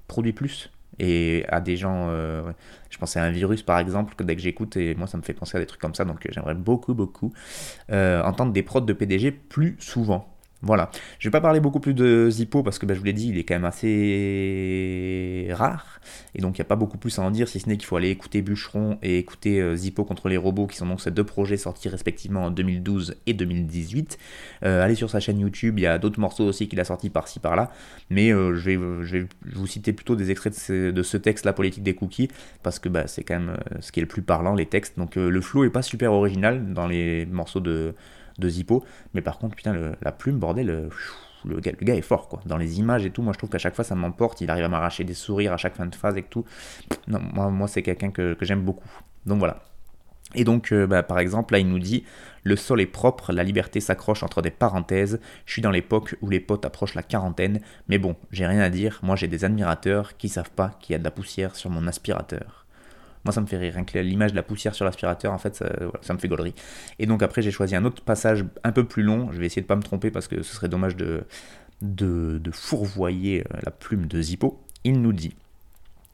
produit 0.07 0.33
plus 0.33 0.71
et 0.99 1.45
à 1.49 1.61
des 1.61 1.77
gens, 1.77 2.07
euh, 2.09 2.51
je 2.89 2.97
pensais 2.97 3.19
à 3.19 3.23
un 3.23 3.31
virus 3.31 3.63
par 3.63 3.79
exemple, 3.79 4.15
que 4.15 4.23
dès 4.23 4.35
que 4.35 4.41
j'écoute, 4.41 4.77
et 4.77 4.95
moi 4.95 5.07
ça 5.07 5.17
me 5.17 5.23
fait 5.23 5.33
penser 5.33 5.57
à 5.57 5.59
des 5.59 5.65
trucs 5.65 5.81
comme 5.81 5.95
ça, 5.95 6.05
donc 6.05 6.27
j'aimerais 6.29 6.55
beaucoup, 6.55 6.93
beaucoup 6.93 7.33
euh, 7.91 8.21
entendre 8.23 8.51
des 8.51 8.63
prods 8.63 8.81
de 8.81 8.93
PDG 8.93 9.31
plus 9.31 9.77
souvent. 9.79 10.27
Voilà. 10.61 10.91
Je 11.19 11.29
vais 11.29 11.31
pas 11.31 11.39
parler 11.39 11.61
beaucoup 11.61 11.79
plus 11.79 11.93
de 11.93 12.29
Zippo 12.29 12.63
parce 12.63 12.79
que 12.79 12.85
bah, 12.85 12.93
je 12.93 12.99
vous 12.99 13.05
l'ai 13.05 13.13
dit, 13.13 13.29
il 13.29 13.37
est 13.37 13.45
quand 13.45 13.55
même 13.55 13.65
assez 13.65 15.47
rare. 15.51 16.01
Et 16.35 16.41
donc 16.41 16.57
il 16.57 16.61
n'y 16.61 16.65
a 16.65 16.67
pas 16.67 16.75
beaucoup 16.75 16.97
plus 16.97 17.17
à 17.17 17.21
en 17.21 17.31
dire, 17.31 17.47
si 17.47 17.61
ce 17.61 17.69
n'est 17.69 17.77
qu'il 17.77 17.85
faut 17.85 17.95
aller 17.95 18.09
écouter 18.09 18.41
Bûcheron 18.41 18.97
et 19.01 19.17
écouter 19.19 19.61
euh, 19.61 19.75
Zippo 19.77 20.03
contre 20.03 20.27
les 20.27 20.35
robots, 20.35 20.67
qui 20.67 20.75
sont 20.75 20.85
donc 20.85 20.99
ces 20.99 21.11
deux 21.11 21.23
projets 21.23 21.55
sortis 21.55 21.87
respectivement 21.87 22.43
en 22.45 22.51
2012 22.51 23.15
et 23.25 23.33
2018. 23.33 24.17
Euh, 24.65 24.83
allez 24.83 24.95
sur 24.95 25.09
sa 25.09 25.21
chaîne 25.21 25.39
YouTube, 25.39 25.79
il 25.79 25.83
y 25.83 25.87
a 25.87 25.97
d'autres 25.97 26.19
morceaux 26.19 26.45
aussi 26.45 26.67
qu'il 26.67 26.79
a 26.81 26.83
sortis 26.83 27.09
par-ci 27.09 27.39
par-là. 27.39 27.71
Mais 28.09 28.33
euh, 28.33 28.55
je, 28.55 28.69
vais, 28.69 29.05
je, 29.05 29.17
vais, 29.17 29.27
vous 29.53 29.67
citer 29.67 29.93
plutôt 29.93 30.17
des 30.17 30.29
extraits 30.29 30.53
de 30.71 31.03
ce, 31.03 31.17
texte, 31.17 31.45
La 31.45 31.53
politique 31.53 31.83
des 31.83 31.95
cookies, 31.95 32.29
parce 32.63 32.79
que 32.79 32.89
bah, 32.89 33.07
c'est 33.07 33.23
quand 33.23 33.39
même 33.39 33.57
ce 33.79 33.93
qui 33.93 34.01
est 34.01 34.03
le 34.03 34.07
plus 34.07 34.23
parlant, 34.23 34.55
les 34.55 34.65
textes. 34.65 34.97
Donc 34.97 35.15
le 35.15 35.41
flow 35.41 35.63
est 35.63 35.69
pas 35.69 35.81
super 35.81 36.11
original 36.11 36.73
dans 36.73 36.87
les 36.87 37.25
morceaux 37.25 37.61
de 37.61 37.95
de 38.39 38.49
Zippo. 38.49 38.83
Mais 39.13 39.21
par 39.21 39.37
contre, 39.37 39.55
putain, 39.55 39.93
la 40.01 40.11
plume, 40.11 40.39
bordel, 40.39 40.69
euh, 40.69 40.89
le, 41.45 41.59
gars, 41.59 41.71
le 41.79 41.85
gars 41.85 41.95
est 41.95 42.01
fort, 42.01 42.27
quoi. 42.27 42.41
Dans 42.45 42.57
les 42.57 42.79
images 42.79 43.05
et 43.05 43.11
tout, 43.11 43.21
moi 43.21 43.33
je 43.33 43.37
trouve 43.37 43.49
qu'à 43.49 43.57
chaque 43.57 43.75
fois 43.75 43.83
ça 43.83 43.95
m'emporte. 43.95 44.41
Il 44.41 44.49
arrive 44.49 44.65
à 44.65 44.69
m'arracher 44.69 45.03
des 45.03 45.13
sourires 45.13 45.53
à 45.53 45.57
chaque 45.57 45.75
fin 45.75 45.85
de 45.85 45.95
phase 45.95 46.17
et 46.17 46.23
tout. 46.23 46.45
Non, 47.07 47.19
moi, 47.33 47.49
moi 47.49 47.67
c'est 47.67 47.83
quelqu'un 47.83 48.11
que, 48.11 48.35
j'aime 48.41 48.63
beaucoup. 48.63 48.89
Donc 49.25 49.39
voilà. 49.39 49.63
Et 50.35 50.43
donc, 50.43 50.71
euh, 50.71 50.85
bah, 50.85 51.01
par 51.01 51.17
exemple, 51.17 51.53
là, 51.53 51.59
il 51.59 51.67
nous 51.67 51.79
dit 51.79 52.03
Le 52.43 52.55
sol 52.55 52.81
est 52.81 52.85
propre, 52.85 53.33
la 53.33 53.43
liberté 53.43 53.79
s'accroche 53.79 54.21
entre 54.21 54.43
des 54.43 54.51
parenthèses. 54.51 55.19
Je 55.45 55.53
suis 55.53 55.61
dans 55.61 55.71
l'époque 55.71 56.15
où 56.21 56.29
les 56.29 56.39
potes 56.39 56.65
approchent 56.65 56.93
la 56.93 57.03
quarantaine. 57.03 57.61
Mais 57.87 57.97
bon, 57.97 58.15
j'ai 58.31 58.45
rien 58.45 58.61
à 58.61 58.69
dire. 58.69 58.99
Moi, 59.01 59.15
j'ai 59.15 59.27
des 59.27 59.43
admirateurs 59.43 60.17
qui 60.17 60.29
savent 60.29 60.51
pas 60.51 60.77
qu'il 60.79 60.93
y 60.93 60.95
a 60.95 60.99
de 60.99 61.03
la 61.03 61.11
poussière 61.11 61.55
sur 61.55 61.71
mon 61.71 61.87
aspirateur. 61.87 62.58
Moi, 63.25 63.33
ça 63.33 63.41
me 63.41 63.45
fait 63.45 63.57
rire. 63.57 63.73
Rien 63.73 63.83
que 63.83 63.99
l'image 63.99 64.31
de 64.31 64.35
la 64.35 64.43
poussière 64.43 64.73
sur 64.73 64.85
l'aspirateur, 64.85 65.33
en 65.33 65.37
fait, 65.37 65.55
ça, 66.01 66.13
me 66.13 66.19
fait 66.19 66.27
gaulerie. 66.27 66.55
Et 66.99 67.05
donc, 67.05 67.21
après, 67.21 67.41
j'ai 67.41 67.51
choisi 67.51 67.75
un 67.75 67.85
autre 67.85 68.01
passage 68.01 68.45
un 68.63 68.71
peu 68.71 68.85
plus 68.85 69.03
long. 69.03 69.31
Je 69.31 69.39
vais 69.39 69.45
essayer 69.45 69.61
de 69.61 69.67
pas 69.67 69.75
me 69.75 69.83
tromper 69.83 70.11
parce 70.11 70.27
que 70.27 70.41
ce 70.41 70.55
serait 70.55 70.69
dommage 70.69 70.95
de, 70.95 71.25
de, 71.81 72.51
fourvoyer 72.51 73.41
euh, 73.41 73.59
la 73.63 73.71
plume 73.71 74.07
de 74.07 74.21
Zippo. 74.21 74.61
Il 74.83 75.01
nous 75.01 75.13
dit 75.13 75.35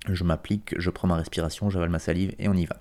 Je 0.08 0.24
m'applique, 0.24 0.76
je 0.78 0.90
prends 0.90 1.08
ma 1.08 1.16
respiration, 1.16 1.70
j'avale 1.70 1.90
ma 1.90 2.00
salive 2.00 2.34
et 2.40 2.48
on 2.48 2.54
y 2.54 2.66
va. 2.66 2.78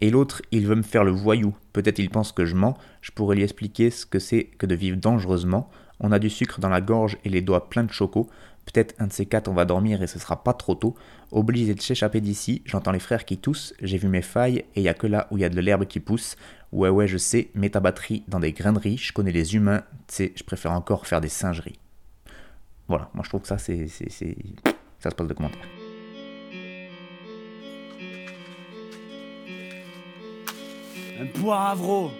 Et 0.00 0.10
l'autre, 0.10 0.40
il 0.50 0.66
veut 0.66 0.76
me 0.76 0.82
faire 0.82 1.04
le 1.04 1.10
voyou. 1.10 1.54
Peut-être 1.72 1.98
il 1.98 2.08
pense 2.08 2.32
que 2.32 2.46
je 2.46 2.54
mens. 2.54 2.76
Je 3.02 3.10
pourrais 3.10 3.36
lui 3.36 3.42
expliquer 3.42 3.90
ce 3.90 4.06
que 4.06 4.18
c'est 4.18 4.44
que 4.44 4.66
de 4.66 4.74
vivre 4.74 4.96
dangereusement. 4.96 5.70
On 5.98 6.12
a 6.12 6.18
du 6.18 6.30
sucre 6.30 6.60
dans 6.60 6.70
la 6.70 6.80
gorge 6.80 7.18
et 7.24 7.28
les 7.28 7.42
doigts 7.42 7.68
pleins 7.68 7.84
de 7.84 7.92
choco. 7.92 8.30
Peut-être 8.72 8.94
un 9.00 9.06
de 9.08 9.12
ces 9.12 9.26
quatre 9.26 9.48
on 9.48 9.54
va 9.54 9.64
dormir 9.64 10.02
et 10.02 10.06
ce 10.06 10.18
sera 10.18 10.42
pas 10.42 10.52
trop 10.52 10.74
tôt. 10.74 10.94
Obligé 11.32 11.74
de 11.74 11.80
s'échapper 11.80 12.20
d'ici, 12.20 12.62
j'entends 12.64 12.92
les 12.92 13.00
frères 13.00 13.24
qui 13.24 13.38
toussent, 13.38 13.74
j'ai 13.80 13.98
vu 13.98 14.08
mes 14.08 14.22
failles 14.22 14.64
et 14.76 14.82
y 14.82 14.88
a 14.88 14.94
que 14.94 15.06
là 15.06 15.26
où 15.30 15.38
il 15.38 15.40
y 15.40 15.44
a 15.44 15.48
de 15.48 15.60
l'herbe 15.60 15.86
qui 15.86 16.00
pousse. 16.00 16.36
Ouais 16.72 16.88
ouais 16.88 17.08
je 17.08 17.18
sais, 17.18 17.50
mets 17.54 17.70
ta 17.70 17.80
batterie 17.80 18.22
dans 18.28 18.38
des 18.38 18.52
graineries, 18.52 18.96
je 18.96 19.12
connais 19.12 19.32
les 19.32 19.56
humains, 19.56 19.82
tu 20.06 20.14
sais, 20.14 20.32
je 20.36 20.44
préfère 20.44 20.72
encore 20.72 21.06
faire 21.06 21.20
des 21.20 21.28
singeries. 21.28 21.78
Voilà, 22.86 23.10
moi 23.14 23.22
je 23.24 23.28
trouve 23.28 23.42
que 23.42 23.48
ça 23.48 23.58
c'est. 23.58 23.86
Ça 24.98 25.10
se 25.10 25.14
passe 25.14 25.26
de 25.26 25.34
commentaires. 25.34 25.66
Un 31.20 31.26
poivreau 31.26 32.10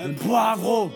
Un 0.00 0.12
poivreau 0.14 0.90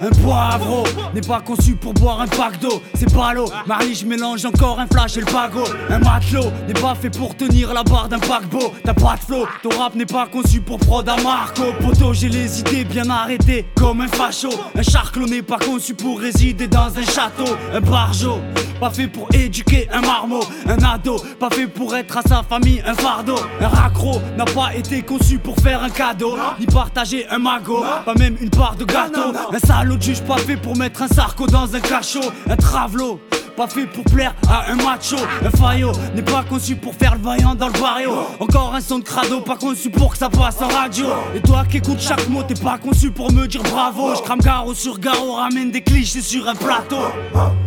un 0.00 0.10
poivreau 0.10 0.84
n'est 1.14 1.20
pas 1.20 1.40
conçu 1.40 1.76
pour 1.76 1.94
boire 1.94 2.20
un 2.20 2.26
pack 2.26 2.58
d'eau, 2.60 2.82
c'est 2.94 3.12
pas 3.12 3.32
l'eau. 3.34 3.48
Marly, 3.66 3.94
je 3.94 4.04
mélange 4.04 4.44
encore 4.44 4.80
un 4.80 4.86
flash 4.86 5.16
et 5.16 5.20
le 5.20 5.26
pago. 5.26 5.62
Un 5.90 5.98
matelot 6.00 6.50
n'est 6.66 6.74
pas 6.74 6.94
fait 6.94 7.10
pour 7.10 7.36
tenir 7.36 7.72
la 7.72 7.84
barre 7.84 8.08
d'un 8.08 8.18
paquebot. 8.18 8.72
T'as 8.84 8.94
pas 8.94 9.14
de 9.14 9.20
flow, 9.20 9.46
ton 9.62 9.70
rap 9.78 9.94
n'est 9.94 10.06
pas 10.06 10.26
conçu 10.26 10.60
pour 10.60 10.78
prod 10.78 11.08
à 11.08 11.16
Marco. 11.22 11.62
Poto, 11.80 12.12
j'ai 12.12 12.28
les 12.28 12.60
idées 12.60 12.84
bien 12.84 13.08
arrêtées 13.10 13.66
comme 13.76 14.00
un 14.00 14.08
facho. 14.08 14.50
Un 14.76 14.82
charclot 14.82 15.26
n'est 15.26 15.42
pas 15.42 15.58
conçu 15.58 15.94
pour 15.94 16.18
résider 16.18 16.66
dans 16.66 16.88
un 16.96 17.04
château. 17.04 17.54
Un 17.72 17.80
barjo, 17.80 18.40
pas 18.80 18.90
fait 18.90 19.06
pour 19.06 19.28
éduquer 19.32 19.88
un 19.92 20.00
marmot. 20.00 20.42
Un 20.66 20.82
ado, 20.82 21.16
pas 21.38 21.50
fait 21.50 21.68
pour 21.68 21.94
être 21.94 22.18
à 22.18 22.22
sa 22.22 22.42
famille 22.42 22.82
un 22.84 22.94
fardeau. 22.94 23.38
Un 23.60 23.68
raccro 23.68 24.20
n'a 24.36 24.46
pas 24.46 24.74
été 24.74 25.02
conçu 25.02 25.38
pour 25.38 25.56
faire 25.58 25.82
un 25.82 25.90
cadeau, 25.90 26.36
ni 26.58 26.66
partager 26.66 27.28
un 27.28 27.38
magot, 27.38 27.84
pas 28.04 28.14
même 28.14 28.36
une 28.40 28.50
part 28.50 28.74
de 28.74 28.84
gâteau. 28.84 29.32
Un 29.52 29.58
salaud 29.72 29.98
juge 29.98 30.20
pas 30.20 30.36
fait 30.36 30.58
pour 30.58 30.76
mettre 30.76 31.00
un 31.00 31.08
sarco 31.08 31.46
dans 31.46 31.74
un 31.74 31.80
cachot, 31.80 32.20
un 32.46 32.56
travelot 32.56 33.18
pas 33.56 33.66
fait 33.66 33.86
pour 33.86 34.04
plaire 34.04 34.34
à 34.48 34.70
un 34.70 34.76
macho. 34.76 35.16
Un 35.44 35.50
faillot 35.50 35.92
n'est 36.14 36.22
pas 36.22 36.44
conçu 36.48 36.76
pour 36.76 36.94
faire 36.94 37.14
le 37.14 37.20
vaillant 37.20 37.54
dans 37.54 37.68
le 37.68 37.80
barrio. 37.80 38.12
Encore 38.40 38.74
un 38.74 38.80
son 38.80 38.98
de 38.98 39.04
crado, 39.04 39.40
pas 39.40 39.56
conçu 39.56 39.90
pour 39.90 40.12
que 40.12 40.18
ça 40.18 40.28
passe 40.28 40.60
en 40.60 40.68
radio. 40.68 41.06
Et 41.34 41.40
toi 41.40 41.64
qui 41.68 41.78
écoutes 41.78 42.00
chaque 42.00 42.28
mot, 42.28 42.42
t'es 42.42 42.54
pas 42.54 42.78
conçu 42.78 43.10
pour 43.10 43.32
me 43.32 43.46
dire 43.46 43.62
bravo. 43.62 44.14
Je 44.14 44.22
crame 44.22 44.40
garo 44.40 44.74
sur 44.74 44.98
garo, 44.98 45.34
ramène 45.34 45.70
des 45.70 45.82
clichés 45.82 46.22
sur 46.22 46.48
un 46.48 46.54
plateau. 46.54 47.02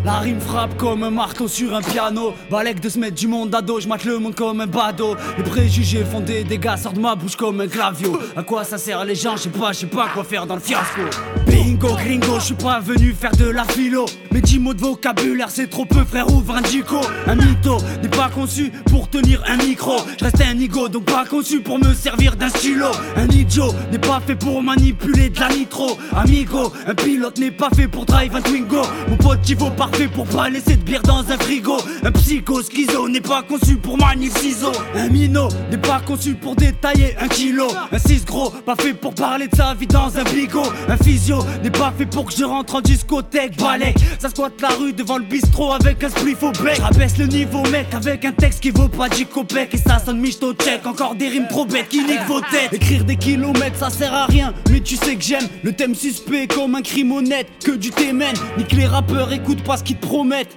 La 0.04 0.20
rime 0.20 0.40
frappe 0.40 0.78
comme 0.78 1.04
un 1.04 1.12
marteau 1.12 1.48
sur 1.48 1.76
un 1.76 1.82
piano. 1.82 2.34
Balèque 2.50 2.80
de 2.80 2.90
se 2.90 3.00
mettre 3.00 3.16
du 3.16 3.28
monde 3.28 3.54
à 3.54 3.62
dos, 3.62 3.80
je 3.80 3.88
le 3.88 4.20
monde 4.20 4.36
comme 4.36 4.62
un 4.62 4.68
badaud. 4.68 5.16
Les 5.38 5.44
préjugés 5.44 6.04
font 6.04 6.20
des 6.20 6.44
dégâts, 6.44 6.78
sortent 6.78 6.96
de 6.96 7.02
ma 7.02 7.16
bouche 7.16 7.36
comme 7.36 7.62
un 7.62 7.68
clavio. 7.68 8.20
À 8.36 8.44
quoi 8.44 8.64
ça 8.64 8.78
sert 8.78 9.04
les 9.06 9.16
gens, 9.16 9.36
je 9.36 9.44
sais 9.44 9.50
pas, 9.50 9.72
je 9.72 9.80
sais 9.80 9.86
pas 9.88 10.08
quoi 10.14 10.24
faire 10.24 10.46
dans 10.46 10.56
le 10.56 10.62
fiasco. 10.62 11.02
Bingo, 11.48 11.94
gringo, 11.96 12.40
je 12.40 12.46
suis 12.46 12.56
pas 12.56 12.80
venu 12.80 13.14
faire 13.14 13.36
de 13.36 13.46
la 13.46 13.64
philo. 13.64 14.06
Mais 14.32 14.42
10 14.42 14.60
mots 14.60 14.74
de 14.74 14.82
vocabulaire, 14.82 15.50
c'est 15.50 15.70
trop 15.76 15.84
peu, 15.84 16.06
frère, 16.06 16.32
ouvre 16.32 16.56
un 16.56 16.62
dico. 16.62 17.02
Un 17.28 17.36
mytho 17.36 17.78
n'est 18.02 18.08
pas 18.08 18.30
conçu 18.30 18.72
pour 18.90 19.10
tenir 19.10 19.44
un 19.46 19.58
micro. 19.58 19.98
Je 20.18 20.24
reste 20.24 20.42
un 20.42 20.58
ego, 20.58 20.88
donc 20.88 21.04
pas 21.04 21.26
conçu 21.26 21.60
pour 21.60 21.80
me 21.80 21.94
servir 21.94 22.38
d'un 22.38 22.48
stylo. 22.48 22.88
Un 23.18 23.28
idiot 23.28 23.74
n'est 23.92 24.00
pas 24.00 24.22
fait 24.26 24.36
pour 24.36 24.64
manipuler 24.64 25.30
de 25.30 25.38
la 25.38 25.50
nitro. 25.50 25.98
Amigo, 26.16 26.72
un 26.88 26.96
pilote 26.96 27.38
n'est 27.40 27.52
pas 27.52 27.70
fait 27.76 27.90
pour 27.90 28.06
drive 28.06 28.34
un 28.34 28.42
Twingo. 28.42 28.84
Mon 29.10 29.18
pote 29.18 29.42
qui 29.42 29.54
vaut 29.54 29.70
parfait 29.70 30.08
pour 30.08 30.26
pas 30.28 30.50
laisser 30.50 30.78
de 30.78 30.84
bière 30.84 31.02
dans 31.02 31.30
un 31.30 31.38
frigo. 31.38 31.76
Un 32.04 32.12
psycho 32.14 32.62
schizo 32.64 33.10
n'est 33.10 33.20
pas 33.20 33.44
conçu 33.44 33.76
pour 33.76 33.98
manier 33.98 34.30
ciseaux. 34.30 34.72
Un 34.96 35.10
minot 35.10 35.50
n'est 35.72 35.78
pas 35.78 36.00
conçu 36.00 36.36
pour 36.36 36.56
détailler 36.56 37.18
un 37.20 37.28
kilo. 37.28 37.68
Un 37.92 38.00
6 38.00 38.24
gros, 38.24 38.50
pas 38.50 38.78
fait 38.78 38.94
pour 38.94 39.14
parler 39.14 39.50
de 39.50 39.56
sa 39.58 39.74
vie 39.74 39.88
dans 39.88 40.18
un 40.18 40.24
bigot. 40.24 40.72
Un 40.88 40.96
physio 40.96 41.40
n'est 41.62 41.70
pas 41.70 41.94
fait 41.98 42.06
pour 42.06 42.28
que 42.28 42.34
je 42.34 42.46
rentre 42.46 42.76
en 42.76 42.82
discothèque. 42.82 43.58
Balek, 43.58 43.98
ça 44.20 44.30
squatte 44.30 44.62
la 44.62 44.70
rue 44.70 44.94
devant 44.94 45.18
le 45.18 45.26
bistrot 45.26 45.65
avec 45.72 46.04
un 46.04 46.10
spliff 46.10 46.44
au 46.44 46.52
bec. 46.52 46.78
Rabaisse 46.80 47.18
le 47.18 47.26
niveau, 47.28 47.62
mec, 47.72 47.94
avec 47.94 48.26
un 48.26 48.32
texte 48.32 48.60
qui 48.62 48.72
vaut 48.72 48.88
pas 48.88 49.10
10 49.10 49.26
copecs. 49.28 49.74
Et 49.74 49.78
ça 49.78 50.00
sonne 50.00 50.20
michto 50.20 50.54
check, 50.54 50.86
encore 50.86 51.16
des 51.16 51.28
rimes 51.28 51.48
trop 51.50 51.66
bêtes 51.66 51.90
qui 51.90 52.04
niquent 52.04 52.28
vos 52.28 52.42
têtes. 52.42 52.74
Écrire 52.74 53.04
des 53.04 53.16
kilomètres, 53.16 53.78
ça 53.78 53.90
sert 53.90 54.14
à 54.14 54.26
rien, 54.26 54.54
mais 54.72 54.80
tu 54.80 54.96
sais 54.96 55.16
que 55.16 55.24
j'aime 55.24 55.48
le 55.64 55.74
thème 55.74 55.96
suspect 55.96 56.48
comme 56.48 56.76
un 56.76 56.82
crime 56.82 57.12
honnête. 57.12 57.48
Que 57.64 57.72
du 57.72 57.92
témen, 57.92 58.34
nique 58.58 58.72
les 58.72 58.86
rappeurs, 58.86 59.32
écoute 59.32 59.64
pas 59.64 59.78
ce 59.78 59.84
qu'ils 59.84 59.98
te 59.98 60.06
promettent. 60.06 60.56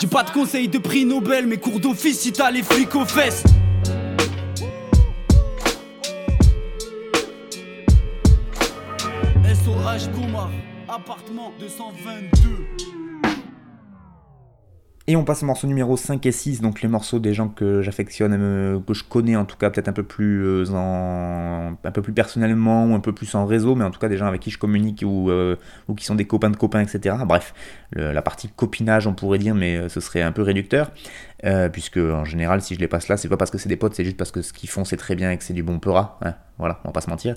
J'ai 0.00 0.06
pas 0.06 0.22
de 0.22 0.30
conseils 0.30 0.68
de 0.68 0.78
prix 0.78 1.04
Nobel, 1.04 1.46
mais 1.46 1.56
cours 1.56 1.80
d'office 1.80 2.20
si 2.20 2.32
t'as 2.32 2.50
les 2.50 2.62
flics 2.62 2.94
aux 2.94 3.04
fesses. 3.04 3.44
SOH 9.44 10.10
Goumar, 10.14 10.50
appartement 10.88 11.52
222. 11.60 12.97
Et 15.10 15.16
on 15.16 15.24
passe 15.24 15.42
au 15.42 15.46
morceau 15.46 15.66
numéro 15.66 15.96
5 15.96 16.26
et 16.26 16.32
6, 16.32 16.60
donc 16.60 16.82
les 16.82 16.88
morceaux 16.88 17.18
des 17.18 17.32
gens 17.32 17.48
que 17.48 17.80
j'affectionne, 17.80 18.36
euh, 18.38 18.78
que 18.78 18.92
je 18.92 19.04
connais 19.04 19.36
en 19.36 19.46
tout 19.46 19.56
cas 19.56 19.70
peut-être 19.70 19.88
un 19.88 19.94
peu 19.94 20.02
plus 20.02 20.44
euh, 20.44 20.66
en, 20.74 21.72
un 21.82 21.90
peu 21.92 22.02
plus 22.02 22.12
personnellement 22.12 22.84
ou 22.84 22.94
un 22.94 23.00
peu 23.00 23.14
plus 23.14 23.34
en 23.34 23.46
réseau, 23.46 23.74
mais 23.74 23.86
en 23.86 23.90
tout 23.90 23.98
cas 23.98 24.10
des 24.10 24.18
gens 24.18 24.26
avec 24.26 24.42
qui 24.42 24.50
je 24.50 24.58
communique 24.58 25.02
ou, 25.06 25.30
euh, 25.30 25.56
ou 25.88 25.94
qui 25.94 26.04
sont 26.04 26.14
des 26.14 26.26
copains 26.26 26.50
de 26.50 26.58
copains, 26.58 26.82
etc. 26.82 27.16
Bref, 27.26 27.54
la 27.96 28.20
partie 28.20 28.50
copinage 28.50 29.06
on 29.06 29.14
pourrait 29.14 29.38
dire, 29.38 29.54
mais 29.54 29.88
ce 29.88 29.98
serait 30.00 30.20
un 30.20 30.30
peu 30.30 30.42
réducteur, 30.42 30.90
puisque 31.72 31.96
en 31.96 32.26
général 32.26 32.60
si 32.60 32.74
je 32.74 32.80
les 32.80 32.88
passe 32.88 33.08
là, 33.08 33.16
c'est 33.16 33.30
pas 33.30 33.38
parce 33.38 33.50
que 33.50 33.56
c'est 33.56 33.70
des 33.70 33.76
potes, 33.76 33.94
c'est 33.94 34.04
juste 34.04 34.18
parce 34.18 34.30
que 34.30 34.42
ce 34.42 34.52
qu'ils 34.52 34.68
font 34.68 34.84
c'est 34.84 34.98
très 34.98 35.16
bien 35.16 35.30
et 35.30 35.38
que 35.38 35.44
c'est 35.44 35.54
du 35.54 35.62
bon 35.62 35.78
peura. 35.78 36.18
hein. 36.22 36.34
voilà, 36.58 36.80
on 36.84 36.88
va 36.88 36.92
pas 36.92 37.00
se 37.00 37.08
mentir. 37.08 37.34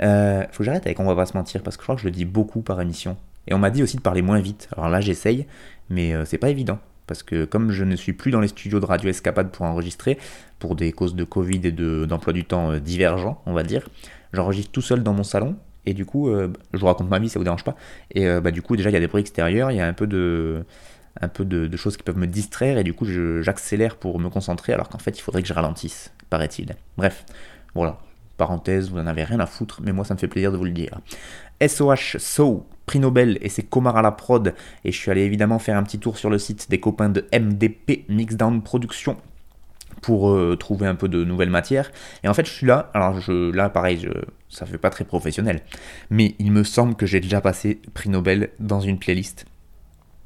Faut 0.00 0.58
que 0.58 0.64
j'arrête 0.64 0.86
avec 0.86 0.98
on 0.98 1.04
va 1.04 1.14
pas 1.14 1.26
se 1.26 1.36
mentir, 1.36 1.62
parce 1.62 1.76
que 1.76 1.82
je 1.82 1.84
crois 1.84 1.96
que 1.96 2.00
je 2.00 2.06
le 2.06 2.12
dis 2.12 2.24
beaucoup 2.24 2.62
par 2.62 2.80
émission. 2.80 3.18
Et 3.48 3.52
on 3.52 3.58
m'a 3.58 3.68
dit 3.68 3.82
aussi 3.82 3.98
de 3.98 4.02
parler 4.02 4.22
moins 4.22 4.40
vite. 4.40 4.70
Alors 4.74 4.88
là 4.88 5.02
j'essaye, 5.02 5.46
mais 5.90 6.14
c'est 6.24 6.38
pas 6.38 6.48
évident 6.48 6.78
parce 7.06 7.22
que 7.22 7.44
comme 7.44 7.70
je 7.72 7.84
ne 7.84 7.96
suis 7.96 8.12
plus 8.12 8.30
dans 8.30 8.40
les 8.40 8.48
studios 8.48 8.80
de 8.80 8.86
Radio 8.86 9.10
Escapade 9.10 9.50
pour 9.50 9.66
enregistrer, 9.66 10.18
pour 10.58 10.76
des 10.76 10.92
causes 10.92 11.14
de 11.14 11.24
Covid 11.24 11.60
et 11.64 11.72
de- 11.72 12.04
d'emploi 12.04 12.32
du 12.32 12.44
temps 12.44 12.70
euh, 12.72 12.78
divergents, 12.80 13.42
on 13.46 13.52
va 13.52 13.62
dire, 13.62 13.88
j'enregistre 14.32 14.70
tout 14.72 14.82
seul 14.82 15.02
dans 15.02 15.12
mon 15.12 15.24
salon, 15.24 15.56
et 15.86 15.94
du 15.94 16.04
coup, 16.06 16.28
euh, 16.30 16.52
je 16.72 16.78
vous 16.78 16.86
raconte 16.86 17.10
ma 17.10 17.18
vie, 17.18 17.28
ça 17.28 17.38
vous 17.40 17.44
dérange 17.44 17.64
pas, 17.64 17.74
et 18.12 18.26
euh, 18.28 18.40
bah, 18.40 18.50
du 18.52 18.62
coup, 18.62 18.76
déjà, 18.76 18.88
il 18.90 18.92
y 18.92 18.96
a 18.96 19.00
des 19.00 19.08
bruits 19.08 19.20
extérieurs, 19.22 19.70
il 19.72 19.76
y 19.76 19.80
a 19.80 19.86
un 19.86 19.92
peu 19.92 20.06
de 20.06 20.64
un 21.20 21.28
peu 21.28 21.44
de, 21.44 21.66
de 21.66 21.76
choses 21.76 21.98
qui 21.98 22.02
peuvent 22.04 22.16
me 22.16 22.26
distraire, 22.26 22.78
et 22.78 22.84
du 22.84 22.94
coup, 22.94 23.04
j'accélère 23.42 23.96
pour 23.96 24.18
me 24.18 24.30
concentrer, 24.30 24.72
alors 24.72 24.88
qu'en 24.88 24.98
fait, 24.98 25.18
il 25.18 25.20
faudrait 25.20 25.42
que 25.42 25.48
je 25.48 25.52
ralentisse, 25.52 26.10
paraît-il. 26.30 26.74
Bref, 26.96 27.26
voilà, 27.74 27.98
parenthèse, 28.38 28.88
vous 28.90 28.96
n'en 28.96 29.06
avez 29.06 29.22
rien 29.24 29.38
à 29.38 29.44
foutre, 29.46 29.82
mais 29.84 29.92
moi, 29.92 30.06
ça 30.06 30.14
me 30.14 30.18
fait 30.18 30.26
plaisir 30.28 30.52
de 30.52 30.56
vous 30.56 30.64
le 30.64 30.70
dire. 30.70 31.00
SOH 31.60 32.16
So, 32.18 32.66
prix 32.92 33.00
Nobel, 33.00 33.38
et 33.40 33.48
c'est 33.48 33.62
Comar 33.62 33.96
à 33.96 34.02
la 34.02 34.12
prod. 34.12 34.54
Et 34.84 34.92
je 34.92 34.98
suis 34.98 35.10
allé 35.10 35.22
évidemment 35.22 35.58
faire 35.58 35.78
un 35.78 35.82
petit 35.82 35.98
tour 35.98 36.18
sur 36.18 36.28
le 36.28 36.38
site 36.38 36.68
des 36.68 36.78
copains 36.78 37.08
de 37.08 37.26
MDP 37.32 38.04
Mixdown 38.10 38.60
Production 38.60 39.16
pour 40.02 40.30
euh, 40.30 40.56
trouver 40.56 40.86
un 40.86 40.94
peu 40.94 41.08
de 41.08 41.24
nouvelles 41.24 41.48
matières. 41.48 41.90
Et 42.22 42.28
en 42.28 42.34
fait, 42.34 42.44
je 42.44 42.52
suis 42.52 42.66
là, 42.66 42.90
alors 42.92 43.18
je, 43.18 43.50
là, 43.50 43.70
pareil, 43.70 43.98
je, 43.98 44.10
ça 44.50 44.66
fait 44.66 44.76
pas 44.76 44.90
très 44.90 45.04
professionnel, 45.04 45.62
mais 46.10 46.34
il 46.38 46.52
me 46.52 46.64
semble 46.64 46.94
que 46.94 47.06
j'ai 47.06 47.20
déjà 47.20 47.40
passé 47.40 47.80
prix 47.94 48.10
Nobel 48.10 48.50
dans 48.60 48.80
une 48.80 48.98
playlist. 48.98 49.46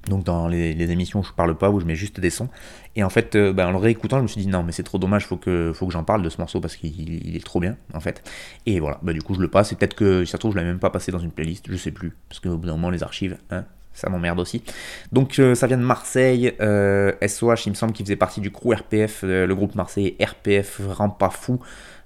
Donc 0.09 0.25
dans 0.25 0.49
les, 0.49 0.91
émissions 0.91 1.21
où 1.21 1.25
je 1.25 1.33
parle 1.33 1.57
pas, 1.57 1.71
où 1.71 1.81
je 1.81 1.85
mets 1.85 1.97
juste 1.97 2.21
des 2.21 2.31
sons. 2.31 2.49
Et 2.95 3.03
en 3.03 3.11
fait, 3.11 3.35
euh, 3.35 3.53
ben, 3.53 3.69
en 3.69 3.73
le 3.73 3.79
réécoutant, 3.79 4.19
je 4.19 4.23
me 4.23 4.29
suis 4.29 4.41
dit 4.41 4.47
non, 4.47 4.63
mais 4.63 4.73
c'est 4.73 4.83
trop 4.83 4.99
dommage, 4.99 5.27
faut 5.27 5.37
que, 5.37 5.73
faut 5.75 5.87
que 5.87 5.93
j'en 5.93 6.05
parle 6.05 6.23
de 6.23 6.29
ce 6.29 6.39
morceau 6.39 6.61
parce 6.61 6.77
qu'il 6.77 7.27
il 7.27 7.37
est 7.37 7.45
trop 7.45 7.61
bien, 7.61 7.77
en 7.93 8.01
fait. 8.01 8.23
Et 8.67 8.81
voilà, 8.81 8.99
bah, 9.03 9.13
du 9.13 9.23
coup, 9.23 9.35
je 9.35 9.41
le 9.41 9.49
passe. 9.49 9.73
Et 9.73 9.77
peut-être 9.77 9.95
que, 9.95 10.25
si 10.25 10.31
ça 10.31 10.37
se 10.37 10.41
trouve, 10.41 10.53
je 10.53 10.57
l'avais 10.57 10.69
même 10.69 10.79
pas 10.79 10.91
passé 10.91 11.13
dans 11.13 11.19
une 11.19 11.33
playlist, 11.33 11.67
je 11.71 11.77
sais 11.77 11.91
plus. 11.91 12.17
Parce 12.29 12.41
qu'au 12.41 12.57
bout 12.57 12.67
d'un 12.67 12.73
moment, 12.73 12.91
les 12.91 13.03
archives, 13.03 13.37
hein, 13.51 13.65
ça 13.97 14.11
m'emmerde 14.11 14.39
aussi. 14.39 14.63
Donc 15.11 15.39
euh, 15.39 15.55
ça 15.55 15.67
vient 15.67 15.79
de 15.79 15.83
Marseille, 15.83 16.53
euh, 16.61 17.13
SOH, 17.27 17.67
il 17.67 17.71
me 17.71 17.75
semble 17.75 17.93
qu'il 17.93 18.05
faisait 18.05 18.17
partie 18.17 18.41
du 18.41 18.53
crew 18.53 18.75
RPF, 18.75 19.23
euh, 19.25 19.47
le 19.47 19.55
groupe 19.55 19.75
marseillais 19.75 20.17
RPF, 20.21 20.81
pas 21.19 21.31
fou. 21.31 21.59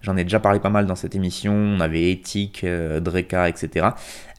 J'en 0.03 0.17
ai 0.17 0.25
déjà 0.25 0.41
parlé 0.41 0.61
pas 0.61 0.71
mal 0.71 0.87
dans 0.87 0.95
cette 0.95 1.15
émission, 1.15 1.53
on 1.53 1.81
avait 1.81 2.11
Ethic, 2.11 2.65
euh, 2.65 3.01
Dreka, 3.01 3.51
etc. 3.51 3.89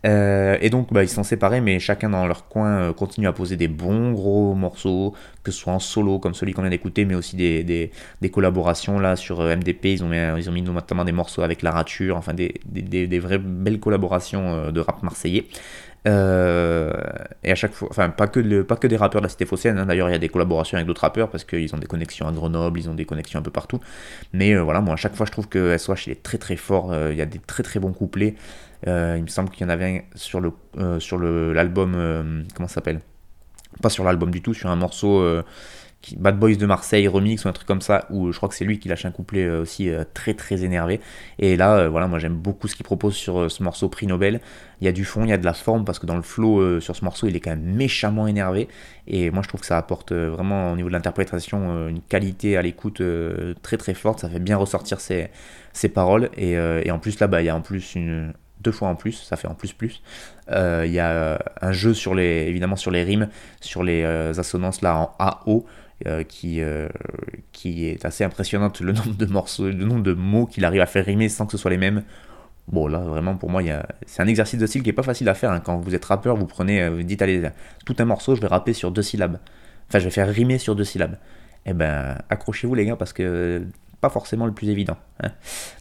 Euh, 0.07 0.57
et 0.59 0.71
donc 0.71 0.91
bah, 0.91 1.03
ils 1.03 1.09
sont 1.09 1.21
séparés, 1.21 1.61
mais 1.61 1.79
chacun 1.79 2.09
dans 2.09 2.25
leur 2.25 2.47
coin 2.47 2.69
euh, 2.69 2.93
continue 2.93 3.27
à 3.27 3.33
poser 3.33 3.57
des 3.57 3.67
bons 3.67 4.11
gros 4.13 4.55
morceaux, 4.55 5.13
que 5.43 5.51
ce 5.51 5.59
soit 5.59 5.73
en 5.73 5.79
solo 5.79 6.17
comme 6.17 6.33
celui 6.33 6.53
qu'on 6.53 6.63
vient 6.63 6.71
d'écouter, 6.71 7.05
mais 7.05 7.13
aussi 7.13 7.35
des, 7.35 7.91
collaborations 8.31 8.97
là 8.97 9.15
sur 9.15 9.41
MDP. 9.41 9.85
Ils 9.85 10.03
ont, 10.03 10.51
mis, 10.51 10.61
notamment 10.63 11.05
des 11.05 11.11
morceaux 11.11 11.43
avec 11.43 11.61
La 11.61 11.69
Rature, 11.69 12.17
enfin 12.17 12.33
des, 12.33 13.19
vraies 13.19 13.37
belles 13.37 13.79
collaborations 13.79 14.71
de 14.71 14.79
rap 14.79 15.03
marseillais. 15.03 15.45
Euh, 16.07 16.91
et 17.43 17.51
à 17.51 17.55
chaque 17.55 17.73
fois, 17.73 17.87
enfin 17.91 18.09
pas 18.09 18.27
que, 18.27 18.39
le, 18.39 18.63
pas 18.63 18.75
que 18.75 18.87
des 18.87 18.97
rappeurs 18.97 19.21
de 19.21 19.25
la 19.25 19.29
cité 19.29 19.45
phocéenne, 19.45 19.77
hein. 19.77 19.85
d'ailleurs 19.85 20.09
il 20.09 20.13
y 20.13 20.15
a 20.15 20.19
des 20.19 20.29
collaborations 20.29 20.75
avec 20.77 20.87
d'autres 20.87 21.01
rappeurs 21.01 21.29
parce 21.29 21.43
qu'ils 21.43 21.75
ont 21.75 21.77
des 21.77 21.85
connexions 21.85 22.27
à 22.27 22.31
Grenoble, 22.31 22.79
ils 22.79 22.89
ont 22.89 22.95
des 22.95 23.05
connexions 23.05 23.39
un 23.39 23.43
peu 23.43 23.51
partout. 23.51 23.79
Mais 24.33 24.55
euh, 24.55 24.63
voilà, 24.63 24.81
moi 24.81 24.95
à 24.95 24.97
chaque 24.97 25.15
fois 25.15 25.27
je 25.27 25.31
trouve 25.31 25.47
que 25.47 25.77
SOH 25.77 26.07
il 26.07 26.13
est 26.13 26.23
très 26.23 26.39
très 26.39 26.55
fort, 26.55 26.91
euh, 26.91 27.11
il 27.11 27.17
y 27.17 27.21
a 27.21 27.27
des 27.27 27.39
très 27.39 27.61
très 27.61 27.79
bons 27.79 27.93
couplets. 27.93 28.35
Il 28.87 29.21
me 29.21 29.27
semble 29.27 29.51
qu'il 29.51 29.61
y 29.61 29.69
en 29.69 29.69
avait 29.69 29.85
un 29.85 30.01
sur 30.15 30.41
sur 30.99 31.19
l'album 31.19 32.45
comment 32.55 32.67
ça 32.67 32.75
s'appelle? 32.75 33.01
Pas 33.79 33.91
sur 33.91 34.03
l'album 34.03 34.31
du 34.31 34.41
tout, 34.41 34.55
sur 34.55 34.71
un 34.71 34.75
morceau 34.75 35.23
Bad 36.17 36.39
Boys 36.39 36.55
de 36.55 36.65
Marseille 36.65 37.07
remix 37.07 37.45
ou 37.45 37.47
un 37.47 37.53
truc 37.53 37.67
comme 37.67 37.81
ça 37.81 38.05
où 38.09 38.31
je 38.31 38.37
crois 38.37 38.49
que 38.49 38.55
c'est 38.55 38.65
lui 38.65 38.79
qui 38.79 38.89
lâche 38.89 39.05
un 39.05 39.11
couplet 39.11 39.45
euh, 39.45 39.61
aussi 39.61 39.89
euh, 39.89 40.03
très 40.13 40.33
très 40.33 40.63
énervé. 40.63 40.99
Et 41.39 41.55
là 41.55 41.77
euh, 41.77 41.89
voilà, 41.89 42.07
moi 42.07 42.19
j'aime 42.19 42.35
beaucoup 42.35 42.67
ce 42.67 42.75
qu'il 42.75 42.85
propose 42.85 43.15
sur 43.15 43.49
ce 43.49 43.63
morceau 43.63 43.87
prix 43.89 44.07
Nobel. 44.07 44.41
Il 44.81 44.85
y 44.85 44.87
a 44.87 44.91
du 44.91 45.05
fond, 45.05 45.23
il 45.23 45.29
y 45.29 45.33
a 45.33 45.37
de 45.37 45.45
la 45.45 45.53
forme 45.53 45.85
parce 45.85 45.99
que 45.99 46.07
dans 46.07 46.15
le 46.15 46.23
flow 46.23 46.79
sur 46.79 46.95
ce 46.95 47.05
morceau, 47.05 47.27
il 47.27 47.35
est 47.35 47.39
quand 47.39 47.51
même 47.51 47.75
méchamment 47.75 48.27
énervé 48.27 48.67
et 49.07 49.29
moi 49.29 49.43
je 49.43 49.47
trouve 49.47 49.61
que 49.61 49.67
ça 49.67 49.77
apporte 49.77 50.11
vraiment 50.11 50.71
au 50.71 50.75
niveau 50.75 50.89
de 50.89 50.93
l'interprétation 50.93 51.87
une 51.87 52.01
qualité 52.01 52.57
à 52.57 52.63
l'écoute 52.63 53.01
très 53.61 53.77
très 53.77 53.93
forte, 53.93 54.19
ça 54.21 54.29
fait 54.29 54.39
bien 54.39 54.57
ressortir 54.57 54.99
ses, 54.99 55.29
paroles 55.93 56.29
et, 56.35 56.89
en 56.89 56.97
plus 56.97 57.19
là 57.19 57.27
bah 57.27 57.43
il 57.43 57.45
y 57.45 57.49
a 57.49 57.55
en 57.55 57.61
plus 57.61 57.93
une 57.93 58.33
deux 58.59 58.71
fois 58.71 58.89
en 58.89 58.95
plus, 58.95 59.13
ça 59.13 59.37
fait 59.37 59.47
en 59.47 59.55
plus 59.55 59.73
plus. 59.73 60.01
Il 60.49 60.91
y 60.91 60.99
a 60.99 61.39
un 61.61 61.71
jeu 61.71 61.93
sur 61.93 62.15
les, 62.15 62.47
évidemment 62.47 62.75
sur 62.75 62.89
les 62.89 63.03
rimes, 63.03 63.29
sur 63.59 63.83
les 63.83 64.03
assonances 64.03 64.81
là 64.81 64.97
en 64.97 65.15
AO, 65.19 65.65
euh, 66.07 66.23
qui, 66.23 66.61
euh, 66.61 66.87
qui 67.51 67.87
est 67.87 68.05
assez 68.05 68.23
impressionnante 68.23 68.81
le 68.81 68.91
nombre 68.99 69.15
de 69.15 69.25
morceaux, 69.25 69.67
le 69.67 69.85
nombre 69.85 70.03
de 70.03 70.13
mots 70.13 70.45
qu'il 70.45 70.65
arrive 70.65 70.81
à 70.81 70.85
faire 70.85 71.05
rimer 71.05 71.29
sans 71.29 71.45
que 71.45 71.51
ce 71.53 71.57
soit 71.57 71.71
les 71.71 71.77
mêmes. 71.77 72.03
Bon 72.67 72.87
là 72.87 72.99
vraiment 72.99 73.35
pour 73.35 73.49
moi 73.49 73.61
c'est 74.05 74.21
un 74.21 74.27
exercice 74.27 74.59
de 74.59 74.65
style 74.67 74.83
qui 74.83 74.89
est 74.89 74.93
pas 74.93 75.03
facile 75.03 75.27
à 75.29 75.33
faire. 75.33 75.51
hein. 75.51 75.59
Quand 75.59 75.77
vous 75.79 75.95
êtes 75.95 76.05
rappeur, 76.05 76.35
vous 76.37 76.45
prenez, 76.45 76.81
euh, 76.83 76.89
vous 76.91 77.03
dites 77.03 77.21
allez 77.21 77.49
tout 77.85 77.95
un 77.99 78.05
morceau, 78.05 78.35
je 78.35 78.41
vais 78.41 78.47
rapper 78.47 78.73
sur 78.73 78.91
deux 78.91 79.01
syllabes. 79.01 79.39
Enfin 79.89 79.99
je 79.99 80.05
vais 80.05 80.11
faire 80.11 80.29
rimer 80.29 80.57
sur 80.57 80.75
deux 80.75 80.83
syllabes. 80.85 81.17
Eh 81.65 81.73
ben 81.73 82.17
accrochez-vous 82.29 82.75
les 82.75 82.85
gars 82.85 82.95
parce 82.95 83.13
que 83.13 83.63
pas 84.01 84.09
forcément 84.09 84.45
le 84.47 84.51
plus 84.51 84.69
évident. 84.69 84.97
hein. 85.21 85.29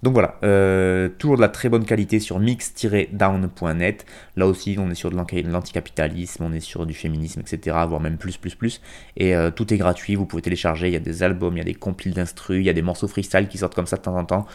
Donc 0.02 0.12
voilà, 0.12 0.36
euh, 0.44 1.08
toujours 1.08 1.36
de 1.36 1.40
la 1.40 1.48
très 1.48 1.68
bonne 1.68 1.84
qualité 1.84 2.20
sur 2.20 2.38
mix-down.net. 2.38 4.06
Là 4.36 4.46
aussi, 4.46 4.76
on 4.78 4.90
est 4.90 4.94
sur 4.94 5.10
de 5.10 5.16
l'anti- 5.16 5.42
l'anticapitalisme, 5.42 6.44
on 6.44 6.52
est 6.52 6.60
sur 6.60 6.86
du 6.86 6.94
féminisme, 6.94 7.40
etc. 7.40 7.76
Voire 7.88 8.00
même 8.00 8.18
plus, 8.18 8.36
plus, 8.36 8.54
plus. 8.54 8.80
Et 9.16 9.34
euh, 9.34 9.50
tout 9.50 9.72
est 9.72 9.78
gratuit, 9.78 10.14
vous 10.14 10.26
pouvez 10.26 10.42
télécharger. 10.42 10.88
Il 10.88 10.92
y 10.92 10.96
a 10.96 11.00
des 11.00 11.22
albums, 11.22 11.54
il 11.56 11.58
y 11.58 11.62
a 11.62 11.64
des 11.64 11.74
compiles 11.74 12.14
d'instru, 12.14 12.58
il 12.60 12.66
y 12.66 12.70
a 12.70 12.74
des 12.74 12.82
morceaux 12.82 13.08
freestyle 13.08 13.48
qui 13.48 13.58
sortent 13.58 13.74
comme 13.74 13.86
ça 13.86 13.96
de 13.96 14.02
temps 14.02 14.16
en 14.16 14.24
temps. 14.24 14.46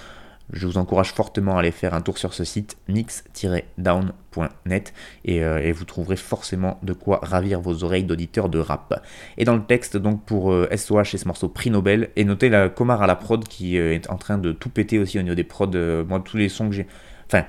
Je 0.52 0.68
vous 0.68 0.78
encourage 0.78 1.12
fortement 1.12 1.58
à 1.58 1.60
aller 1.60 1.72
faire 1.72 1.94
un 1.94 2.02
tour 2.02 2.18
sur 2.18 2.34
ce 2.34 2.44
site 2.44 2.78
mix-down.net 2.88 4.94
et, 5.26 5.44
euh, 5.44 5.62
et, 5.62 5.72
vous 5.72 5.86
trouverez 5.86 6.16
forcément 6.16 6.80
de 6.84 6.94
quoi 6.94 7.20
ravir 7.24 7.62
vos 7.62 7.84
oreilles 7.84 8.04
d'auditeurs 8.04 8.50
de 8.50 8.60
rap. 8.60 9.04
Et 9.38 9.46
dans 9.46 9.56
le 9.56 9.64
texte, 9.64 9.98
donc 9.98 10.24
pour 10.24 10.54
SOH 10.76 11.14
et 11.14 11.18
ce 11.18 11.28
morceau 11.28 11.50
prix 11.50 11.72
Nobel, 11.72 12.10
et 12.16 12.26
notez 12.26 12.50
la 12.50 12.70
Comar 12.70 13.02
à 13.02 13.08
la 13.08 13.16
prod 13.16 13.48
qui 13.48 13.78
est 13.78 14.10
en 14.10 14.18
train 14.18 14.38
de 14.38 14.52
tout 14.52 14.70
péter 14.70 15.00
aussi 15.00 15.20
au 15.20 15.22
niveau 15.22 15.36
des 15.36 15.44
prods. 15.44 15.72
moi, 16.08 16.20
tous 16.20 16.38
les 16.38 16.50
sons 16.50 16.70
que 16.70 16.76
j'ai. 16.76 16.88
Enfin, 17.26 17.46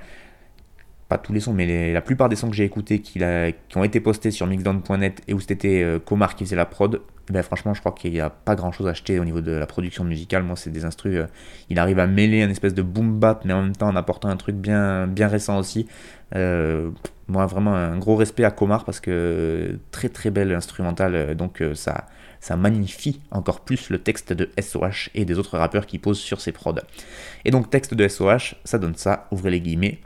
pas 1.09 1.18
tous 1.18 1.32
les 1.32 1.40
sons, 1.40 1.53
mais 1.53 1.92
la 1.92 2.01
plupart 2.01 2.28
des 2.28 2.36
sons 2.36 2.51
que 2.51 2.57
j'ai 2.57 2.64
écoutés 2.64 3.01
qui, 3.01 3.20
qui, 3.68 3.78
ont 3.78 3.84
été 3.84 4.01
postés 4.01 4.30
sur 4.30 4.47
mixdown.net 4.47 5.22
et 5.28 5.34
où 5.34 5.40
c'était 5.40 5.82
euh, 5.82 5.99
Comar 5.99 6.34
qui 6.34 6.44
faisait 6.44 6.57
la 6.57 6.66
prod, 6.66 7.01
ben 7.31 7.43
franchement, 7.43 7.74
je 7.74 7.81
crois 7.81 7.93
qu'il 7.93 8.12
n'y 8.12 8.20
a 8.20 8.31
pas 8.31 8.55
grand 8.55 8.70
chose 8.72 8.87
à 8.87 8.91
acheter 8.91 9.18
au 9.18 9.24
niveau 9.24 9.41
de 9.41 9.53
la 9.53 9.66
production 9.66 10.05
musicale. 10.05 10.43
Moi, 10.45 10.57
c'est 10.57 10.70
des 10.70 10.85
instrus. 10.85 11.16
Euh, 11.16 11.27
il 11.70 11.79
arrive 11.79 11.99
à 11.99 12.07
mêler 12.07 12.43
un 12.43 12.51
espèce 12.51 12.74
de 12.74 12.83
boom 12.83 13.18
bap, 13.18 13.45
mais 13.45 13.53
en 13.53 13.62
même 13.62 13.77
temps 13.77 13.89
en 13.89 13.97
apportant 13.97 14.29
un 14.29 14.37
truc 14.37 14.57
bien, 14.57 15.07
bien 15.07 15.27
récent 15.27 15.59
aussi. 15.59 15.89
Euh, 16.35 16.91
moi, 17.29 17.47
vraiment 17.47 17.74
un 17.74 17.99
gros 17.99 18.16
respect 18.16 18.45
à 18.45 18.51
Comar 18.51 18.85
parce 18.85 19.01
que 19.01 19.79
très 19.91 20.09
très 20.09 20.31
belle 20.31 20.53
instrumentale. 20.55 21.35
Donc, 21.35 21.62
ça, 21.74 22.07
ça 22.41 22.57
magnifie 22.57 23.20
encore 23.33 23.61
plus 23.61 23.91
le 23.91 23.99
texte 23.99 24.33
de 24.33 24.49
SOH 24.61 25.11
et 25.14 25.24
des 25.24 25.39
autres 25.39 25.59
rappeurs 25.59 25.87
qui 25.87 25.99
posent 25.99 26.20
sur 26.20 26.41
ces 26.41 26.53
prods. 26.53 26.74
Et 27.45 27.51
donc, 27.51 27.70
texte 27.70 27.95
de 27.95 28.07
SOH, 28.07 28.55
ça 28.64 28.79
donne 28.79 28.95
ça, 28.95 29.27
ouvrez 29.33 29.51
les 29.51 29.61
guillemets. 29.61 29.99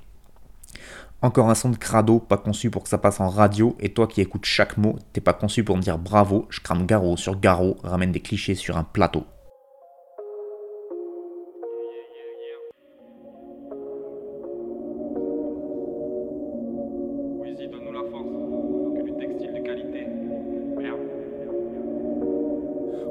Encore 1.23 1.51
un 1.51 1.55
son 1.55 1.69
de 1.69 1.77
crado, 1.77 2.19
pas 2.19 2.39
conçu 2.39 2.71
pour 2.71 2.83
que 2.83 2.89
ça 2.89 2.97
passe 2.97 3.21
en 3.21 3.29
radio, 3.29 3.77
et 3.79 3.93
toi 3.93 4.07
qui 4.07 4.23
écoutes 4.23 4.47
chaque 4.47 4.79
mot, 4.79 4.97
t'es 5.13 5.21
pas 5.21 5.35
conçu 5.35 5.63
pour 5.63 5.77
me 5.77 5.83
dire 5.83 5.99
bravo, 5.99 6.47
je 6.49 6.61
crame 6.61 6.87
garrot 6.87 7.19
sur 7.19 7.39
garrot, 7.39 7.77
ramène 7.83 8.11
des 8.11 8.21
clichés 8.21 8.55
sur 8.55 8.79
un 8.79 8.85
plateau. 8.85 9.25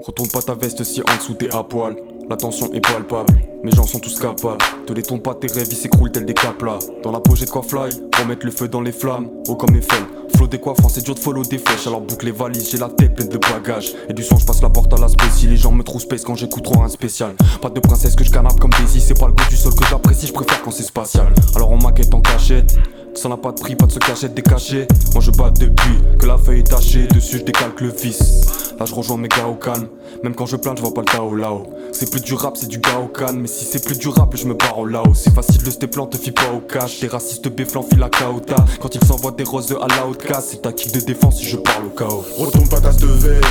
Retourne 0.01 0.30
pas 0.30 0.41
ta 0.41 0.55
veste 0.55 0.84
si 0.84 1.01
en 1.01 1.16
dessous 1.16 1.36
t'es 1.36 1.53
à 1.53 1.64
poil. 1.64 1.95
La 2.30 2.38
tension 2.38 2.71
est 2.73 2.80
palpable, 2.80 3.34
mes 3.63 3.71
gens 3.71 3.88
sont 3.88 3.97
tous 3.97 4.19
capables. 4.19 4.63
Te 4.86 4.93
les 4.93 5.01
tombent 5.01 5.23
pas, 5.23 5.34
tes 5.34 5.47
rêves 5.47 5.67
ils 5.71 5.75
s'écroulent 5.75 6.11
tel 6.11 6.25
des 6.25 6.36
caplas. 6.36 6.77
Dans 7.01 7.11
la 7.11 7.19
peau 7.19 7.36
j'ai 7.36 7.45
de 7.45 7.49
quoi 7.49 7.63
fly, 7.63 7.89
pour 8.11 8.25
mettre 8.27 8.45
le 8.45 8.51
feu 8.51 8.67
dans 8.67 8.82
les 8.82 8.91
flammes. 8.91 9.30
Oh 9.47 9.55
comme 9.55 9.75
Eiffel, 9.75 10.03
flow 10.36 10.45
des 10.45 10.59
coiffants, 10.59 10.89
c'est 10.89 11.03
dur 11.03 11.15
de 11.15 11.19
follow 11.19 11.43
des 11.43 11.57
flèches. 11.57 11.88
Alors 11.88 12.01
boucle 12.01 12.27
les 12.27 12.32
valises, 12.32 12.69
j'ai 12.69 12.77
la 12.77 12.89
tête 12.89 13.15
pleine 13.15 13.30
de 13.30 13.39
bagages. 13.39 13.95
Et 14.09 14.13
du 14.13 14.21
son, 14.21 14.38
je 14.38 14.45
passe 14.45 14.61
la 14.61 14.69
porte 14.69 14.93
à 14.93 14.97
la 14.97 15.07
Si 15.07 15.47
Les 15.47 15.57
gens 15.57 15.71
me 15.71 15.82
trouvent 15.82 16.03
space 16.03 16.23
quand 16.23 16.36
j'écoute 16.36 16.65
trop 16.65 16.84
un 16.84 16.88
spécial. 16.88 17.34
Pas 17.63 17.71
de 17.71 17.80
princesse 17.80 18.15
que 18.15 18.23
je 18.23 18.30
canape 18.30 18.59
comme 18.59 18.71
Daisy, 18.80 19.01
c'est 19.01 19.19
pas 19.19 19.25
le 19.25 19.34
goût 19.34 19.49
du 19.49 19.57
sol 19.57 19.73
que 19.73 19.86
j'apprécie, 19.88 20.27
je 20.27 20.34
préfère 20.34 20.61
quand 20.61 20.71
c'est 20.71 20.84
spatial. 20.84 21.34
Alors 21.55 21.71
on 21.71 21.77
maquette 21.77 22.13
en 22.13 22.21
cachette. 22.21 22.77
Ça 23.16 23.28
n'a 23.28 23.38
pas 23.38 23.51
de 23.51 23.60
prix, 23.60 23.76
pas 23.76 23.86
de 23.86 23.91
se 23.91 23.99
cachette 23.99 24.34
décaché. 24.34 24.88
Moi 25.14 25.22
je 25.22 25.32
bats 25.32 25.51
depuis 25.51 26.18
que 26.20 26.26
la 26.26 26.38
feuille 26.38 26.60
est 26.60 26.70
tachée. 26.70 27.07
Dessus 27.07 27.39
je 27.39 27.43
décalque 27.43 27.82
le 27.82 27.89
vice. 27.89 28.74
Là 28.80 28.86
je 28.86 28.93
rejoins 28.93 29.18
mes 29.18 29.28
gars 29.28 29.47
au 29.47 29.55
calme. 29.55 29.88
Même 30.24 30.36
quand 30.36 30.45
je 30.45 30.55
plains, 30.55 30.74
je 30.76 30.82
vois 30.82 30.93
pas 30.93 31.01
le 31.01 31.07
tao 31.07 31.36
là-haut. 31.36 31.68
C'est 31.91 32.10
plus 32.10 32.22
du 32.22 32.34
rap, 32.34 32.55
c'est 32.57 32.68
du 32.68 32.80
gars 32.80 32.99
au 33.03 33.07
calme. 33.07 33.41
Mais 33.41 33.47
si 33.47 33.66
c'est 33.66 33.84
plus 33.84 33.97
du 33.97 34.07
rap, 34.07 34.36
je 34.36 34.45
me 34.45 34.53
barre 34.53 34.80
au 34.80 34.86
lao. 34.86 35.14
C'est 35.14 35.34
facile 35.34 35.64
de 35.64 35.72
stéplant, 35.72 36.07
te 36.07 36.18
fie 36.18 36.32
pas 36.32 36.51
au 36.55 36.60
cash. 36.60 36.99
Des 37.01 37.07
racistes 37.07 37.49
béflants 37.49 37.84
fil 37.84 37.99
la 37.99 38.10
caota. 38.10 38.64
Quand 38.80 38.93
ils 38.95 39.03
s'envoient 39.03 39.32
des 39.32 39.43
roses 39.43 39.76
à 39.82 39.88
la 39.88 40.07
haute 40.07 40.24
casse, 40.24 40.49
c'est 40.51 40.62
ta 40.62 40.72
kick 40.72 40.93
de 40.93 40.99
défense 40.99 41.39
si 41.39 41.45
je 41.45 41.57
parle 41.57 41.86
au 41.86 41.89
chaos. 41.89 42.24
Retourne 42.38 42.70
pas 42.70 42.80
ta 42.80 42.93
de 42.93 43.05
veille 43.05 43.41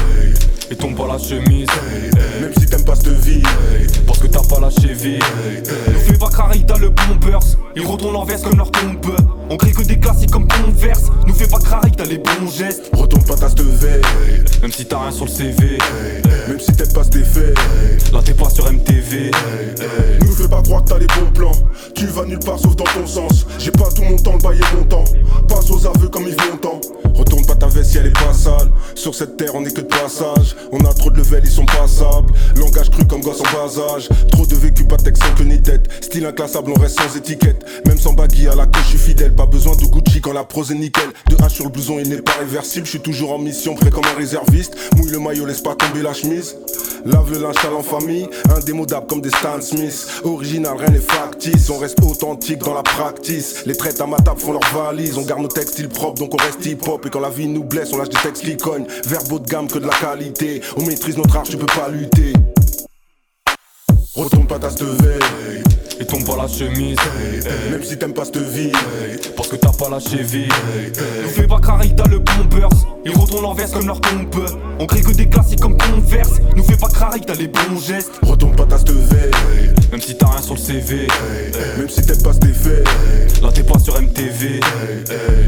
et 0.70 0.76
tombe 0.76 0.96
pas 0.96 1.06
la 1.06 1.18
chemise. 1.18 1.68
Même 2.40 2.52
si 2.58 2.66
t'aimes 2.66 2.84
pas 2.84 2.94
cette 2.94 3.08
vie, 3.08 3.42
parce 4.06 4.18
que 4.18 4.26
t'as 4.26 4.42
pas 4.42 4.60
lâché 4.60 4.92
vie. 4.92 5.18
Nous 5.92 6.00
fais 6.00 6.18
pas 6.18 6.28
crari, 6.28 6.64
t'as 6.66 6.78
le 6.78 6.90
bombers. 6.90 7.40
Ils 7.76 7.86
retournent 7.86 8.12
leur 8.12 8.24
veste 8.24 8.44
comme 8.44 8.56
leur 8.56 8.70
tombe. 8.70 9.16
On 9.50 9.56
crie 9.56 9.72
que 9.72 9.82
des 9.82 9.98
classiques 9.98 10.30
comme 10.30 10.46
Converse. 10.48 11.04
Nous 11.26 11.34
fais 11.34 11.46
pas 11.46 11.58
crari, 11.58 11.92
t'as 11.96 12.04
les 12.04 12.18
bons 12.18 12.50
gestes. 12.50 12.90
Retourne 12.92 13.24
pas 13.24 13.36
ta 13.36 13.48
veille, 13.48 14.02
même 14.62 14.72
si 14.72 14.84
t'as 14.84 15.00
rien 15.00 15.10
sur 15.10 15.24
le 15.26 15.30
CV. 15.30 15.78
Même 16.48 16.60
si 16.60 16.72
t'aimes 16.72 16.92
pas 16.92 17.04
ce 17.04 17.18
fait. 17.18 17.54
Là 18.12 18.20
t'es 18.24 18.34
pas 18.34 18.50
sur 18.50 18.70
MTV. 18.70 19.30
Nous 20.20 20.32
fais 20.32 20.48
pas 20.48 20.62
croire 20.62 20.84
que 20.84 20.90
t'as 20.90 20.98
les 20.98 21.06
bons 21.06 21.30
plans. 21.34 21.52
Tu 21.94 22.06
vas 22.06 22.24
nulle 22.24 22.38
part 22.38 22.58
sauf 22.58 22.76
dans 22.76 22.84
ton 22.84 23.06
sens. 23.06 23.46
J'ai 23.58 23.70
pas 23.70 23.88
tout 23.94 24.02
mon 24.02 24.16
temps, 24.16 24.34
le 24.34 24.42
bail 24.42 24.60
mon 24.76 24.84
temps. 24.84 25.04
Passe 25.48 25.70
aux 25.70 25.86
aveux 25.86 26.08
comme 26.08 26.26
ils 26.26 26.36
longtemps. 26.50 26.80
Retourne 27.14 27.44
pas 27.46 27.54
ta 27.54 27.66
veste 27.66 27.90
si 27.90 27.98
elle 27.98 28.06
est 28.06 28.10
pas 28.10 28.32
sale. 28.32 28.70
Sur 28.94 29.14
cette 29.14 29.36
terre, 29.36 29.50
on 29.54 29.64
est 29.64 29.74
que 29.74 29.80
de 29.80 29.86
passage. 29.86 30.56
On 30.72 30.80
a 30.84 30.92
trop 30.92 31.10
de 31.10 31.18
level, 31.18 31.42
ils 31.44 31.50
sont 31.50 31.66
passables. 31.66 32.32
Langage 32.56 32.90
cru 32.90 33.04
comme 33.06 33.20
gosse 33.20 33.40
en 33.40 33.44
bas 33.44 33.94
âge. 33.94 34.08
Trop 34.30 34.46
de 34.46 34.54
vécu, 34.54 34.84
pas 34.84 34.96
texte 34.96 35.22
sans 35.22 35.34
que 35.34 35.42
ni 35.42 35.60
tête. 35.60 35.88
Style 36.02 36.26
inclassable, 36.26 36.72
on 36.76 36.80
reste 36.80 37.00
sans 37.00 37.16
étiquette. 37.16 37.64
Même 37.86 37.98
sans 37.98 38.12
baggy 38.12 38.48
à 38.48 38.54
la 38.54 38.66
coche, 38.66 38.84
je 38.84 38.96
suis 38.96 38.98
fidèle. 38.98 39.34
Pas 39.34 39.46
besoin 39.46 39.76
de 39.76 39.84
Gucci 39.84 40.20
quand 40.20 40.32
la 40.32 40.44
prose 40.44 40.70
est 40.72 40.74
nickel. 40.74 41.08
De 41.30 41.36
H 41.36 41.50
sur 41.50 41.64
le 41.64 41.70
blouson, 41.70 41.98
il 41.98 42.08
n'est 42.08 42.22
pas 42.22 42.32
réversible. 42.38 42.86
Je 42.86 42.90
suis 42.90 43.00
toujours 43.00 43.32
en 43.32 43.38
mission, 43.38 43.74
prêt 43.74 43.90
comme 43.90 44.04
un 44.04 44.16
réserviste. 44.16 44.76
Mouille 44.96 45.10
le 45.10 45.18
maillot, 45.18 45.46
laisse 45.46 45.60
pas 45.60 45.74
tomber 45.74 46.02
la 46.02 46.12
chemise. 46.12 46.56
Lave 47.04 47.30
le 47.32 47.38
linge 47.38 47.54
en 47.72 47.82
famille, 47.82 48.28
indémodable 48.54 49.06
comme 49.06 49.20
des 49.20 49.30
Stan 49.30 49.60
Smith. 49.60 50.20
Original, 50.24 50.76
rien 50.76 50.90
n'est 50.90 50.98
factice. 50.98 51.70
On 51.70 51.78
reste 51.78 52.00
authentique 52.02 52.58
dans 52.58 52.74
la 52.74 52.82
practice. 52.82 53.64
Les 53.66 53.76
traites 53.76 54.00
à 54.00 54.06
ma 54.06 54.16
table 54.16 54.40
font 54.40 54.52
leur 54.52 54.64
valise. 54.74 55.16
On 55.16 55.22
garde 55.22 55.42
nos 55.42 55.48
textiles 55.48 55.88
propres, 55.88 56.18
donc 56.18 56.34
on 56.34 56.36
reste 56.36 56.64
hip-hop. 56.66 57.06
Et 57.06 57.10
quand 57.10 57.20
la 57.20 57.30
vie 57.30 57.46
nous 57.46 57.64
blesse, 57.64 57.92
on 57.92 57.98
lâche 57.98 58.08
des 58.08 58.20
textes 58.20 58.44
qui 58.44 58.56
cognent. 58.56 58.86
Verbe 59.06 59.40
de 59.40 59.48
gamme 59.48 59.68
que 59.68 59.78
de 59.78 59.86
la 59.86 59.94
qualité. 59.94 60.47
On 60.76 60.86
maîtrise 60.86 61.16
notre 61.16 61.36
art, 61.36 61.42
tu 61.42 61.56
peux 61.56 61.66
pas 61.66 61.88
lutter. 61.90 62.32
Retourne 64.14 64.46
pas 64.46 64.58
ta 64.58 64.70
de 64.70 64.84
veille 64.84 65.67
et 66.00 66.04
tombe 66.06 66.24
pas 66.24 66.36
la 66.36 66.48
chemise. 66.48 66.98
Même 67.70 67.82
si 67.82 67.96
t'aimes 67.96 68.14
pas 68.14 68.24
cette 68.24 68.38
vie, 68.38 68.72
parce 69.36 69.48
que 69.48 69.56
t'as 69.56 69.72
pas 69.72 69.88
lâché 69.88 70.22
vie. 70.22 70.48
Nous 71.22 71.28
fais 71.30 71.46
pas 71.46 71.60
crari, 71.60 71.94
t'as 71.96 72.08
le 72.08 72.18
bombers. 72.18 72.68
Ils 73.04 73.16
retournent 73.16 73.42
leur 73.42 73.54
veste 73.54 73.74
comme 73.74 73.86
leur 73.86 74.00
tombe. 74.00 74.46
On 74.78 74.86
crie 74.86 75.02
que 75.02 75.12
des 75.12 75.28
classiques 75.28 75.60
comme 75.60 75.76
Converse. 75.76 76.40
Nous 76.56 76.62
fais 76.62 76.76
pas 76.76 76.88
crari, 76.88 77.20
t'as 77.26 77.34
les 77.34 77.48
bons 77.48 77.80
gestes. 77.80 78.12
Retourne 78.22 78.54
pas 78.54 78.66
ta 78.66 78.76
veille, 78.76 79.30
même 79.90 80.00
si 80.00 80.16
t'as 80.16 80.26
rien 80.26 80.42
sur 80.42 80.54
le 80.54 80.60
CV. 80.60 81.06
Même 81.78 81.88
si 81.88 82.02
t'aimes 82.02 82.22
pas 82.22 82.32
ce 82.32 82.52
fait. 82.52 82.84
Là 83.42 83.50
t'es 83.52 83.62
pas 83.62 83.78
sur 83.78 84.00
MTV. 84.00 84.60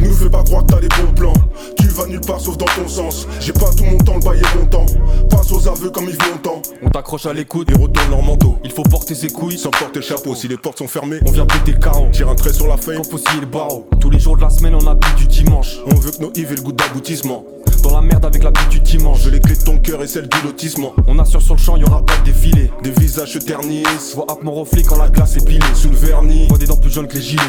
Nous 0.00 0.12
fais 0.12 0.30
pas 0.30 0.42
croire 0.44 0.64
que 0.64 0.72
t'as 0.72 0.80
les 0.80 0.88
bons 0.88 1.12
plans. 1.14 1.34
Tu 1.78 1.86
vas 1.88 2.06
nulle 2.06 2.20
part 2.20 2.40
sauf 2.40 2.56
dans 2.56 2.66
ton 2.66 2.88
sens. 2.88 3.26
J'ai 3.40 3.52
pas 3.52 3.70
tout 3.76 3.84
mon 3.84 3.98
temps, 3.98 4.14
le 4.14 4.24
bail 4.24 4.42
mon 4.58 4.66
temps. 4.66 4.86
Passe 5.28 5.52
aux 5.52 5.68
aveux 5.68 5.90
comme 5.90 6.08
ils 6.08 6.18
longtemps. 6.30 6.62
On 6.82 6.88
t'accroche 6.88 7.26
à 7.26 7.32
l'écoute 7.32 7.70
et 7.70 7.74
retourne 7.74 8.10
leur 8.10 8.22
manteau. 8.22 8.58
Il 8.64 8.70
faut 8.72 8.82
porter 8.82 9.14
ses 9.14 9.28
couilles 9.28 9.58
sans 9.58 9.70
porter 9.70 10.00
chapeau 10.00 10.34
si 10.40 10.48
les 10.48 10.56
portes 10.56 10.78
sont 10.78 10.88
fermées. 10.88 11.20
On 11.26 11.30
vient 11.32 11.44
péter 11.44 11.72
le 11.72 11.78
carreau, 11.78 12.08
tire 12.12 12.30
un 12.30 12.34
trait 12.34 12.54
sur 12.54 12.66
la 12.66 12.78
feuille. 12.78 12.96
Faut 13.10 13.18
le 13.38 13.46
barreau. 13.46 13.86
Tous 14.00 14.08
les 14.08 14.18
jours 14.18 14.38
de 14.38 14.40
la 14.40 14.48
semaine, 14.48 14.74
on 14.74 14.86
habite 14.86 15.14
du 15.16 15.26
dimanche. 15.26 15.76
On 15.86 15.94
veut 15.96 16.10
que 16.10 16.22
nos 16.22 16.32
Yves 16.34 16.52
aient 16.52 16.56
le 16.56 16.62
goût 16.62 16.72
d'aboutissement. 16.72 17.44
Dans 17.82 17.94
la 17.94 18.00
merde 18.00 18.24
avec 18.24 18.42
l'habitude 18.42 18.82
dimanche. 18.82 19.20
Je 19.22 19.28
les 19.28 19.40
clés 19.40 19.56
de 19.56 19.62
ton 19.62 19.78
cœur 19.78 20.02
et 20.02 20.06
celle 20.06 20.28
du 20.28 20.40
lotissement. 20.42 20.94
On 21.06 21.18
assure 21.18 21.42
sur 21.42 21.56
le 21.56 21.60
champ, 21.60 21.76
y 21.76 21.84
aura 21.84 22.04
pas 22.06 22.16
de 22.16 22.24
défilé. 22.24 22.70
Des 22.82 22.90
visages 22.90 23.34
se 23.34 23.38
ternissent. 23.38 24.14
Vois 24.14 24.26
mon 24.42 24.54
reflet 24.54 24.82
quand 24.82 24.96
la 24.96 25.10
glace 25.10 25.36
est 25.36 25.44
pilée. 25.44 25.60
Sous 25.74 25.90
le 25.90 25.96
vernis, 25.96 26.46
vois 26.48 26.56
des 26.56 26.66
dents 26.66 26.76
plus 26.76 26.90
jaunes 26.90 27.08
que 27.08 27.16
les 27.16 27.22
gilets. 27.22 27.42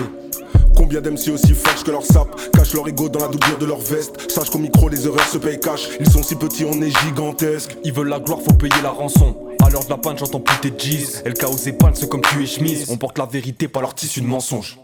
Combien 0.75 0.99
d'MC 0.99 1.29
aussi 1.33 1.53
fâches 1.53 1.83
que 1.83 1.91
leur 1.91 2.03
sap 2.03 2.27
Cachent 2.53 2.73
leur 2.73 2.87
ego 2.87 3.07
dans 3.07 3.19
la 3.19 3.27
doublure 3.27 3.57
de 3.57 3.65
leur 3.65 3.79
veste 3.79 4.31
Sache 4.31 4.49
qu'au 4.49 4.57
micro 4.57 4.89
les 4.89 5.05
erreurs 5.05 5.27
se 5.27 5.37
payent 5.37 5.59
cash 5.59 5.89
Ils 5.99 6.09
sont 6.09 6.23
si 6.23 6.35
petits 6.35 6.65
on 6.65 6.81
est 6.81 6.89
gigantesques 7.05 7.77
Ils 7.83 7.93
veulent 7.93 8.07
la 8.07 8.19
gloire 8.19 8.39
faut 8.41 8.53
payer 8.53 8.81
la 8.81 8.89
rançon 8.89 9.35
l'heure 9.71 9.85
de 9.85 9.89
la 9.89 9.97
panne, 9.97 10.17
j'entends 10.17 10.39
plus 10.39 10.57
tes 10.57 10.71
G's. 10.71 11.21
Elle 11.25 11.33
chaos 11.33 11.55
et 11.55 11.75
c'est 11.93 12.09
comme 12.09 12.21
tu 12.21 12.43
es 12.43 12.45
chemise. 12.45 12.89
On 12.89 12.97
porte 12.97 13.17
la 13.17 13.25
vérité, 13.25 13.67
pas 13.67 13.81
leur 13.81 13.95
tissu 13.95 14.21
de 14.21 14.27
mensonge. 14.27 14.77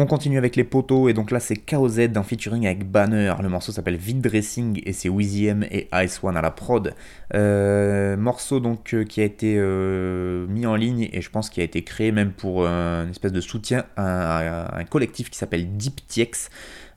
On 0.00 0.06
continue 0.06 0.38
avec 0.38 0.54
les 0.54 0.62
poteaux 0.62 1.08
et 1.08 1.12
donc 1.12 1.32
là 1.32 1.40
c'est 1.40 1.56
KOZ 1.56 2.10
en 2.14 2.22
featuring 2.22 2.66
avec 2.66 2.88
Banner. 2.88 3.34
Le 3.42 3.48
morceau 3.48 3.72
s'appelle 3.72 3.96
Vid 3.96 4.20
Dressing 4.20 4.80
et 4.86 4.92
c'est 4.92 5.08
Wheezy 5.08 5.46
M 5.46 5.66
et 5.72 5.88
Ice 5.92 6.20
One 6.22 6.36
à 6.36 6.40
la 6.40 6.52
prod. 6.52 6.94
Euh, 7.34 8.16
morceau 8.16 8.60
donc 8.60 8.94
euh, 8.94 9.02
qui 9.02 9.20
a 9.20 9.24
été 9.24 9.56
euh, 9.58 10.46
mis 10.46 10.66
en 10.66 10.76
ligne 10.76 11.08
et 11.12 11.20
je 11.20 11.28
pense 11.28 11.50
qui 11.50 11.60
a 11.60 11.64
été 11.64 11.82
créé 11.82 12.12
même 12.12 12.30
pour 12.30 12.64
une 12.64 13.10
espèce 13.10 13.32
de 13.32 13.40
soutien 13.40 13.86
à, 13.96 14.78
un 14.78 14.84
collectif 14.84 15.30
qui 15.30 15.36
s'appelle 15.36 15.76
Deep 15.76 16.00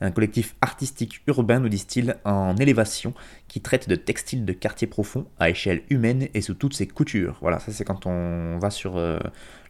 un 0.03 0.11
collectif 0.11 0.55
artistique 0.61 1.21
urbain, 1.27 1.59
nous 1.59 1.69
disent-ils, 1.69 2.15
en 2.25 2.55
élévation, 2.57 3.13
qui 3.47 3.61
traite 3.61 3.87
de 3.87 3.95
textiles 3.95 4.45
de 4.45 4.53
quartier 4.53 4.87
profond 4.87 5.27
à 5.39 5.51
échelle 5.51 5.83
humaine 5.91 6.27
et 6.33 6.41
sous 6.41 6.55
toutes 6.55 6.73
ses 6.73 6.87
coutures. 6.87 7.37
Voilà, 7.41 7.59
ça 7.59 7.71
c'est 7.71 7.83
quand 7.83 8.07
on 8.07 8.57
va 8.57 8.71
sur 8.71 8.99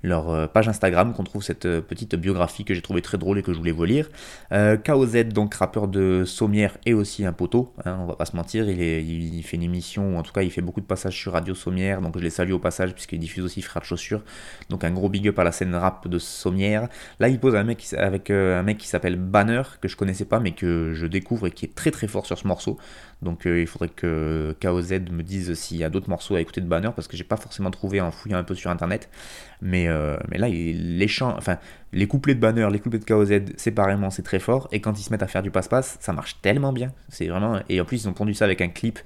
leur 0.04 0.30
euh, 0.30 0.48
page 0.48 0.68
Instagram 0.68 1.14
qu'on 1.14 1.24
trouve 1.24 1.44
cette 1.44 1.66
euh, 1.66 1.82
petite 1.82 2.16
biographie 2.16 2.66
que 2.66 2.74
j'ai 2.74 2.82
trouvé 2.82 3.02
très 3.02 3.18
drôle 3.18 3.40
et 3.40 3.44
que 3.44 3.54
je 3.54 3.58
voulais 3.58 3.72
vous 3.72 3.86
lire. 3.86 4.10
Euh, 4.52 4.78
KOZ, 4.78 5.26
donc 5.26 5.54
rappeur 5.56 5.88
de 5.88 6.24
Sommière 6.26 6.78
et 6.86 6.94
aussi 6.94 7.26
un 7.26 7.34
poteau, 7.34 7.74
hein, 7.86 7.98
on 8.02 8.06
va 8.06 8.16
pas 8.16 8.26
se 8.26 8.36
mentir, 8.36 8.70
il, 8.70 9.44
fait 9.44 9.58
une 9.58 9.64
émission, 9.64 10.16
ou 10.16 10.18
en 10.18 10.24
tout 10.24 10.32
cas 10.32 10.42
il 10.42 10.52
fait 10.52 10.62
beaucoup 10.62 10.82
de 10.82 10.86
passages 10.86 11.18
sur 11.18 11.34
Radio 11.34 11.56
Sommière, 11.56 12.02
donc 12.02 12.18
je 12.18 12.24
les 12.24 12.30
salue 12.30 12.52
au 12.52 12.60
passage 12.60 12.94
puisqu'il 12.94 13.20
diffuse 13.20 13.44
aussi 13.44 13.62
Frères 13.62 13.82
de 13.82 13.88
Chaussures, 13.88 14.24
donc 14.70 14.84
un 14.84 14.92
gros 14.92 15.10
big 15.10 15.28
up 15.28 15.40
à 15.40 15.44
la 15.44 15.52
scène 15.52 15.76
rap 15.76 16.08
de 16.08 16.20
Sommière. 16.20 16.88
Là 17.20 17.30
il 17.30 17.40
pose 17.40 17.56
un 17.56 17.64
mec 17.64 17.86
avec 17.98 18.30
un 18.30 18.64
mec 18.64 18.78
qui 18.78 18.88
s'appelle 18.88 19.16
Banner, 19.16 19.64
que 19.82 19.88
je 19.88 19.96
connaissais 19.96 20.26
pas 20.26 20.40
mais 20.40 20.52
que 20.52 20.94
je 20.94 21.06
découvre 21.06 21.48
et 21.48 21.52
qui 21.52 21.66
est 21.66 21.76
très 21.76 21.92
très 21.92 22.08
fort 22.08 22.26
sur 22.26 22.38
ce 22.38 22.48
morceau, 22.48 22.78
donc 23.22 23.46
il 23.46 23.68
faudrait 23.68 23.90
que 23.90 24.56
KOZ 24.62 24.94
me 25.12 25.22
dise 25.22 25.54
s'il 25.54 25.78
y 25.78 25.84
a 25.84 25.90
d'autres 25.90 26.10
morceaux 26.10 26.36
à 26.36 26.42
écouter 26.42 26.62
de 26.62 26.66
Banner 26.66 26.90
parce 26.96 27.08
que 27.08 27.16
j'ai 27.16 27.24
pas 27.24 27.38
forcément 27.38 27.70
trouvé 27.70 28.02
en 28.02 28.12
fouillant 28.12 28.38
un 28.38 28.44
peu 28.44 28.56
sur 28.56 28.72
internet, 28.72 29.10
mais 29.62 29.88
euh, 29.88 30.18
mais 30.30 30.38
là, 30.38 30.50
les 30.50 31.08
chants, 31.08 31.36
enfin, 31.38 31.58
les 31.94 32.08
couplets 32.08 32.36
de 32.36 32.40
Banner, 32.40 32.68
les 32.72 32.80
couplets 32.80 33.00
de 33.00 33.06
KOZ, 33.06 33.58
séparément, 33.58 34.10
c'est 34.10 34.24
très 34.24 34.40
fort. 34.40 34.68
Et 34.72 34.82
quand 34.82 35.00
ils 35.00 35.04
se 35.04 35.12
mettent 35.12 35.24
à 35.24 35.28
faire 35.28 35.44
du 35.44 35.52
passe-passe, 35.52 35.98
ça 36.00 36.14
marche 36.14 36.42
tellement 36.42 36.74
bien. 36.74 36.92
C'est 37.10 37.28
vraiment. 37.28 37.60
Et 37.70 37.80
en 37.80 37.86
plus, 37.86 38.04
ils 38.04 38.10
ont 38.10 38.14
pondu 38.14 38.34
ça 38.34 38.46
avec 38.46 38.62
un 38.62 38.70
clip 38.70 39.00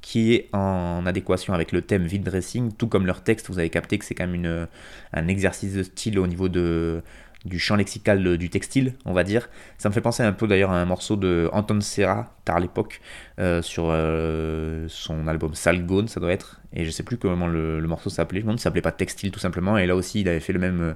qui 0.00 0.32
est 0.32 0.48
en 0.52 1.04
adéquation 1.06 1.52
avec 1.52 1.72
le 1.72 1.82
thème 1.82 2.06
vide 2.06 2.22
dressing, 2.22 2.72
tout 2.72 2.86
comme 2.86 3.04
leur 3.04 3.22
texte. 3.22 3.48
Vous 3.48 3.58
avez 3.58 3.68
capté 3.68 3.98
que 3.98 4.04
c'est 4.04 4.14
quand 4.14 4.26
même 4.26 4.66
un 5.12 5.28
exercice 5.28 5.74
de 5.74 5.82
style 5.82 6.18
au 6.18 6.26
niveau 6.26 6.48
de 6.48 7.02
du 7.44 7.58
champ 7.58 7.76
lexical 7.76 8.36
du 8.36 8.50
textile, 8.50 8.94
on 9.04 9.12
va 9.12 9.24
dire. 9.24 9.48
Ça 9.78 9.88
me 9.88 9.94
fait 9.94 10.00
penser 10.00 10.22
un 10.22 10.32
peu 10.32 10.46
d'ailleurs 10.46 10.70
à 10.70 10.80
un 10.80 10.84
morceau 10.84 11.16
de 11.16 11.48
Anton 11.52 11.80
Serra, 11.80 12.34
tard 12.44 12.60
l'époque, 12.60 13.00
euh, 13.38 13.62
sur 13.62 13.88
euh, 13.88 14.86
son 14.88 15.28
album 15.28 15.54
Salgone, 15.54 16.08
ça 16.08 16.20
doit 16.20 16.32
être. 16.32 16.60
Et 16.72 16.84
je 16.84 16.90
sais 16.90 17.02
plus 17.02 17.16
comment 17.16 17.46
le, 17.46 17.80
morceau 17.86 18.10
s'appelait. 18.10 18.40
Je 18.40 18.44
me 18.44 18.48
demande 18.48 18.60
s'appelait 18.60 18.82
pas 18.82 18.92
textile 18.92 19.30
tout 19.30 19.40
simplement. 19.40 19.78
Et 19.78 19.86
là 19.86 19.94
aussi, 19.94 20.20
il 20.20 20.28
avait 20.28 20.40
fait 20.40 20.52
le 20.52 20.58
même, 20.58 20.94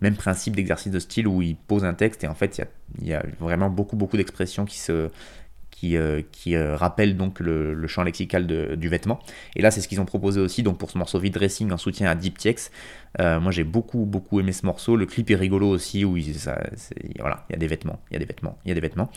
même 0.00 0.16
principe 0.16 0.56
d'exercice 0.56 0.92
de 0.92 0.98
style 0.98 1.28
où 1.28 1.42
il 1.42 1.56
pose 1.56 1.84
un 1.84 1.94
texte 1.94 2.24
et 2.24 2.26
en 2.26 2.34
fait, 2.34 2.60
il 3.00 3.06
y 3.06 3.14
a, 3.14 3.22
vraiment 3.38 3.68
beaucoup, 3.68 3.96
beaucoup 3.96 4.16
d'expressions 4.16 4.64
qui 4.64 4.78
se, 4.78 5.10
qui, 5.70 5.96
euh, 5.96 6.22
qui 6.32 6.56
rappelle 6.56 7.16
donc 7.16 7.38
le, 7.38 7.86
champ 7.86 8.02
lexical 8.02 8.46
du 8.76 8.88
vêtement. 8.88 9.20
Et 9.56 9.62
là, 9.62 9.70
c'est 9.70 9.82
ce 9.82 9.88
qu'ils 9.88 10.00
ont 10.00 10.06
proposé 10.06 10.40
aussi 10.40 10.62
donc 10.62 10.78
pour 10.78 10.90
ce 10.90 10.96
morceau 10.96 11.18
Vide 11.18 11.34
Dressing 11.34 11.70
en 11.70 11.76
soutien 11.76 12.10
à 12.10 12.14
Deep. 12.14 12.38
Euh, 13.20 13.40
moi 13.40 13.52
j'ai 13.52 13.64
beaucoup 13.64 14.06
beaucoup 14.06 14.40
aimé 14.40 14.52
ce 14.52 14.64
morceau. 14.64 14.96
Le 14.96 15.06
clip 15.06 15.30
est 15.30 15.36
rigolo 15.36 15.68
aussi 15.68 16.04
où 16.04 16.16
il, 16.16 16.34
ça, 16.34 16.58
voilà, 17.18 17.44
il 17.48 17.52
y 17.52 17.56
a 17.56 17.58
des 17.58 17.66
vêtements, 17.66 18.00
il 18.10 18.14
y 18.14 18.16
a 18.16 18.18
des 18.18 18.24
vêtements, 18.24 18.58
il 18.64 18.68
y 18.68 18.72
a 18.72 18.74
des 18.74 18.80
vêtements. 18.80 19.10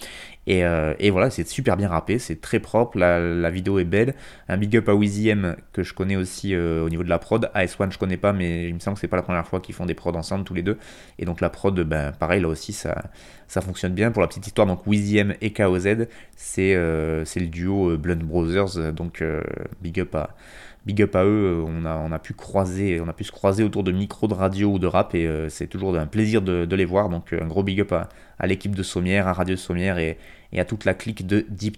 Et, 0.48 0.66
euh, 0.66 0.94
voilà, 1.12 1.30
c'est 1.30 1.48
super 1.48 1.78
bien 1.78 1.88
rappé, 1.88 2.20
c'est 2.20 2.42
très 2.42 2.60
propre, 2.60 2.98
la, 2.98 3.50
vidéo 3.50 3.80
est 3.80 3.86
belle. 3.86 4.16
Un 4.50 4.58
big 4.58 4.76
up 4.78 4.90
à 4.90 4.96
Wheezy 4.96 5.30
M 5.30 5.56
que 5.72 5.84
je 5.84 5.94
connais 5.94 6.16
aussi 6.16 6.54
euh, 6.54 6.84
au 6.84 6.90
niveau 6.90 7.04
de 7.04 7.10
la 7.10 7.20
prod. 7.20 7.50
AS1 7.56 7.92
je 7.92 7.98
connais 7.98 8.18
pas, 8.18 8.34
mais 8.34 8.68
il 8.68 8.74
me 8.74 8.80
semble 8.80 8.96
que 8.96 9.02
c'est 9.02 9.08
pas 9.08 9.16
la 9.18 9.24
première 9.24 9.48
fois 9.48 9.60
qu'ils 9.60 9.76
font 9.76 9.86
des 9.86 9.94
prods 9.94 10.16
ensemble 10.16 10.44
tous 10.44 10.54
les 10.54 10.64
deux. 10.64 10.78
Et 11.20 11.26
donc 11.26 11.42
la 11.42 11.50
prod, 11.50 11.80
ben 11.80 12.12
pareil 12.12 12.42
là 12.42 12.48
aussi 12.50 12.74
ça, 12.74 13.06
ça 13.48 13.62
fonctionne 13.62 13.94
bien. 13.94 14.12
Pour 14.12 14.22
la 14.22 14.28
petite 14.28 14.46
histoire, 14.48 14.68
donc 14.68 14.82
M 14.88 15.36
et 15.42 15.54
KOZ, 15.54 16.08
c'est 16.36 16.76
c'est 17.26 17.40
le 17.40 17.48
duo 17.48 17.98
Blunt 17.98 18.16
Brothers, 18.18 18.94
donc 18.94 19.24
big 19.82 20.00
up 20.00 20.16
à 20.16 20.36
big 20.86 21.02
up 21.02 21.16
à 21.16 21.24
eux, 21.26 21.64
on 21.66 21.86
a, 21.86 21.98
on 21.98 22.12
a 22.12 22.20
pu 22.20 22.34
croiser, 22.34 23.02
on 23.02 23.08
a 23.08 23.14
pu 23.14 23.24
se 23.24 23.32
croiser 23.32 23.64
autour 23.64 23.84
de 23.84 23.92
micros 23.92 24.28
de 24.28 24.34
radio 24.34 24.72
ou 24.74 24.80
de 24.80 24.88
rap 24.88 25.16
et 25.16 25.26
euh, 25.26 25.50
c'est 25.50 25.68
toujours 25.68 25.96
un 25.98 26.08
plaisir 26.08 26.42
de, 26.42 26.76
les 26.76 26.86
voir. 26.86 27.10
Donc 27.10 27.34
euh, 27.34 27.42
un 27.42 27.48
gros 27.48 27.64
big 27.64 27.82
up 27.82 27.92
à, 27.92 28.48
l'équipe 28.48 28.76
de 28.76 28.84
Sommière, 28.84 29.28
à 29.28 29.34
Radio 29.34 29.56
Sommière 29.56 29.98
et, 29.98 30.18
à 30.58 30.64
toute 30.64 30.86
la 30.86 30.94
clique 30.94 31.28
de 31.28 31.46
Deep. 31.50 31.78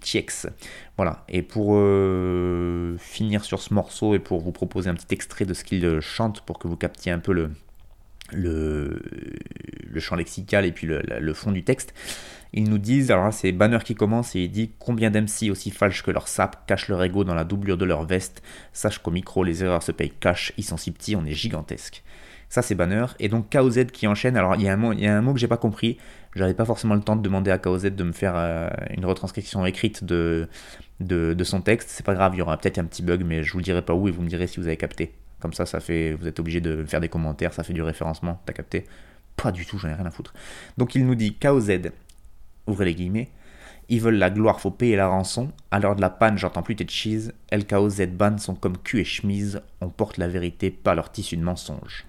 Voilà. 0.97 1.23
Et 1.29 1.41
pour 1.41 1.71
euh, 1.73 2.95
finir 2.99 3.43
sur 3.43 3.59
ce 3.59 3.73
morceau 3.73 4.13
et 4.13 4.19
pour 4.19 4.39
vous 4.39 4.51
proposer 4.51 4.89
un 4.89 4.93
petit 4.93 5.13
extrait 5.15 5.45
de 5.45 5.53
ce 5.55 5.63
qu'il 5.63 5.99
chante 5.99 6.41
pour 6.41 6.59
que 6.59 6.67
vous 6.67 6.77
captiez 6.77 7.11
un 7.11 7.19
peu 7.19 7.33
le, 7.33 7.49
le, 8.31 9.01
le 9.89 9.99
champ 9.99 10.15
lexical 10.15 10.65
et 10.65 10.71
puis 10.71 10.87
le 10.87 11.33
fond 11.33 11.51
du 11.51 11.63
texte. 11.63 11.93
Ils 12.53 12.69
nous 12.69 12.77
disent, 12.77 13.11
alors 13.11 13.33
c'est 13.33 13.51
Banner 13.51 13.79
qui 13.83 13.95
commence 13.95 14.35
et 14.35 14.41
il 14.41 14.49
dit 14.49 14.71
Combien 14.79 15.11
d'MC 15.11 15.51
aussi 15.51 15.71
falches 15.71 16.03
que 16.03 16.11
leur 16.11 16.27
sap 16.27 16.65
cachent 16.65 16.87
leur 16.87 17.03
ego 17.03 17.23
dans 17.23 17.35
la 17.35 17.43
doublure 17.43 17.77
de 17.77 17.85
leur 17.85 18.05
veste 18.05 18.41
Sache 18.73 18.99
qu'au 18.99 19.11
micro 19.11 19.43
les 19.43 19.63
erreurs 19.63 19.83
se 19.83 19.91
payent 19.91 20.13
cash, 20.19 20.53
ils 20.57 20.63
sont 20.63 20.77
si 20.77 20.91
petits, 20.91 21.15
on 21.15 21.25
est 21.25 21.33
gigantesque. 21.33 22.03
Ça 22.49 22.61
c'est 22.61 22.75
Banner. 22.75 23.05
Et 23.19 23.27
donc 23.27 23.51
KOZ 23.51 23.87
qui 23.91 24.07
enchaîne, 24.07 24.37
alors 24.37 24.55
il 24.55 24.61
y 24.61 24.69
a 24.69 24.73
un 24.73 24.77
mot, 24.77 24.93
il 24.93 25.01
y 25.01 25.07
a 25.07 25.15
un 25.15 25.21
mot 25.21 25.33
que 25.33 25.39
j'ai 25.39 25.49
pas 25.49 25.57
compris, 25.57 25.97
j'avais 26.35 26.53
pas 26.53 26.65
forcément 26.65 26.95
le 26.95 27.01
temps 27.01 27.17
de 27.17 27.21
demander 27.21 27.51
à 27.51 27.57
KOZ 27.57 27.83
de 27.83 28.03
me 28.03 28.13
faire 28.13 28.33
euh, 28.35 28.69
une 28.95 29.05
retranscription 29.05 29.65
écrite 29.65 30.05
de, 30.05 30.47
de, 31.01 31.43
son 31.43 31.61
texte, 31.61 31.89
c'est 31.89 32.05
pas 32.05 32.13
grave, 32.13 32.33
il 32.35 32.39
y 32.39 32.41
aura 32.41 32.57
peut-être 32.57 32.77
un 32.79 32.85
petit 32.85 33.03
bug, 33.03 33.23
mais 33.25 33.43
je 33.43 33.51
vous 33.53 33.61
dirai 33.61 33.81
pas 33.81 33.93
où 33.93 34.07
et 34.07 34.11
vous 34.11 34.21
me 34.21 34.29
direz 34.29 34.47
si 34.47 34.59
vous 34.59 34.67
avez 34.67 34.77
capté. 34.77 35.13
Comme 35.39 35.53
ça, 35.53 35.65
fait, 35.79 36.13
vous 36.13 36.27
êtes 36.27 36.39
obligé 36.39 36.61
de 36.61 36.83
faire 36.85 37.01
des 37.01 37.09
commentaires, 37.09 37.53
ça 37.53 37.63
fait 37.63 37.73
du 37.73 37.83
référencement, 37.83 38.41
t'as 38.45 38.53
capté 38.53 38.85
Pas 39.35 39.51
du 39.51 39.65
tout, 39.65 39.77
j'en 39.77 39.89
ai 39.89 39.93
rien 39.93 40.05
à 40.05 40.11
foutre. 40.11 40.33
Donc 40.77 40.95
il 40.95 41.05
nous 41.05 41.15
dit 41.15 41.35
KOZ, 41.35 41.71
ouvrez 42.65 42.85
les 42.85 42.95
guillemets, 42.95 43.29
ils 43.89 44.01
veulent 44.01 44.17
la 44.17 44.29
gloire, 44.29 44.59
faut 44.59 44.71
payer 44.71 44.95
la 44.95 45.07
rançon. 45.07 45.51
À 45.71 45.79
l'heure 45.79 45.95
de 45.95 46.01
la 46.01 46.09
panne, 46.09 46.37
j'entends 46.37 46.63
plus 46.63 46.75
tes 46.75 46.87
cheese. 46.87 47.31
LKOZ 47.51 48.01
ban 48.07 48.37
sont 48.37 48.55
comme 48.55 48.77
cul 48.77 48.99
et 48.99 49.05
chemise. 49.05 49.61
On 49.79 49.89
porte 49.89 50.17
la 50.17 50.27
vérité, 50.27 50.71
pas 50.71 50.95
leur 50.95 51.11
tissu 51.11 51.37
de 51.37 51.43
mensonge. 51.43 52.05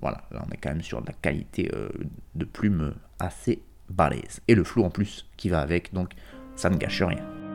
Voilà, 0.00 0.22
là 0.30 0.44
on 0.46 0.52
est 0.52 0.56
quand 0.56 0.70
même 0.70 0.82
sur 0.82 1.00
de 1.00 1.06
la 1.06 1.12
qualité 1.12 1.70
euh, 1.74 1.88
de 2.34 2.44
plume 2.44 2.94
assez 3.18 3.62
balèze. 3.88 4.40
Et 4.48 4.54
le 4.54 4.64
flou 4.64 4.84
en 4.84 4.90
plus 4.90 5.26
qui 5.36 5.48
va 5.48 5.60
avec, 5.60 5.92
donc 5.94 6.12
ça 6.56 6.68
ne 6.68 6.76
gâche 6.76 7.02
rien. 7.02 7.49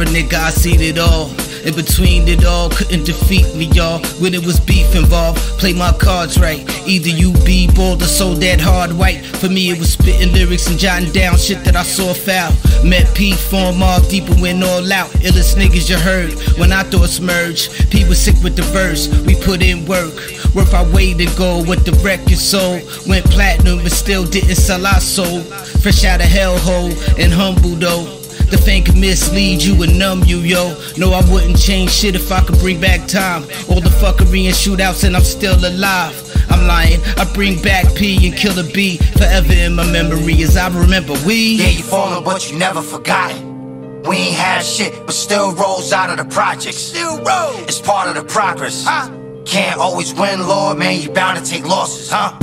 90s 0.00 0.10
ever 0.10 0.10
nigga, 0.10 0.34
I 0.34 0.50
seen 0.50 0.80
it 0.80 0.98
all. 0.98 1.30
In 1.64 1.74
between 1.74 2.26
it 2.26 2.44
all, 2.46 2.70
couldn't 2.70 3.04
defeat 3.04 3.54
me, 3.54 3.66
y'all. 3.66 4.00
When 4.18 4.34
it 4.34 4.44
was 4.44 4.58
beef 4.58 4.94
involved, 4.94 5.38
play 5.58 5.74
my 5.74 5.92
cards 5.92 6.40
right. 6.40 6.60
Either 6.86 7.10
you 7.10 7.32
be 7.44 7.68
bold 7.74 8.02
or 8.02 8.06
so 8.06 8.34
that 8.34 8.60
hard 8.60 8.92
white. 8.92 9.24
For 9.36 9.48
me, 9.48 9.70
it 9.70 9.78
was 9.78 9.92
spitting 9.92 10.32
lyrics 10.32 10.68
and 10.68 10.78
jotting 10.78 11.12
down 11.12 11.36
shit 11.36 11.62
that 11.64 11.76
I 11.76 11.82
saw 11.82 12.14
foul. 12.14 12.52
Met 12.82 13.14
P, 13.14 13.32
form 13.32 13.82
all 13.82 14.00
deep 14.08 14.24
and 14.28 14.40
went 14.40 14.64
all 14.64 14.90
out. 14.92 15.10
Illest 15.20 15.56
niggas 15.56 15.90
you 15.90 15.98
heard 15.98 16.32
when 16.58 16.72
I 16.72 16.82
thought 16.84 17.20
merge. 17.20 17.68
P 17.90 18.08
was 18.08 18.18
sick 18.18 18.36
with 18.42 18.56
the 18.56 18.62
verse, 18.72 19.08
we 19.26 19.34
put 19.34 19.62
in 19.62 19.84
work. 19.84 20.14
Worth 20.54 20.72
our 20.74 20.88
way 20.90 21.12
to 21.14 21.26
go 21.36 21.62
with 21.62 21.84
the 21.84 21.92
record 22.02 22.38
sold. 22.38 22.82
Went 23.06 23.26
platinum, 23.26 23.82
but 23.82 23.92
still 23.92 24.24
didn't 24.24 24.56
sell 24.56 24.86
our 24.86 25.00
soul. 25.00 25.40
Fresh 25.82 26.04
out 26.04 26.20
of 26.20 26.26
hellhole 26.26 26.90
and 27.22 27.32
humble 27.32 27.76
though. 27.76 28.19
The 28.50 28.58
fame 28.58 28.84
can 28.84 29.00
mislead 29.00 29.62
you 29.62 29.80
and 29.82 29.98
numb 29.98 30.24
you, 30.24 30.38
yo. 30.38 30.76
No, 30.96 31.12
I 31.12 31.22
wouldn't 31.30 31.58
change 31.58 31.90
shit 31.90 32.14
if 32.14 32.32
I 32.32 32.40
could 32.40 32.58
bring 32.58 32.80
back 32.80 33.06
time. 33.06 33.42
All 33.68 33.80
the 33.80 33.90
fuckery 34.02 34.46
and 34.46 34.54
shootouts, 34.54 35.04
and 35.04 35.16
I'm 35.16 35.22
still 35.22 35.54
alive. 35.54 36.16
I'm 36.50 36.66
lying, 36.66 37.00
I 37.16 37.30
bring 37.32 37.62
back 37.62 37.94
P 37.94 38.26
and 38.26 38.36
kill 38.36 38.52
the 38.54 38.68
B 38.74 38.96
forever 38.96 39.52
in 39.52 39.74
my 39.74 39.90
memory 39.90 40.42
as 40.42 40.56
I 40.56 40.66
remember 40.68 41.14
we. 41.24 41.56
Yeah, 41.56 41.68
you 41.68 41.82
fallen, 41.84 42.24
but 42.24 42.50
you 42.50 42.58
never 42.58 42.82
forgotten. 42.82 44.02
We 44.02 44.16
ain't 44.16 44.36
had 44.36 44.62
shit, 44.62 44.94
but 45.06 45.14
still 45.14 45.52
rose 45.52 45.92
out 45.92 46.10
of 46.10 46.16
the 46.16 46.24
projects. 46.24 46.78
Still 46.78 47.18
rose. 47.18 47.60
It's 47.68 47.80
part 47.80 48.08
of 48.08 48.16
the 48.16 48.24
progress. 48.24 48.84
Huh? 48.84 49.10
Can't 49.44 49.78
always 49.78 50.12
win, 50.14 50.40
Lord, 50.40 50.78
man. 50.78 51.00
You 51.00 51.10
bound 51.10 51.38
to 51.38 51.48
take 51.48 51.64
losses, 51.64 52.10
huh? 52.10 52.36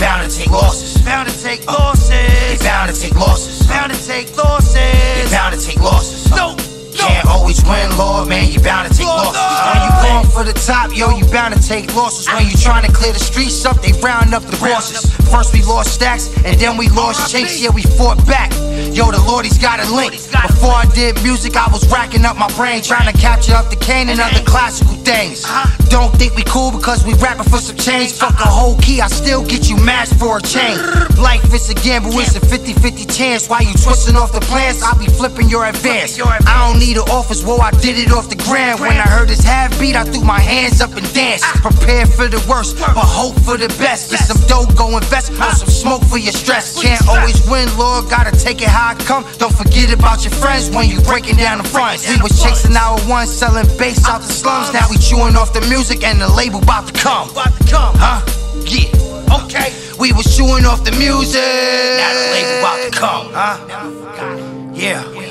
Bound 0.00 0.30
to 0.30 0.38
take 0.38 0.50
losses. 0.50 1.02
Bound 1.02 1.28
to 1.28 1.42
take 1.42 1.66
losses. 1.66 2.62
Bound 2.62 2.94
to 2.94 3.00
take 3.00 3.14
losses. 3.14 3.66
Bound 3.66 3.92
to 3.92 4.06
take 4.06 4.36
losses. 4.36 5.30
Bound 5.30 5.58
to 5.58 5.60
take 5.60 5.80
losses. 5.80 6.30
No. 6.30 6.67
Can't 6.98 7.26
always 7.26 7.62
win, 7.64 7.96
Lord, 7.96 8.28
man, 8.28 8.50
you 8.50 8.60
bound 8.60 8.90
to 8.90 8.96
take 8.96 9.06
losses. 9.06 9.38
When 9.38 9.78
you 9.86 9.92
going 10.02 10.28
for 10.34 10.44
the 10.44 10.52
top, 10.52 10.94
yo, 10.96 11.10
you 11.16 11.24
bound 11.30 11.54
to 11.54 11.60
take 11.62 11.94
losses. 11.94 12.26
When 12.26 12.46
you 12.46 12.56
trying 12.56 12.84
to 12.86 12.92
clear 12.92 13.12
the 13.12 13.18
streets 13.18 13.64
up, 13.64 13.80
they 13.82 13.92
round 14.00 14.34
up 14.34 14.42
the 14.42 14.56
bosses. 14.56 15.06
First 15.30 15.52
we 15.52 15.62
lost 15.62 15.94
stacks, 15.94 16.28
and 16.44 16.58
then 16.58 16.76
we 16.76 16.88
lost 16.88 17.30
chase, 17.30 17.62
yeah, 17.62 17.70
we 17.70 17.82
fought 17.82 18.18
back. 18.26 18.52
Yo, 18.94 19.10
the 19.10 19.22
Lord, 19.26 19.44
he's 19.44 19.58
got 19.58 19.80
a 19.80 19.86
link. 19.94 20.12
Before 20.12 20.74
I 20.74 20.86
did 20.94 21.22
music, 21.22 21.56
I 21.56 21.70
was 21.70 21.86
racking 21.90 22.24
up 22.24 22.36
my 22.36 22.50
brain, 22.56 22.82
trying 22.82 23.12
to 23.12 23.18
capture 23.18 23.54
up 23.54 23.70
the 23.70 23.76
cane 23.76 24.08
and 24.08 24.20
other 24.20 24.42
classical 24.44 24.94
things. 25.04 25.44
Don't 25.88 26.14
think 26.16 26.34
we 26.34 26.42
cool 26.44 26.70
because 26.70 27.04
we 27.04 27.14
rapping 27.14 27.44
for 27.44 27.58
some 27.58 27.76
change. 27.76 28.12
Fuck 28.12 28.40
a 28.40 28.48
whole 28.48 28.76
key, 28.78 29.00
I 29.00 29.08
still 29.08 29.44
get 29.44 29.68
you 29.68 29.76
mashed 29.76 30.14
for 30.14 30.38
a 30.38 30.42
change. 30.42 30.80
Life 31.18 31.52
is 31.52 31.70
a 31.70 31.74
gamble, 31.74 32.10
it's 32.18 32.34
a 32.36 32.40
50 32.40 32.72
50 32.74 33.04
chance. 33.06 33.48
While 33.48 33.62
you 33.62 33.74
twisting 33.74 34.16
off 34.16 34.32
the 34.32 34.40
plans, 34.40 34.82
I'll 34.82 34.98
be 34.98 35.06
flipping 35.06 35.48
your 35.48 35.66
advance. 35.66 36.18
I 36.20 36.68
don't 36.68 36.78
need 36.78 36.87
the 36.94 37.02
office, 37.10 37.42
whoa, 37.42 37.58
I 37.58 37.70
did 37.82 37.98
it 37.98 38.12
off 38.12 38.28
the 38.28 38.36
ground. 38.36 38.80
When 38.80 38.92
I 38.92 39.08
heard 39.08 39.28
his 39.28 39.42
half 39.42 39.78
beat, 39.80 39.96
I 39.96 40.04
threw 40.04 40.22
my 40.22 40.40
hands 40.40 40.80
up 40.80 40.94
and 40.96 41.06
danced. 41.12 41.44
Prepare 41.60 42.06
for 42.06 42.28
the 42.28 42.38
worst, 42.48 42.78
but 42.78 42.94
hope 42.96 43.34
for 43.40 43.56
the 43.56 43.68
best. 43.80 44.10
Get 44.10 44.20
some 44.20 44.40
dough, 44.46 44.66
go 44.76 44.96
invest, 44.96 45.32
or 45.32 45.52
some 45.52 45.68
smoke 45.68 46.04
for 46.04 46.18
your 46.18 46.32
stress. 46.32 46.80
Can't 46.80 47.02
always 47.08 47.38
win, 47.48 47.68
Lord, 47.76 48.08
gotta 48.08 48.32
take 48.32 48.62
it 48.62 48.68
how 48.68 48.90
I 48.90 48.94
come. 48.94 49.24
Don't 49.38 49.54
forget 49.54 49.92
about 49.92 50.24
your 50.24 50.32
friends 50.32 50.70
when 50.70 50.88
you 50.88 51.00
breaking 51.02 51.36
down 51.36 51.58
the 51.58 51.68
fronts. 51.68 52.08
We 52.08 52.20
was 52.22 52.42
chasing 52.42 52.76
our 52.76 52.98
one, 53.08 53.26
selling 53.26 53.66
bass 53.78 54.06
out 54.08 54.22
the 54.22 54.32
slums. 54.32 54.72
Now 54.72 54.86
we 54.90 54.96
chewing 54.98 55.36
off 55.36 55.52
the 55.52 55.62
music 55.68 56.04
and 56.04 56.20
the 56.20 56.28
label 56.28 56.62
about 56.62 56.86
to 56.88 56.92
come. 56.92 57.28
Huh? 57.34 58.24
Yeah. 58.64 59.44
Okay. 59.44 59.74
We 59.98 60.12
was 60.12 60.36
chewing 60.36 60.64
off 60.64 60.84
the 60.84 60.92
music. 60.92 61.42
Now 61.42 62.12
the 62.14 62.24
label 62.32 62.58
about 62.60 62.80
to 62.84 62.90
come. 62.96 63.26
Huh? 63.32 64.72
Yeah. 64.74 65.27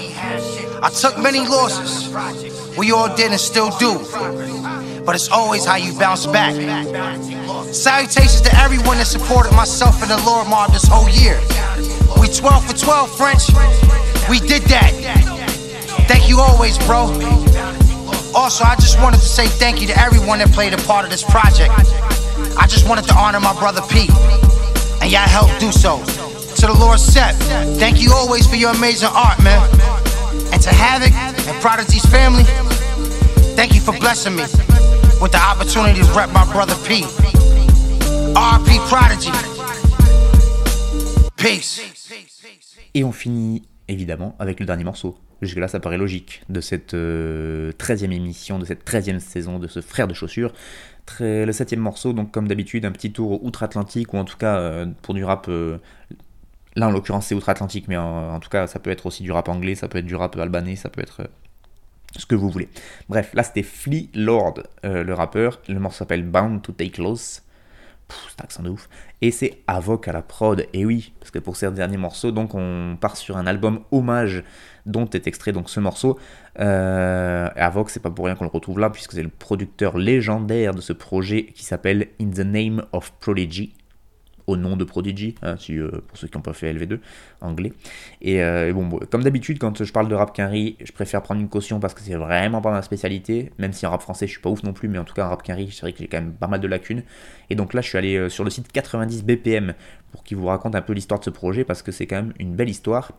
I 0.81 0.89
took 0.89 1.17
many 1.17 1.39
losses. 1.39 2.07
We 2.77 2.91
all 2.91 3.13
did 3.15 3.31
and 3.31 3.39
still 3.39 3.71
do. 3.77 3.97
But 5.03 5.15
it's 5.15 5.29
always 5.29 5.65
how 5.65 5.75
you 5.75 5.97
bounce 5.97 6.25
back. 6.27 6.53
Salutations 7.73 8.41
to 8.41 8.55
everyone 8.57 8.97
that 8.97 9.07
supported 9.07 9.53
myself 9.53 10.01
and 10.01 10.11
the 10.11 10.21
Lord 10.25 10.47
Mob 10.47 10.71
this 10.71 10.87
whole 10.87 11.09
year. 11.09 11.39
We 12.21 12.27
12 12.27 12.65
for 12.65 12.77
12, 12.77 13.17
French. 13.17 13.49
We 14.29 14.39
did 14.39 14.63
that. 14.69 14.91
Thank 16.07 16.29
you 16.29 16.39
always, 16.39 16.77
bro. 16.85 17.09
Also, 18.35 18.63
I 18.63 18.75
just 18.75 19.01
wanted 19.01 19.19
to 19.19 19.25
say 19.25 19.47
thank 19.47 19.81
you 19.81 19.87
to 19.87 19.99
everyone 19.99 20.39
that 20.39 20.51
played 20.51 20.73
a 20.73 20.77
part 20.77 21.05
of 21.05 21.11
this 21.11 21.23
project. 21.23 21.73
I 22.57 22.67
just 22.67 22.87
wanted 22.87 23.05
to 23.05 23.15
honor 23.15 23.39
my 23.39 23.57
brother 23.57 23.81
Pete, 23.89 24.11
and 25.01 25.11
y'all 25.11 25.27
helped 25.27 25.59
do 25.59 25.71
so. 25.71 26.03
To 26.57 26.65
the 26.65 26.73
Lord 26.73 26.99
Sep, 26.99 27.35
thank 27.77 28.01
you 28.01 28.11
always 28.13 28.47
for 28.47 28.55
your 28.55 28.71
amazing 28.71 29.09
art, 29.11 29.41
man. 29.43 29.61
And 30.53 31.61
Prodigy's 31.61 32.05
family, 32.05 32.43
thank 33.55 33.73
you 33.73 33.81
for 33.81 33.97
blessing 33.99 34.35
me 34.35 34.43
with 35.21 35.31
the 35.31 35.39
opportunity 35.39 35.99
to 36.01 36.13
rep 36.13 36.31
my 36.31 36.45
brother 36.51 36.75
Pete. 36.85 37.05
RP 38.35 38.79
Prodigy. 38.87 39.31
Peace. 41.35 41.81
Et 42.93 43.03
on 43.03 43.11
finit 43.11 43.63
évidemment 43.87 44.35
avec 44.39 44.59
le 44.59 44.65
dernier 44.65 44.83
morceau. 44.83 45.17
Jusque-là, 45.41 45.67
ça 45.67 45.79
paraît 45.79 45.97
logique 45.97 46.41
de 46.49 46.61
cette 46.61 46.93
13e 46.93 46.95
euh, 46.95 48.11
émission, 48.11 48.57
de 48.57 48.65
cette 48.65 48.89
13e 48.89 49.19
saison 49.19 49.59
de 49.59 49.67
ce 49.67 49.81
frère 49.81 50.07
de 50.07 50.13
chaussures. 50.13 50.53
Très, 51.05 51.45
le 51.45 51.51
septième 51.51 51.79
morceau, 51.79 52.13
donc 52.13 52.31
comme 52.31 52.47
d'habitude, 52.47 52.85
un 52.85 52.91
petit 52.91 53.11
tour 53.11 53.43
outre-Atlantique, 53.43 54.13
ou 54.13 54.17
en 54.17 54.25
tout 54.25 54.37
cas 54.37 54.57
euh, 54.57 54.85
pour 55.01 55.13
du 55.13 55.23
rap. 55.23 55.47
Euh, 55.49 55.77
là, 56.77 56.87
en 56.87 56.91
l'occurrence, 56.91 57.27
c'est 57.27 57.35
outre-Atlantique, 57.35 57.87
mais 57.87 57.97
en, 57.97 58.39
tout 58.39 58.49
cas, 58.49 58.67
ça 58.67 58.79
peut 58.79 58.89
être 58.89 59.05
aussi 59.05 59.23
du 59.23 59.31
rap 59.31 59.49
anglais, 59.49 59.75
ça 59.75 59.87
peut 59.87 59.97
être 59.97 60.05
du 60.05 60.15
rap 60.15 60.35
albanais, 60.37 60.75
ça 60.75 60.89
peut 60.89 61.01
être 61.01 61.29
ce 62.17 62.25
que 62.25 62.35
vous 62.35 62.49
voulez. 62.49 62.69
Bref, 63.09 63.33
là, 63.33 63.43
c'était 63.43 63.63
Flea 63.63 64.09
Lord, 64.13 64.63
le 64.83 65.13
rappeur. 65.13 65.59
Le 65.67 65.79
morceau 65.79 65.99
s'appelle 65.99 66.23
Bound 66.23 66.61
to 66.61 66.71
Take 66.71 67.01
Loss 67.01 67.43
c'est 68.29 68.41
accent 68.41 68.63
de 68.63 68.69
ouf. 68.69 68.89
Et 69.21 69.31
c'est 69.31 69.59
Avoc 69.67 70.07
à 70.07 70.13
la 70.13 70.21
prod. 70.21 70.65
Et 70.73 70.85
oui, 70.85 71.13
parce 71.19 71.31
que 71.31 71.39
pour 71.39 71.55
ces 71.55 71.69
derniers 71.71 71.97
morceaux, 71.97 72.31
donc 72.31 72.53
on 72.53 72.97
part 72.99 73.17
sur 73.17 73.37
un 73.37 73.47
album 73.47 73.81
hommage 73.91 74.43
dont 74.85 75.09
est 75.09 75.27
extrait 75.27 75.51
donc 75.51 75.69
ce 75.69 75.79
morceau. 75.79 76.17
Euh, 76.59 77.49
Avoc, 77.55 77.89
c'est 77.89 77.99
pas 77.99 78.11
pour 78.11 78.25
rien 78.25 78.35
qu'on 78.35 78.45
le 78.45 78.49
retrouve 78.49 78.79
là, 78.79 78.89
puisque 78.89 79.13
c'est 79.13 79.23
le 79.23 79.29
producteur 79.29 79.97
légendaire 79.97 80.73
de 80.73 80.81
ce 80.81 80.93
projet 80.93 81.45
qui 81.45 81.63
s'appelle 81.63 82.07
In 82.21 82.29
the 82.29 82.39
Name 82.39 82.85
of 82.91 83.11
Prodigy 83.19 83.73
au 84.47 84.55
nom 84.55 84.77
de 84.77 84.85
Prodigy, 84.85 85.35
hein, 85.43 85.55
euh, 85.69 86.01
pour 86.07 86.17
ceux 86.17 86.27
qui 86.27 86.37
n'ont 86.37 86.41
pas 86.41 86.53
fait 86.53 86.73
LV2 86.73 86.99
anglais. 87.41 87.73
Et, 88.21 88.41
euh, 88.41 88.71
bon, 88.73 88.89
comme 89.11 89.23
d'habitude, 89.23 89.59
quand 89.59 89.83
je 89.83 89.91
parle 89.91 90.07
de 90.07 90.15
rap 90.15 90.33
quinri, 90.33 90.77
je 90.83 90.91
préfère 90.93 91.21
prendre 91.21 91.41
une 91.41 91.49
caution 91.49 91.79
parce 91.79 91.93
que 91.93 92.01
c'est 92.01 92.15
vraiment 92.15 92.61
pas 92.61 92.71
ma 92.71 92.81
spécialité, 92.81 93.51
même 93.59 93.73
si 93.73 93.85
en 93.85 93.91
rap 93.91 94.01
français 94.01 94.25
je 94.25 94.31
suis 94.31 94.41
pas 94.41 94.49
ouf 94.49 94.63
non 94.63 94.73
plus, 94.73 94.87
mais 94.87 94.97
en 94.97 95.03
tout 95.03 95.13
cas 95.13 95.25
en 95.25 95.29
rap 95.29 95.43
quinri, 95.43 95.69
c'est 95.71 95.81
vrai 95.81 95.91
que 95.91 95.99
j'ai 95.99 96.07
quand 96.07 96.21
même 96.21 96.33
pas 96.33 96.47
mal 96.47 96.61
de 96.61 96.67
lacunes. 96.67 97.03
Et 97.49 97.55
donc 97.55 97.73
là, 97.73 97.81
je 97.81 97.89
suis 97.89 97.97
allé 97.97 98.15
euh, 98.15 98.29
sur 98.29 98.45
le 98.45 98.49
site 98.49 98.71
90 98.71 99.23
BPM 99.25 99.73
pour 100.11 100.23
qu'il 100.23 100.37
vous 100.37 100.47
raconte 100.47 100.75
un 100.75 100.81
peu 100.81 100.93
l'histoire 100.93 101.19
de 101.19 101.25
ce 101.25 101.29
projet 101.29 101.65
parce 101.65 101.81
que 101.81 101.91
c'est 101.91 102.07
quand 102.07 102.15
même 102.15 102.33
une 102.39 102.55
belle 102.55 102.69
histoire. 102.69 103.11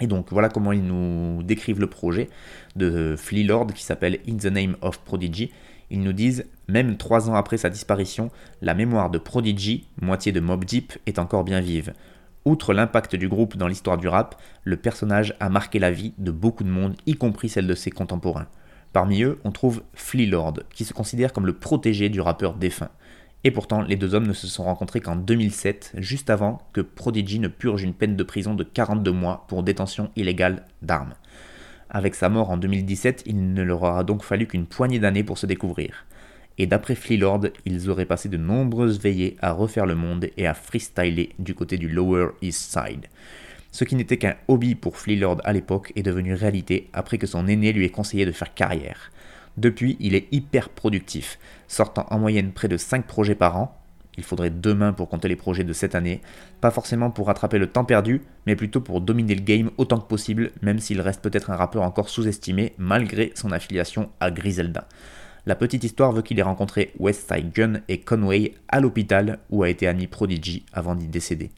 Et 0.00 0.06
donc 0.06 0.28
voilà 0.30 0.48
comment 0.48 0.72
ils 0.72 0.84
nous 0.84 1.42
décrivent 1.42 1.80
le 1.80 1.88
projet 1.88 2.28
de 2.76 3.16
Flea 3.18 3.42
Lord 3.42 3.66
qui 3.74 3.82
s'appelle 3.82 4.18
In 4.28 4.36
the 4.36 4.46
Name 4.46 4.76
of 4.80 5.00
Prodigy. 5.00 5.50
Ils 5.90 6.02
nous 6.02 6.12
disent, 6.12 6.44
même 6.68 6.96
trois 6.96 7.30
ans 7.30 7.34
après 7.34 7.56
sa 7.56 7.70
disparition, 7.70 8.30
la 8.60 8.74
mémoire 8.74 9.10
de 9.10 9.18
Prodigy, 9.18 9.86
moitié 10.00 10.32
de 10.32 10.40
Mob 10.40 10.64
Deep, 10.64 10.94
est 11.06 11.18
encore 11.18 11.44
bien 11.44 11.60
vive. 11.60 11.94
Outre 12.44 12.72
l'impact 12.72 13.16
du 13.16 13.28
groupe 13.28 13.56
dans 13.56 13.68
l'histoire 13.68 13.98
du 13.98 14.08
rap, 14.08 14.40
le 14.64 14.76
personnage 14.76 15.34
a 15.40 15.48
marqué 15.48 15.78
la 15.78 15.90
vie 15.90 16.14
de 16.18 16.30
beaucoup 16.30 16.64
de 16.64 16.70
monde, 16.70 16.96
y 17.06 17.14
compris 17.14 17.48
celle 17.48 17.66
de 17.66 17.74
ses 17.74 17.90
contemporains. 17.90 18.48
Parmi 18.92 19.22
eux, 19.22 19.38
on 19.44 19.52
trouve 19.52 19.82
Flea 19.94 20.26
Lord, 20.26 20.60
qui 20.74 20.84
se 20.84 20.94
considère 20.94 21.32
comme 21.32 21.46
le 21.46 21.52
protégé 21.52 22.08
du 22.08 22.20
rappeur 22.20 22.54
défunt. 22.54 22.90
Et 23.44 23.50
pourtant, 23.50 23.82
les 23.82 23.96
deux 23.96 24.14
hommes 24.14 24.26
ne 24.26 24.32
se 24.32 24.46
sont 24.46 24.64
rencontrés 24.64 25.00
qu'en 25.00 25.16
2007, 25.16 25.92
juste 25.98 26.30
avant 26.30 26.62
que 26.72 26.80
Prodigy 26.80 27.38
ne 27.38 27.48
purge 27.48 27.82
une 27.82 27.94
peine 27.94 28.16
de 28.16 28.24
prison 28.24 28.54
de 28.54 28.64
42 28.64 29.12
mois 29.12 29.44
pour 29.48 29.62
détention 29.62 30.10
illégale 30.16 30.64
d'armes. 30.82 31.14
Avec 31.90 32.14
sa 32.14 32.28
mort 32.28 32.50
en 32.50 32.58
2017, 32.58 33.22
il 33.26 33.54
ne 33.54 33.62
leur 33.62 33.82
aura 33.82 34.04
donc 34.04 34.22
fallu 34.22 34.46
qu'une 34.46 34.66
poignée 34.66 34.98
d'années 34.98 35.24
pour 35.24 35.38
se 35.38 35.46
découvrir. 35.46 36.04
Et 36.58 36.66
d'après 36.66 36.94
Fleelord, 36.94 37.46
ils 37.64 37.88
auraient 37.88 38.04
passé 38.04 38.28
de 38.28 38.36
nombreuses 38.36 39.00
veillées 39.00 39.36
à 39.40 39.52
refaire 39.52 39.86
le 39.86 39.94
monde 39.94 40.28
et 40.36 40.46
à 40.46 40.54
freestyler 40.54 41.30
du 41.38 41.54
côté 41.54 41.78
du 41.78 41.88
Lower 41.88 42.30
East 42.42 42.72
Side. 42.72 43.06
Ce 43.70 43.84
qui 43.84 43.94
n'était 43.94 44.16
qu'un 44.16 44.34
hobby 44.48 44.74
pour 44.74 44.96
Fleelord 44.96 45.40
à 45.44 45.52
l'époque 45.52 45.92
est 45.94 46.02
devenu 46.02 46.34
réalité 46.34 46.88
après 46.92 47.16
que 47.16 47.26
son 47.26 47.46
aîné 47.46 47.72
lui 47.72 47.84
ait 47.84 47.90
conseillé 47.90 48.26
de 48.26 48.32
faire 48.32 48.54
carrière. 48.54 49.10
Depuis, 49.56 49.96
il 50.00 50.14
est 50.14 50.28
hyper 50.32 50.68
productif, 50.68 51.38
sortant 51.68 52.06
en 52.10 52.18
moyenne 52.18 52.52
près 52.52 52.68
de 52.68 52.76
5 52.76 53.06
projets 53.06 53.34
par 53.34 53.56
an, 53.56 53.77
il 54.18 54.24
faudrait 54.24 54.50
deux 54.50 54.74
mains 54.74 54.92
pour 54.92 55.08
compter 55.08 55.28
les 55.28 55.36
projets 55.36 55.62
de 55.62 55.72
cette 55.72 55.94
année, 55.94 56.20
pas 56.60 56.72
forcément 56.72 57.10
pour 57.10 57.28
rattraper 57.28 57.58
le 57.58 57.68
temps 57.68 57.84
perdu, 57.84 58.22
mais 58.46 58.56
plutôt 58.56 58.80
pour 58.80 59.00
dominer 59.00 59.36
le 59.36 59.42
game 59.42 59.70
autant 59.78 59.98
que 59.98 60.08
possible, 60.08 60.50
même 60.60 60.80
s'il 60.80 61.00
reste 61.00 61.22
peut-être 61.22 61.50
un 61.50 61.56
rappeur 61.56 61.82
encore 61.84 62.08
sous-estimé 62.08 62.74
malgré 62.78 63.30
son 63.36 63.52
affiliation 63.52 64.10
à 64.18 64.32
Griselda. 64.32 64.88
La 65.46 65.54
petite 65.54 65.84
histoire 65.84 66.12
veut 66.12 66.22
qu'il 66.22 66.38
ait 66.40 66.42
rencontré 66.42 66.92
Westside 66.98 67.52
Gun 67.54 67.80
et 67.88 68.00
Conway 68.00 68.54
à 68.68 68.80
l'hôpital 68.80 69.38
où 69.50 69.62
a 69.62 69.70
été 69.70 69.86
admis 69.86 70.08
Prodigy 70.08 70.66
avant 70.72 70.96
d'y 70.96 71.06
décéder. 71.06 71.52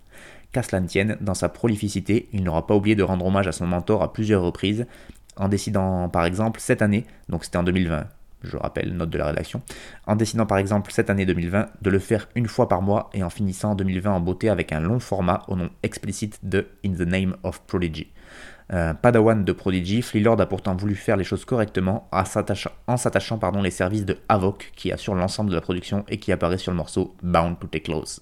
Qu'à 0.53 0.63
cela 0.63 0.83
tienne, 0.83 1.17
dans 1.23 1.35
sa 1.35 1.49
prolificité, 1.49 2.29
il 2.33 2.45
n'aura 2.45 2.67
pas 2.67 2.77
oublié 2.77 2.95
de 2.95 3.03
rendre 3.03 3.25
hommage 3.25 3.49
à 3.49 3.53
son 3.53 3.67
mentor 3.67 4.03
à 4.03 4.13
plusieurs 4.13 4.43
reprises, 4.43 4.87
en 5.37 5.49
décidant 5.49 6.11
par 6.11 6.27
exemple 6.27 6.61
cette 6.61 6.83
année, 6.83 7.07
donc 7.31 7.45
c'était 7.45 7.57
en 7.57 7.63
2020, 7.63 8.07
je 8.43 8.57
rappelle, 8.57 8.97
note 8.97 9.11
de 9.11 9.19
la 9.19 9.27
rédaction, 9.27 9.63
en 10.07 10.17
décidant 10.17 10.47
par 10.47 10.59
exemple 10.59 10.93
cette 10.93 11.11
année 11.11 11.27
2020 11.27 11.69
de 11.83 11.91
le 11.91 11.99
faire 11.99 12.29
une 12.35 12.49
fois 12.49 12.69
par 12.69 12.83
mois 12.83 13.11
et 13.15 13.23
en 13.23 13.31
finissant 13.31 13.73
en 13.73 13.75
2020 13.75 14.13
en 14.13 14.21
beauté 14.21 14.49
avec 14.49 14.73
un 14.73 14.81
long 14.81 15.01
format 15.01 15.43
au 15.49 15.57
nom 15.57 15.71
explicite 15.83 16.39
de 16.43 16.67
In 16.85 16.93
the 16.93 17.01
Name 17.01 17.37
of 17.43 17.61
Prodigy. 17.63 18.09
Euh, 18.73 18.95
Padawan 18.95 19.45
de 19.45 19.53
Prodigy, 19.53 20.01
Fleelord 20.01 20.41
a 20.41 20.47
pourtant 20.47 20.77
voulu 20.77 20.95
faire 20.95 21.17
les 21.17 21.25
choses 21.25 21.45
correctement 21.45 22.09
en 22.13 22.25
s'attachant 22.25 23.39
pardon, 23.39 23.63
les 23.63 23.73
services 23.73 24.05
de 24.05 24.19
Avoc 24.29 24.71
qui 24.77 24.93
assure 24.93 25.15
l'ensemble 25.15 25.51
de 25.51 25.57
la 25.57 25.61
production 25.61 26.05
et 26.09 26.19
qui 26.19 26.31
apparaît 26.31 26.59
sur 26.59 26.71
le 26.71 26.77
morceau 26.77 27.17
Bound 27.23 27.59
to 27.59 27.67
Take 27.67 27.85
Close. 27.85 28.21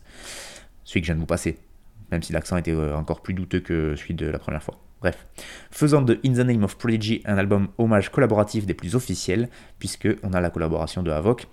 Celui 0.85 1.03
que 1.03 1.07
je 1.07 1.13
viens 1.13 1.17
de 1.17 1.21
vous 1.21 1.27
passer, 1.27 1.59
même 2.11 2.23
si 2.23 2.33
l'accent 2.33 2.57
était 2.57 2.73
euh, 2.73 2.97
encore 2.97 3.21
plus 3.21 3.35
douteux 3.35 3.61
que 3.61 3.95
celui 3.97 4.15
de 4.15 4.27
la 4.27 4.39
première 4.39 4.63
fois. 4.63 4.79
Bref, 5.01 5.27
faisant 5.71 6.03
de 6.03 6.19
In 6.25 6.33
the 6.33 6.47
Name 6.47 6.65
of 6.65 6.77
Prodigy 6.77 7.23
un 7.25 7.39
album 7.39 7.69
hommage 7.79 8.11
collaboratif 8.11 8.67
des 8.67 8.75
plus 8.75 8.97
officiels, 8.97 9.49
puisque 9.79 10.09
on 10.25 10.33
a 10.33 10.41
la 10.41 10.51
collaboration 10.51 11.03
de 11.05 11.11
Havoc, 11.11 11.47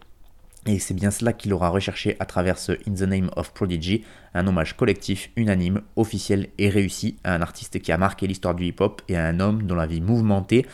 et 0.66 0.80
c'est 0.80 0.96
bien 0.96 1.12
cela 1.12 1.32
qu'il 1.32 1.54
aura 1.54 1.70
recherché 1.70 2.16
à 2.20 2.26
travers 2.26 2.58
ce 2.58 2.72
In 2.72 2.96
the 2.96 3.02
Name 3.02 3.30
of 3.36 3.54
Prodigy, 3.54 4.04
un 4.34 4.48
hommage 4.48 4.76
collectif, 4.76 5.30
unanime, 5.36 5.82
officiel 5.96 6.50
et 6.58 6.70
réussi 6.70 7.18
à 7.24 7.36
un 7.36 7.42
artiste 7.44 7.80
qui 7.80 7.92
a 7.92 7.98
marqué 8.00 8.26
l'histoire 8.26 8.56
du 8.56 8.66
hip-hop 8.66 9.04
et 9.08 9.16
à 9.16 9.28
un 9.28 9.40
homme 9.40 9.62
dont 9.64 9.76
la 9.76 9.86
vie 9.86 10.02
mouvementée, 10.02 10.66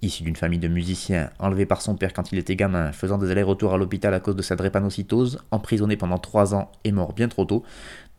issu 0.00 0.22
d'une 0.22 0.36
famille 0.36 0.58
de 0.58 0.68
musiciens, 0.68 1.30
enlevé 1.38 1.66
par 1.66 1.80
son 1.80 1.96
père 1.96 2.12
quand 2.12 2.30
il 2.32 2.38
était 2.38 2.56
gamin, 2.56 2.92
faisant 2.92 3.18
des 3.18 3.30
allers-retours 3.30 3.74
à 3.74 3.78
l'hôpital 3.78 4.12
à 4.14 4.20
cause 4.20 4.36
de 4.36 4.42
sa 4.42 4.56
drépanocytose, 4.56 5.38
emprisonné 5.50 5.96
pendant 5.96 6.18
3 6.18 6.54
ans 6.54 6.70
et 6.84 6.92
mort 6.92 7.12
bien 7.12 7.28
trop 7.28 7.44
tôt, 7.44 7.64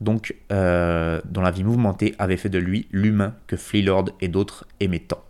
donc 0.02 0.36
euh, 0.52 1.22
dont 1.26 1.42
la 1.42 1.52
vie 1.52 1.64
mouvementée 1.64 2.16
avait 2.20 2.38
fait 2.38 2.50
de 2.50 2.60
lui 2.60 2.88
l'humain 2.92 3.36
que 3.48 3.56
Fleelord 3.56 4.10
et 4.22 4.28
d'autres 4.28 4.66
aimaient 4.80 5.00
tant. 5.00 5.24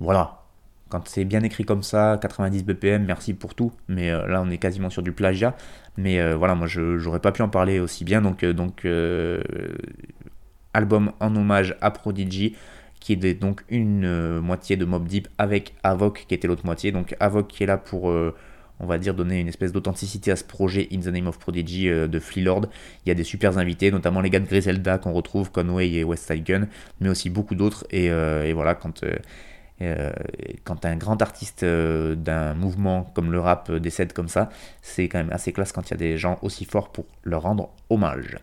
Voilà, 0.00 0.42
quand 0.88 1.06
c'est 1.08 1.24
bien 1.24 1.42
écrit 1.42 1.64
comme 1.64 1.82
ça, 1.82 2.18
90 2.20 2.64
BPM, 2.64 3.04
merci 3.04 3.34
pour 3.34 3.54
tout, 3.54 3.72
mais 3.88 4.10
euh, 4.10 4.26
là 4.26 4.42
on 4.42 4.50
est 4.50 4.58
quasiment 4.58 4.90
sur 4.90 5.02
du 5.02 5.12
plagiat, 5.12 5.56
mais 5.96 6.20
euh, 6.20 6.36
voilà, 6.36 6.54
moi 6.54 6.66
j'aurais 6.66 7.20
pas 7.20 7.32
pu 7.32 7.42
en 7.42 7.48
parler 7.48 7.80
aussi 7.80 8.04
bien, 8.04 8.22
donc, 8.22 8.44
donc 8.44 8.86
album 10.74 11.12
en 11.20 11.34
hommage 11.36 11.76
à 11.80 11.90
Prodigy, 11.90 12.56
qui 13.00 13.12
est 13.12 13.34
donc 13.34 13.64
une 13.68 14.40
moitié 14.40 14.76
de 14.76 14.84
Mob 14.84 15.06
Deep 15.06 15.28
avec 15.38 15.74
Avoc 15.82 16.24
qui 16.26 16.34
était 16.34 16.48
l'autre 16.48 16.66
moitié, 16.66 16.90
donc 16.92 17.16
Avoc 17.20 17.48
qui 17.48 17.62
est 17.62 17.66
là 17.66 17.78
pour 17.78 18.12
on 18.80 18.86
va 18.86 18.98
dire, 18.98 19.14
donner 19.14 19.40
une 19.40 19.48
espèce 19.48 19.72
d'authenticité 19.72 20.30
à 20.30 20.36
ce 20.36 20.44
projet 20.44 20.88
In 20.92 21.00
the 21.00 21.06
Name 21.06 21.26
of 21.26 21.38
Prodigy 21.38 21.88
euh, 21.88 22.08
de 22.08 22.18
Fleelord. 22.18 22.66
Il 23.04 23.08
y 23.08 23.12
a 23.12 23.14
des 23.14 23.24
super 23.24 23.58
invités, 23.58 23.90
notamment 23.90 24.20
les 24.20 24.30
gars 24.30 24.40
de 24.40 24.46
Griselda 24.46 24.98
qu'on 24.98 25.12
retrouve, 25.12 25.50
Conway 25.50 25.90
et 25.90 26.04
West 26.04 26.30
Side 26.30 26.44
Gun, 26.44 26.68
mais 27.00 27.08
aussi 27.08 27.30
beaucoup 27.30 27.54
d'autres. 27.54 27.86
Et, 27.90 28.10
euh, 28.10 28.50
voilà, 28.54 28.74
quand. 28.74 29.02
Euh, 29.04 29.16
quand 30.64 30.84
un 30.84 30.96
grand 30.96 31.22
artiste 31.22 31.64
d'un 31.64 32.54
mouvement 32.54 33.04
comme 33.14 33.30
le 33.30 33.38
rap 33.38 33.70
décède 33.70 34.12
comme 34.12 34.26
ça, 34.26 34.50
c'est 34.82 35.06
quand 35.08 35.18
même 35.18 35.30
assez 35.30 35.52
classe 35.52 35.70
quand 35.70 35.88
il 35.88 35.90
y 35.92 35.94
a 35.94 35.96
des 35.96 36.18
gens 36.18 36.36
aussi 36.42 36.64
forts 36.64 36.90
pour 36.90 37.04
leur 37.22 37.42
rendre 37.42 37.70
hommage. 37.88 38.38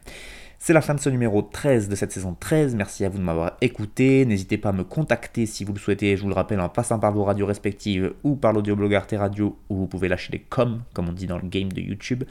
C'est 0.66 0.74
la 0.74 0.82
fin 0.82 0.95
de 0.95 0.99
ce 0.99 1.09
numéro 1.11 1.43
13 1.43 1.89
de 1.89 1.95
cette 1.95 2.11
saison 2.11 2.36
13. 2.39 2.74
Merci 2.74 3.05
à 3.05 3.09
vous 3.09 3.20
de 3.20 3.24
m'avoir 3.24 3.55
écouté. 3.61 4.26
N'hésitez 4.26 4.57
pas 4.57 4.70
à 4.70 4.72
me 4.72 4.84
contacter 4.84 5.45
si 5.45 5.63
vous 5.63 5.74
le 5.74 5.78
souhaitez. 5.78 6.18
Je 6.18 6.24
vous 6.24 6.28
le 6.28 6.34
rappelle 6.34 6.59
en 6.59 6.70
passant 6.70 6.97
par 6.97 7.11
vos 7.11 7.24
radios 7.24 7.45
respectives 7.45 8.16
ou 8.24 8.36
par 8.36 8.51
l'audioblog 8.51 8.91
Arte 8.95 9.13
Radio 9.16 9.59
où 9.70 9.76
vous 9.76 9.86
pouvez 9.86 10.07
lâcher 10.07 10.32
des 10.32 10.39
coms, 10.39 10.82
comme 10.95 11.07
on 11.07 11.11
dit 11.11 11.28
dans 11.28 11.38
le 11.38 11.47
game 11.47 11.72
de 11.72 11.82
YouTube. 11.82 12.24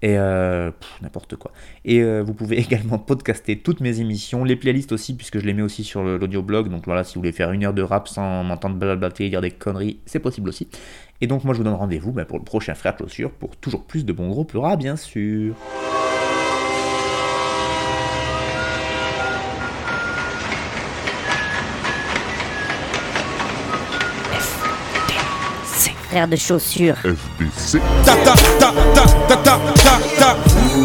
Et 0.00 0.16
euh, 0.16 0.70
n'importe 1.02 1.36
quoi. 1.36 1.52
Et 1.84 2.02
euh, 2.02 2.22
vous 2.22 2.32
pouvez 2.32 2.58
également 2.60 2.98
podcaster 2.98 3.58
toutes 3.58 3.80
mes 3.80 4.00
émissions, 4.00 4.42
les 4.42 4.56
playlists 4.56 4.92
aussi, 4.92 5.14
puisque 5.14 5.38
je 5.38 5.44
les 5.44 5.52
mets 5.52 5.60
aussi 5.60 5.84
sur 5.84 6.02
l'audioblog. 6.02 6.70
Donc 6.70 6.86
voilà, 6.86 7.04
si 7.04 7.16
vous 7.16 7.20
voulez 7.20 7.32
faire 7.32 7.52
une 7.52 7.62
heure 7.62 7.74
de 7.74 7.82
rap 7.82 8.08
sans 8.08 8.42
m'entendre 8.42 8.76
blablater 8.76 9.26
et 9.26 9.28
dire 9.28 9.42
des 9.42 9.50
conneries, 9.50 10.00
c'est 10.06 10.18
possible 10.18 10.48
aussi. 10.48 10.66
Et 11.20 11.26
donc 11.26 11.44
moi 11.44 11.52
je 11.52 11.58
vous 11.58 11.64
donne 11.64 11.74
rendez-vous 11.74 12.12
bah, 12.12 12.24
pour 12.24 12.38
le 12.38 12.44
prochain 12.44 12.74
frère 12.74 12.96
chaussures 12.96 13.32
pour 13.32 13.54
toujours 13.54 13.84
plus 13.84 14.06
de 14.06 14.14
bons 14.14 14.30
gros 14.30 14.46
pleuras, 14.46 14.76
bien 14.76 14.96
sûr. 14.96 15.54
Frère 26.12 26.28
de 26.28 26.36
chaussures. 26.36 26.96
FBC. 26.96 27.80
Ta 28.04 28.12
ta 28.16 28.34
ta 28.58 28.70
ta 28.94 29.06
ta 29.28 29.36
ta 29.36 29.58
ta 29.82 29.98
ta. 30.18 30.36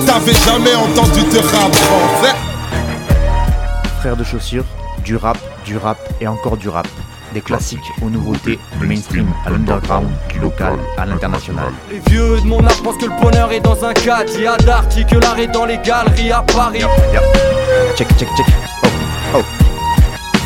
T'avais 0.06 0.34
jamais 0.34 0.74
entendu 0.74 1.20
de 1.20 1.40
rap 1.40 1.76
français 1.76 2.34
Frère 4.00 4.16
de 4.16 4.24
chaussures, 4.24 4.64
du 5.04 5.18
rap, 5.18 5.38
du 5.66 5.76
rap 5.76 5.98
et 6.22 6.30
encore 6.30 6.56
du 6.56 6.70
rap. 6.70 6.88
Des 7.34 7.42
classiques 7.42 7.92
aux 8.02 8.10
nouveautés, 8.10 8.58
du 8.80 8.88
mainstream 8.88 9.28
à 9.46 9.50
l'underground, 9.50 10.08
du 10.30 10.40
local 10.40 10.76
à 10.98 11.06
l'international. 11.06 11.74
Les 11.92 12.00
vieux 12.10 12.40
de 12.40 12.46
mon 12.46 12.66
art 12.66 12.82
pensent 12.82 12.98
que 12.98 13.08
le 13.08 13.22
bonheur 13.22 13.52
est 13.52 13.60
dans 13.60 13.84
un 13.84 13.92
cadre. 13.92 14.32
Il 14.34 14.44
y 14.44 14.48
a 14.48 14.56
d'arty 14.56 15.06
que 15.06 15.18
l'art 15.18 15.38
est 15.38 15.48
dans 15.48 15.66
les 15.66 15.78
galeries 15.80 16.32
à 16.32 16.42
Paris. 16.42 16.84
Check, 17.98 18.08
check, 18.18 18.30
check. 18.38 18.46
Oh, 18.86 18.88
oh. 19.40 19.42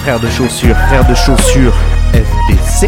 Frère 0.01 0.19
de 0.19 0.29
chaussures, 0.31 0.75
frère 0.87 1.07
de 1.07 1.13
chaussures, 1.13 1.75
FBC. 2.13 2.87